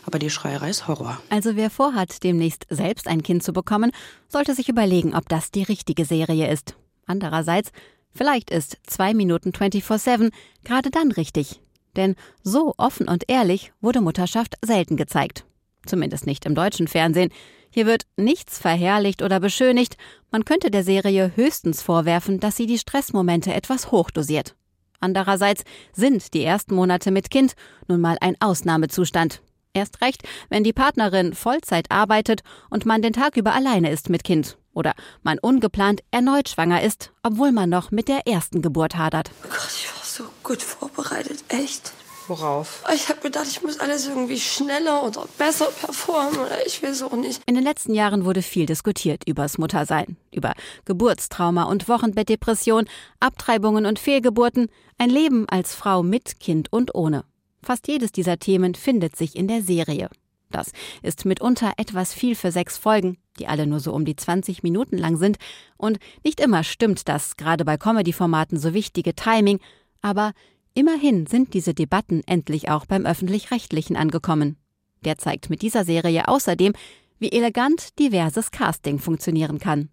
Aber 0.07 0.19
die 0.19 0.31
Schreierei 0.31 0.71
ist 0.71 0.89
Horror. 0.89 1.21
Also 1.31 1.57
wer 1.57 1.71
vorhat, 1.71 2.23
demnächst 2.25 2.67
selbst 2.69 3.07
ein 3.07 3.23
Kind 3.23 3.43
zu 3.43 3.53
bekommen, 3.53 3.93
sollte 4.29 4.55
sich 4.55 4.69
überlegen, 4.69 5.15
ob 5.15 5.29
das 5.29 5.51
die 5.51 5.63
richtige 5.63 6.05
Serie 6.05 6.51
ist. 6.51 6.75
Andererseits, 7.07 7.71
vielleicht 8.13 8.51
ist 8.51 8.79
2 8.87 9.15
Minuten 9.15 9.51
24-7 9.51 10.33
gerade 10.65 10.91
dann 10.91 11.13
richtig. 11.13 11.61
Denn 11.97 12.17
so 12.43 12.75
offen 12.77 13.09
und 13.09 13.25
ehrlich 13.29 13.73
wurde 13.81 14.01
Mutterschaft 14.01 14.55
selten 14.65 14.97
gezeigt. 14.97 15.45
Zumindest 15.87 16.27
nicht 16.27 16.45
im 16.45 16.55
deutschen 16.55 16.89
Fernsehen. 16.89 17.31
Hier 17.71 17.87
wird 17.87 18.07
nichts 18.17 18.59
verherrlicht 18.59 19.23
oder 19.23 19.39
beschönigt. 19.39 19.97
Man 20.31 20.45
könnte 20.45 20.71
der 20.71 20.83
Serie 20.83 21.33
höchstens 21.37 21.83
vorwerfen, 21.83 22.41
dass 22.41 22.57
sie 22.57 22.67
die 22.67 22.79
Stressmomente 22.79 23.53
etwas 23.53 23.91
hochdosiert. 23.91 24.57
Andererseits 25.05 25.65
sind 25.93 26.33
die 26.33 26.43
ersten 26.43 26.75
Monate 26.75 27.11
mit 27.11 27.31
Kind 27.31 27.53
nun 27.89 28.01
mal 28.01 28.17
ein 28.23 28.37
Ausnahmezustand. 28.41 29.43
Erst 29.75 30.01
recht, 30.01 30.23
wenn 30.49 30.65
die 30.65 30.73
Partnerin 30.73 31.35
Vollzeit 31.35 31.91
arbeitet 31.91 32.41
und 32.71 32.87
man 32.87 33.03
den 33.03 33.13
Tag 33.13 33.37
über 33.37 33.53
alleine 33.53 33.91
ist 33.91 34.09
mit 34.09 34.25
Kind. 34.25 34.57
Oder 34.73 34.95
man 35.23 35.39
ungeplant 35.39 36.01
erneut 36.11 36.49
schwanger 36.49 36.81
ist, 36.83 37.13
obwohl 37.23 37.53
man 37.53 37.69
noch 37.69 37.91
mit 37.91 38.09
der 38.09 38.27
ersten 38.27 38.63
Geburt 38.63 38.97
hadert. 38.97 39.31
Oh 39.45 39.49
Gott, 39.51 39.69
ich 39.77 39.89
war 39.95 40.05
so 40.05 40.25
gut 40.43 40.63
vorbereitet, 40.63 41.45
echt. 41.49 41.93
Worauf? 42.29 42.83
Ich 42.95 43.09
habe 43.09 43.21
gedacht, 43.21 43.47
ich 43.49 43.63
muss 43.63 43.79
alles 43.81 44.07
irgendwie 44.07 44.39
schneller 44.41 45.05
oder 45.05 45.27
besser 45.39 45.67
performen 45.67 46.39
oder 46.39 46.67
ich 46.67 46.81
will 46.83 46.91
es 46.91 47.03
auch 47.03 47.13
nicht. 47.13 47.43
In 47.47 47.55
den 47.55 47.65
letzten 47.65 47.95
Jahren 47.95 48.25
wurde 48.25 48.43
viel 48.43 48.67
diskutiert 48.67 49.25
übers 49.27 49.59
Muttersein, 49.59 50.17
über 50.33 50.55
Geburtstrauma 50.85 51.65
und 51.65 51.89
Wochenbettdepression, 51.89 52.87
Abtreibungen 53.21 53.87
und 53.87 53.99
Fehlgeburten, 53.99 54.69
ein 54.99 55.11
Leben 55.11 55.49
als 55.49 55.75
Frau 55.75 56.03
mit 56.03 56.41
Kind 56.41 56.73
und 56.73 56.95
ohne. 56.95 57.25
Fast 57.63 57.89
jedes 57.89 58.13
dieser 58.13 58.39
Themen 58.39 58.75
findet 58.75 59.17
sich 59.17 59.37
in 59.37 59.49
der 59.49 59.63
Serie. 59.63 60.09
Das 60.51 60.71
ist 61.03 61.25
mitunter 61.25 61.73
etwas 61.79 62.15
viel 62.15 62.37
für 62.37 62.53
sechs 62.53 62.79
Folgen, 62.79 63.19
die 63.39 63.49
alle 63.49 63.67
nur 63.67 63.81
so 63.81 63.93
um 63.93 64.05
die 64.05 64.15
20 64.15 64.63
Minuten 64.63 64.97
lang 64.97 65.17
sind. 65.17 65.39
Und 65.77 65.99
nicht 66.23 66.39
immer 66.41 66.63
stimmt 66.63 67.09
das, 67.09 67.37
gerade 67.37 67.65
bei 67.65 67.77
Comedy-Formaten, 67.77 68.59
so 68.59 68.73
wichtige 68.73 69.15
Timing. 69.15 69.59
Aber 70.01 70.33
Immerhin 70.75 71.27
sind 71.27 71.55
diese 71.55 71.73
Debatten 71.73 72.23
endlich 72.27 72.69
auch 72.69 72.85
beim 72.85 73.07
öffentlich-rechtlichen 73.07 73.97
angekommen. 73.97 74.57
Der 75.05 75.19
zeigt 75.19 75.49
mit 75.49 75.63
dieser 75.63 75.85
Serie 75.85 76.27
außerdem, 76.27 76.73
wie 77.21 77.31
elegant 77.31 77.97
diverses 78.01 78.51
Casting 78.51 78.99
funktionieren 78.99 79.61
kann. 79.61 79.89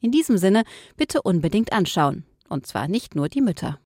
In 0.00 0.10
diesem 0.10 0.36
Sinne 0.36 0.64
bitte 0.96 1.22
unbedingt 1.22 1.72
anschauen. 1.72 2.24
Und 2.48 2.66
zwar 2.66 2.88
nicht 2.88 3.14
nur 3.14 3.28
die 3.28 3.40
Mütter. 3.40 3.78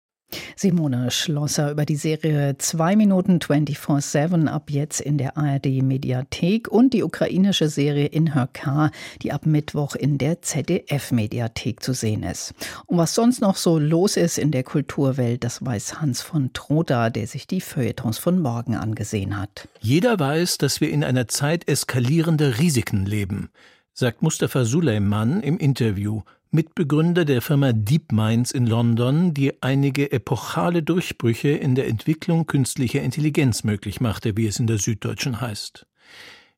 Simone 0.56 1.10
Schlosser 1.10 1.70
über 1.70 1.84
die 1.84 1.96
Serie 1.96 2.56
2 2.58 2.96
Minuten 2.96 3.38
24-7 3.38 4.48
ab 4.48 4.70
jetzt 4.70 5.00
in 5.00 5.16
der 5.16 5.36
ARD 5.36 5.82
Mediathek 5.82 6.68
und 6.68 6.92
die 6.94 7.02
ukrainische 7.02 7.68
Serie 7.68 8.06
In 8.06 8.34
Her 8.34 8.48
Car, 8.52 8.90
die 9.22 9.32
ab 9.32 9.46
Mittwoch 9.46 9.94
in 9.94 10.18
der 10.18 10.42
ZDF 10.42 11.12
Mediathek 11.12 11.82
zu 11.82 11.92
sehen 11.92 12.24
ist. 12.24 12.54
Und 12.86 12.98
was 12.98 13.14
sonst 13.14 13.40
noch 13.40 13.56
so 13.56 13.78
los 13.78 14.16
ist 14.16 14.38
in 14.38 14.50
der 14.50 14.64
Kulturwelt, 14.64 15.44
das 15.44 15.64
weiß 15.64 16.00
Hans 16.00 16.22
von 16.22 16.52
Troda, 16.52 17.10
der 17.10 17.26
sich 17.26 17.46
die 17.46 17.60
Feuilletons 17.60 18.18
von 18.18 18.40
morgen 18.40 18.74
angesehen 18.74 19.38
hat. 19.38 19.68
Jeder 19.80 20.18
weiß, 20.18 20.58
dass 20.58 20.80
wir 20.80 20.90
in 20.90 21.04
einer 21.04 21.28
Zeit 21.28 21.68
eskalierender 21.68 22.58
Risiken 22.58 23.06
leben, 23.06 23.50
sagt 23.92 24.22
Mustafa 24.22 24.64
Suleiman 24.64 25.40
im 25.40 25.58
Interview 25.58 26.22
Mitbegründer 26.50 27.26
der 27.26 27.42
Firma 27.42 27.72
DeepMinds 27.72 28.52
in 28.52 28.66
London, 28.66 29.34
die 29.34 29.62
einige 29.62 30.10
epochale 30.12 30.82
Durchbrüche 30.82 31.50
in 31.50 31.74
der 31.74 31.86
Entwicklung 31.88 32.46
künstlicher 32.46 33.02
Intelligenz 33.02 33.64
möglich 33.64 34.00
machte, 34.00 34.34
wie 34.36 34.46
es 34.46 34.58
in 34.58 34.66
der 34.66 34.78
Süddeutschen 34.78 35.42
heißt. 35.42 35.86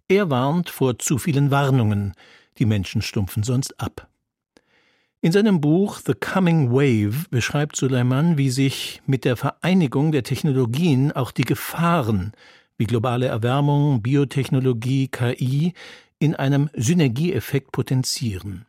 Er 0.07 0.31
warnt 0.31 0.71
vor 0.71 1.01
zu 1.01 1.19
vielen 1.19 1.51
Warnungen, 1.51 2.15
die 2.59 2.67
Menschen 2.67 3.03
stumpfen 3.03 3.43
sonst 3.43 3.81
ab. 3.81 4.09
In 5.23 5.33
seinem 5.33 5.61
Buch 5.61 5.99
The 5.99 6.15
Coming 6.15 6.71
Wave 6.71 7.27
beschreibt 7.31 7.75
Suleiman, 7.75 8.39
wie 8.39 8.51
sich 8.51 9.03
mit 9.07 9.25
der 9.25 9.37
Vereinigung 9.37 10.13
der 10.13 10.23
Technologien 10.23 11.11
auch 11.11 11.33
die 11.33 11.43
Gefahren 11.43 12.33
wie 12.79 12.87
globale 12.87 13.27
Erwärmung, 13.27 14.03
Biotechnologie, 14.03 15.09
KI 15.09 15.75
in 16.21 16.37
einem 16.37 16.71
Synergieeffekt 16.75 17.73
potenzieren. 17.73 18.67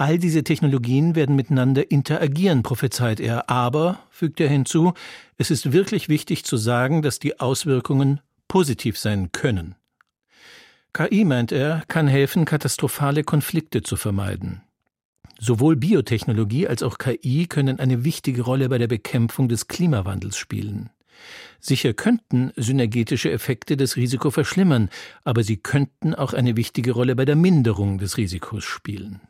All 0.00 0.16
diese 0.16 0.44
Technologien 0.44 1.16
werden 1.16 1.34
miteinander 1.34 1.90
interagieren, 1.90 2.62
prophezeit 2.62 3.18
er. 3.18 3.50
Aber, 3.50 3.98
fügt 4.10 4.38
er 4.38 4.48
hinzu, 4.48 4.92
es 5.38 5.50
ist 5.50 5.72
wirklich 5.72 6.08
wichtig 6.08 6.44
zu 6.44 6.56
sagen, 6.56 7.02
dass 7.02 7.18
die 7.18 7.40
Auswirkungen 7.40 8.20
positiv 8.46 8.96
sein 8.96 9.32
können. 9.32 9.74
KI, 10.92 11.24
meint 11.24 11.50
er, 11.50 11.82
kann 11.88 12.06
helfen, 12.06 12.44
katastrophale 12.44 13.24
Konflikte 13.24 13.82
zu 13.82 13.96
vermeiden. 13.96 14.62
Sowohl 15.40 15.74
Biotechnologie 15.74 16.68
als 16.68 16.84
auch 16.84 16.98
KI 16.98 17.46
können 17.48 17.80
eine 17.80 18.04
wichtige 18.04 18.42
Rolle 18.42 18.68
bei 18.68 18.78
der 18.78 18.86
Bekämpfung 18.86 19.48
des 19.48 19.66
Klimawandels 19.66 20.36
spielen. 20.36 20.90
Sicher 21.58 21.92
könnten 21.92 22.52
synergetische 22.54 23.32
Effekte 23.32 23.76
das 23.76 23.96
Risiko 23.96 24.30
verschlimmern, 24.30 24.90
aber 25.24 25.42
sie 25.42 25.56
könnten 25.56 26.14
auch 26.14 26.34
eine 26.34 26.56
wichtige 26.56 26.92
Rolle 26.92 27.16
bei 27.16 27.24
der 27.24 27.34
Minderung 27.34 27.98
des 27.98 28.16
Risikos 28.16 28.62
spielen. 28.62 29.20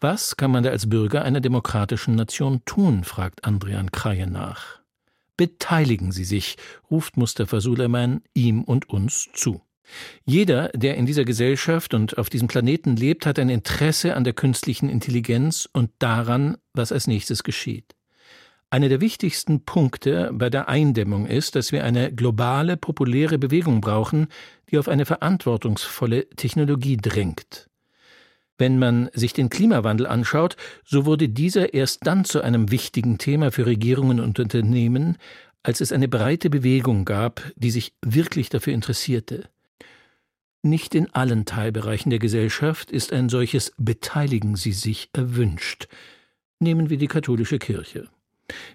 Was 0.00 0.36
kann 0.36 0.50
man 0.50 0.62
da 0.62 0.70
als 0.70 0.90
Bürger 0.90 1.24
einer 1.24 1.40
demokratischen 1.40 2.16
Nation 2.16 2.60
tun? 2.66 3.02
fragt 3.02 3.44
Andrian 3.44 3.90
Kreie 3.90 4.26
nach. 4.26 4.80
Beteiligen 5.38 6.12
Sie 6.12 6.24
sich, 6.24 6.56
ruft 6.90 7.16
Mustafa 7.16 7.60
Suleiman 7.60 8.20
ihm 8.34 8.62
und 8.62 8.90
uns 8.90 9.28
zu. 9.32 9.62
Jeder, 10.26 10.68
der 10.74 10.96
in 10.96 11.06
dieser 11.06 11.24
Gesellschaft 11.24 11.94
und 11.94 12.18
auf 12.18 12.28
diesem 12.28 12.46
Planeten 12.48 12.96
lebt, 12.96 13.24
hat 13.24 13.38
ein 13.38 13.48
Interesse 13.48 14.16
an 14.16 14.24
der 14.24 14.34
künstlichen 14.34 14.90
Intelligenz 14.90 15.66
und 15.72 15.90
daran, 15.98 16.58
was 16.74 16.92
als 16.92 17.06
nächstes 17.06 17.42
geschieht. 17.42 17.94
Einer 18.68 18.90
der 18.90 19.00
wichtigsten 19.00 19.64
Punkte 19.64 20.30
bei 20.34 20.50
der 20.50 20.68
Eindämmung 20.68 21.26
ist, 21.26 21.54
dass 21.54 21.72
wir 21.72 21.84
eine 21.84 22.12
globale, 22.12 22.76
populäre 22.76 23.38
Bewegung 23.38 23.80
brauchen, 23.80 24.26
die 24.70 24.78
auf 24.78 24.88
eine 24.88 25.06
verantwortungsvolle 25.06 26.28
Technologie 26.30 26.96
drängt. 26.96 27.70
Wenn 28.58 28.78
man 28.78 29.10
sich 29.12 29.32
den 29.32 29.50
Klimawandel 29.50 30.06
anschaut, 30.06 30.56
so 30.84 31.04
wurde 31.04 31.28
dieser 31.28 31.74
erst 31.74 32.06
dann 32.06 32.24
zu 32.24 32.40
einem 32.40 32.70
wichtigen 32.70 33.18
Thema 33.18 33.52
für 33.52 33.66
Regierungen 33.66 34.20
und 34.20 34.38
Unternehmen, 34.38 35.18
als 35.62 35.80
es 35.80 35.92
eine 35.92 36.08
breite 36.08 36.48
Bewegung 36.48 37.04
gab, 37.04 37.42
die 37.56 37.70
sich 37.70 37.92
wirklich 38.00 38.48
dafür 38.48 38.72
interessierte. 38.72 39.48
Nicht 40.62 40.94
in 40.94 41.12
allen 41.14 41.44
Teilbereichen 41.44 42.10
der 42.10 42.18
Gesellschaft 42.18 42.90
ist 42.90 43.12
ein 43.12 43.28
solches 43.28 43.72
Beteiligen 43.76 44.56
Sie 44.56 44.72
sich 44.72 45.10
erwünscht. 45.12 45.88
Nehmen 46.58 46.88
wir 46.88 46.98
die 46.98 47.08
katholische 47.08 47.58
Kirche. 47.58 48.08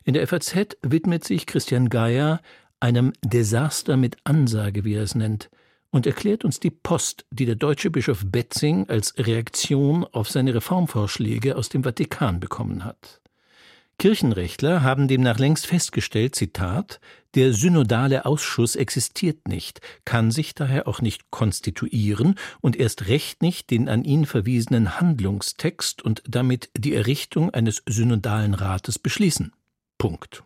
In 0.04 0.14
der 0.14 0.28
FAZ 0.28 0.78
widmet 0.82 1.24
sich 1.24 1.46
Christian 1.46 1.90
Geier 1.90 2.42
einem 2.80 3.14
Desaster 3.24 3.98
mit 3.98 4.18
Ansage, 4.24 4.84
wie 4.84 4.96
er 4.96 5.04
es 5.04 5.16
nennt, 5.16 5.50
und 5.92 6.08
erklärt 6.08 6.44
uns 6.44 6.60
die 6.60 6.72
Post, 6.72 7.26
die 7.32 7.46
der 7.46 7.56
deutsche 7.56 7.92
Bischof 7.92 8.24
Betzing 8.26 8.90
als 8.90 9.14
Reaktion 9.18 10.06
auf 10.06 10.30
seine 10.30 10.56
Reformvorschläge 10.56 11.56
aus 11.56 11.70
dem 11.70 11.84
Vatikan 11.84 12.40
bekommen 12.40 12.84
hat. 12.84 13.22
Kirchenrechtler 14.02 14.82
haben 14.82 15.08
demnach 15.08 15.38
längst 15.38 15.68
festgestellt, 15.68 16.34
Zitat, 16.34 17.00
der 17.36 17.54
synodale 17.54 18.26
Ausschuss 18.26 18.76
existiert 18.76 19.48
nicht, 19.48 19.80
kann 20.06 20.32
sich 20.32 20.56
daher 20.56 20.88
auch 20.88 21.02
nicht 21.02 21.30
konstituieren 21.30 22.34
und 22.62 22.76
erst 22.76 23.08
recht 23.10 23.44
nicht 23.44 23.70
den 23.70 23.88
an 23.88 24.04
ihn 24.04 24.26
verwiesenen 24.26 25.00
Handlungstext 25.00 26.02
und 26.02 26.24
damit 26.28 26.72
die 26.76 26.96
Errichtung 26.96 27.52
eines 27.52 27.84
synodalen 27.86 28.56
Rates 28.56 28.98
beschließen. 28.98 29.54
Punkt. 30.00 30.44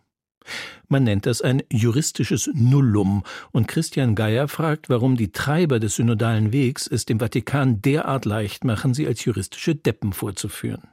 Man 0.88 1.04
nennt 1.04 1.26
das 1.26 1.42
ein 1.42 1.62
juristisches 1.70 2.50
Nullum, 2.54 3.22
und 3.52 3.68
Christian 3.68 4.14
Geier 4.14 4.48
fragt, 4.48 4.88
warum 4.88 5.16
die 5.16 5.32
Treiber 5.32 5.80
des 5.80 5.96
synodalen 5.96 6.52
Wegs 6.52 6.86
es 6.86 7.04
dem 7.04 7.20
Vatikan 7.20 7.82
derart 7.82 8.24
leicht 8.24 8.64
machen, 8.64 8.94
sie 8.94 9.06
als 9.06 9.24
juristische 9.24 9.74
Deppen 9.74 10.12
vorzuführen. 10.12 10.88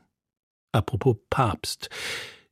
Apropos 0.72 1.18
Papst. 1.30 1.90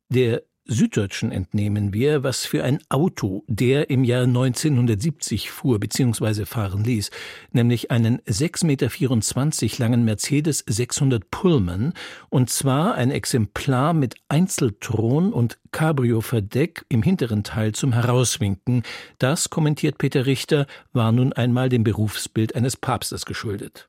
Der 0.09 0.43
Süddeutschen 0.65 1.31
entnehmen 1.31 1.91
wir, 1.91 2.23
was 2.23 2.45
für 2.45 2.63
ein 2.63 2.79
Auto 2.87 3.43
der 3.47 3.89
im 3.89 4.03
Jahr 4.03 4.23
1970 4.23 5.49
fuhr 5.49 5.79
bzw. 5.79 6.45
fahren 6.45 6.83
ließ, 6.83 7.09
nämlich 7.51 7.89
einen 7.89 8.19
6,24 8.19 9.63
Meter 9.63 9.79
langen 9.79 10.05
Mercedes 10.05 10.63
600 10.67 11.31
Pullman, 11.31 11.93
und 12.29 12.51
zwar 12.51 12.93
ein 12.93 13.09
Exemplar 13.09 13.93
mit 13.93 14.15
Einzelthron 14.29 15.33
und 15.33 15.57
Cabrio-Verdeck 15.71 16.85
im 16.89 17.01
hinteren 17.01 17.43
Teil 17.43 17.73
zum 17.73 17.93
Herauswinken. 17.93 18.83
Das, 19.17 19.49
kommentiert 19.49 19.97
Peter 19.97 20.27
Richter, 20.27 20.67
war 20.93 21.11
nun 21.11 21.33
einmal 21.33 21.69
dem 21.69 21.83
Berufsbild 21.83 22.55
eines 22.55 22.77
Papstes 22.77 23.25
geschuldet. 23.25 23.87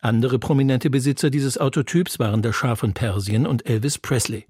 Andere 0.00 0.38
prominente 0.38 0.90
Besitzer 0.90 1.30
dieses 1.30 1.58
Autotyps 1.58 2.18
waren 2.18 2.42
der 2.42 2.52
Schah 2.52 2.76
von 2.76 2.92
Persien 2.92 3.46
und 3.46 3.66
Elvis 3.68 3.98
Presley 3.98 4.46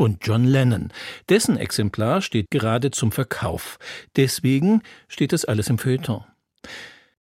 und 0.00 0.26
John 0.26 0.46
Lennon. 0.46 0.88
Dessen 1.28 1.58
Exemplar 1.58 2.22
steht 2.22 2.50
gerade 2.50 2.90
zum 2.90 3.12
Verkauf. 3.12 3.78
Deswegen 4.16 4.82
steht 5.08 5.34
das 5.34 5.44
alles 5.44 5.68
im 5.68 5.76
Feuilleton. 5.76 6.24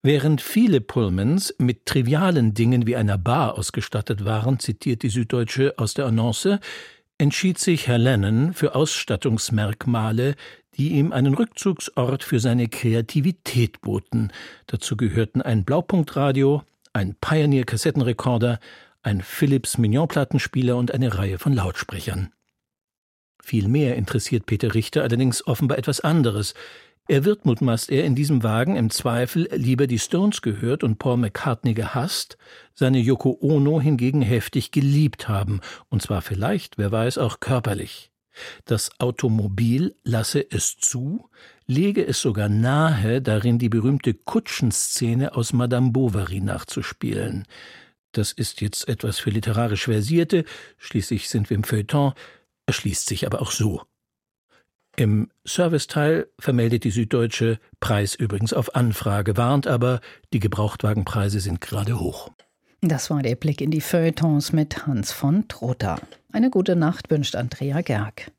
Während 0.03 0.41
viele 0.41 0.81
Pullmans 0.81 1.55
mit 1.59 1.87
trivialen 1.87 2.55
Dingen 2.55 2.87
wie 2.87 2.95
einer 2.95 3.18
Bar 3.18 3.59
ausgestattet 3.59 4.24
waren, 4.24 4.61
zitiert 4.61 5.03
die 5.03 5.09
Süddeutsche 5.09 5.74
aus 5.76 5.95
der 5.95 6.07
Annonce, 6.07 6.61
entschied 7.18 7.59
sich 7.59 7.89
Herr 7.89 7.99
Lennon 7.99 8.53
für 8.55 8.76
Ausstattungsmerkmale, 8.76 10.37
die 10.76 10.91
ihm 10.91 11.12
einen 11.12 11.35
Rückzugsort 11.35 12.22
für 12.22 12.39
seine 12.39 12.68
Kreativität 12.68 13.81
boten. 13.81 14.31
Dazu 14.68 14.97
gehörten 14.97 15.43
ein 15.43 15.64
Blaupunktradio, 15.64 16.62
ein 16.93 17.16
Pioneer-Kassettenrekorder, 17.20 18.61
ein 19.03 19.20
Philips 19.20 19.79
Mignon-Plattenspieler 19.79 20.76
und 20.76 20.95
eine 20.95 21.18
Reihe 21.18 21.41
von 21.41 21.53
Lautsprechern. 21.53 22.31
Vielmehr 23.43 23.97
interessiert 23.97 24.47
Peter 24.47 24.74
Richter 24.74 25.03
allerdings 25.03 25.47
offenbar 25.47 25.78
etwas 25.78 26.01
anderes. 26.01 26.55
Er 27.11 27.24
wird, 27.24 27.47
mutmaßt 27.47 27.91
er, 27.91 28.05
in 28.05 28.14
diesem 28.14 28.43
Wagen 28.43 28.76
im 28.76 28.91
Zweifel 28.91 29.49
lieber 29.55 29.86
die 29.86 29.99
Stones 29.99 30.43
gehört 30.43 30.84
und 30.84 30.99
Paul 30.99 31.16
McCartney 31.16 31.72
gehasst, 31.72 32.36
seine 32.74 32.99
Yoko 32.99 33.39
Ono 33.41 33.80
hingegen 33.80 34.20
heftig 34.20 34.72
geliebt 34.72 35.26
haben, 35.26 35.61
und 35.89 36.03
zwar 36.03 36.20
vielleicht, 36.20 36.76
wer 36.76 36.93
weiß, 36.93 37.16
auch 37.16 37.41
körperlich. 37.41 38.11
Das 38.66 38.91
Automobil 39.01 39.97
lasse 40.05 40.45
es 40.51 40.76
zu, 40.76 41.28
lege 41.66 42.07
es 42.07 42.20
sogar 42.20 42.51
nahe, 42.51 43.22
darin 43.22 43.59
die 43.59 43.70
berühmte 43.70 44.12
Kutschenszene 44.14 45.34
aus 45.34 45.53
Madame 45.55 45.91
Bovary 45.93 46.41
nachzuspielen. 46.41 47.47
Das 48.12 48.32
ist 48.32 48.61
jetzt 48.61 48.89
etwas 48.89 49.18
für 49.18 49.30
literarisch 49.30 49.84
Versierte, 49.84 50.45
schließlich 50.76 51.28
sind 51.28 51.51
wir 51.51 51.57
im 51.57 51.64
Feuilleton, 51.64 52.12
erschließt 52.68 53.08
sich 53.08 53.26
aber 53.26 53.42
auch 53.42 53.50
so. 53.50 53.82
Im 54.96 55.30
Serviceteil 55.44 56.28
vermeldet 56.38 56.84
die 56.84 56.90
Süddeutsche 56.90 57.58
Preis 57.80 58.14
übrigens 58.14 58.52
auf 58.52 58.74
Anfrage, 58.74 59.36
warnt 59.36 59.66
aber, 59.66 60.00
die 60.32 60.40
Gebrauchtwagenpreise 60.40 61.40
sind 61.40 61.60
gerade 61.60 61.98
hoch. 61.98 62.30
Das 62.80 63.10
war 63.10 63.22
der 63.22 63.36
Blick 63.36 63.60
in 63.60 63.70
die 63.70 63.80
Feuilletons 63.80 64.52
mit 64.52 64.86
Hans 64.86 65.12
von 65.12 65.48
Trotha. 65.48 66.00
Eine 66.32 66.50
gute 66.50 66.76
Nacht 66.76 67.10
wünscht 67.10 67.36
Andrea 67.36 67.80
Gerg. 67.80 68.30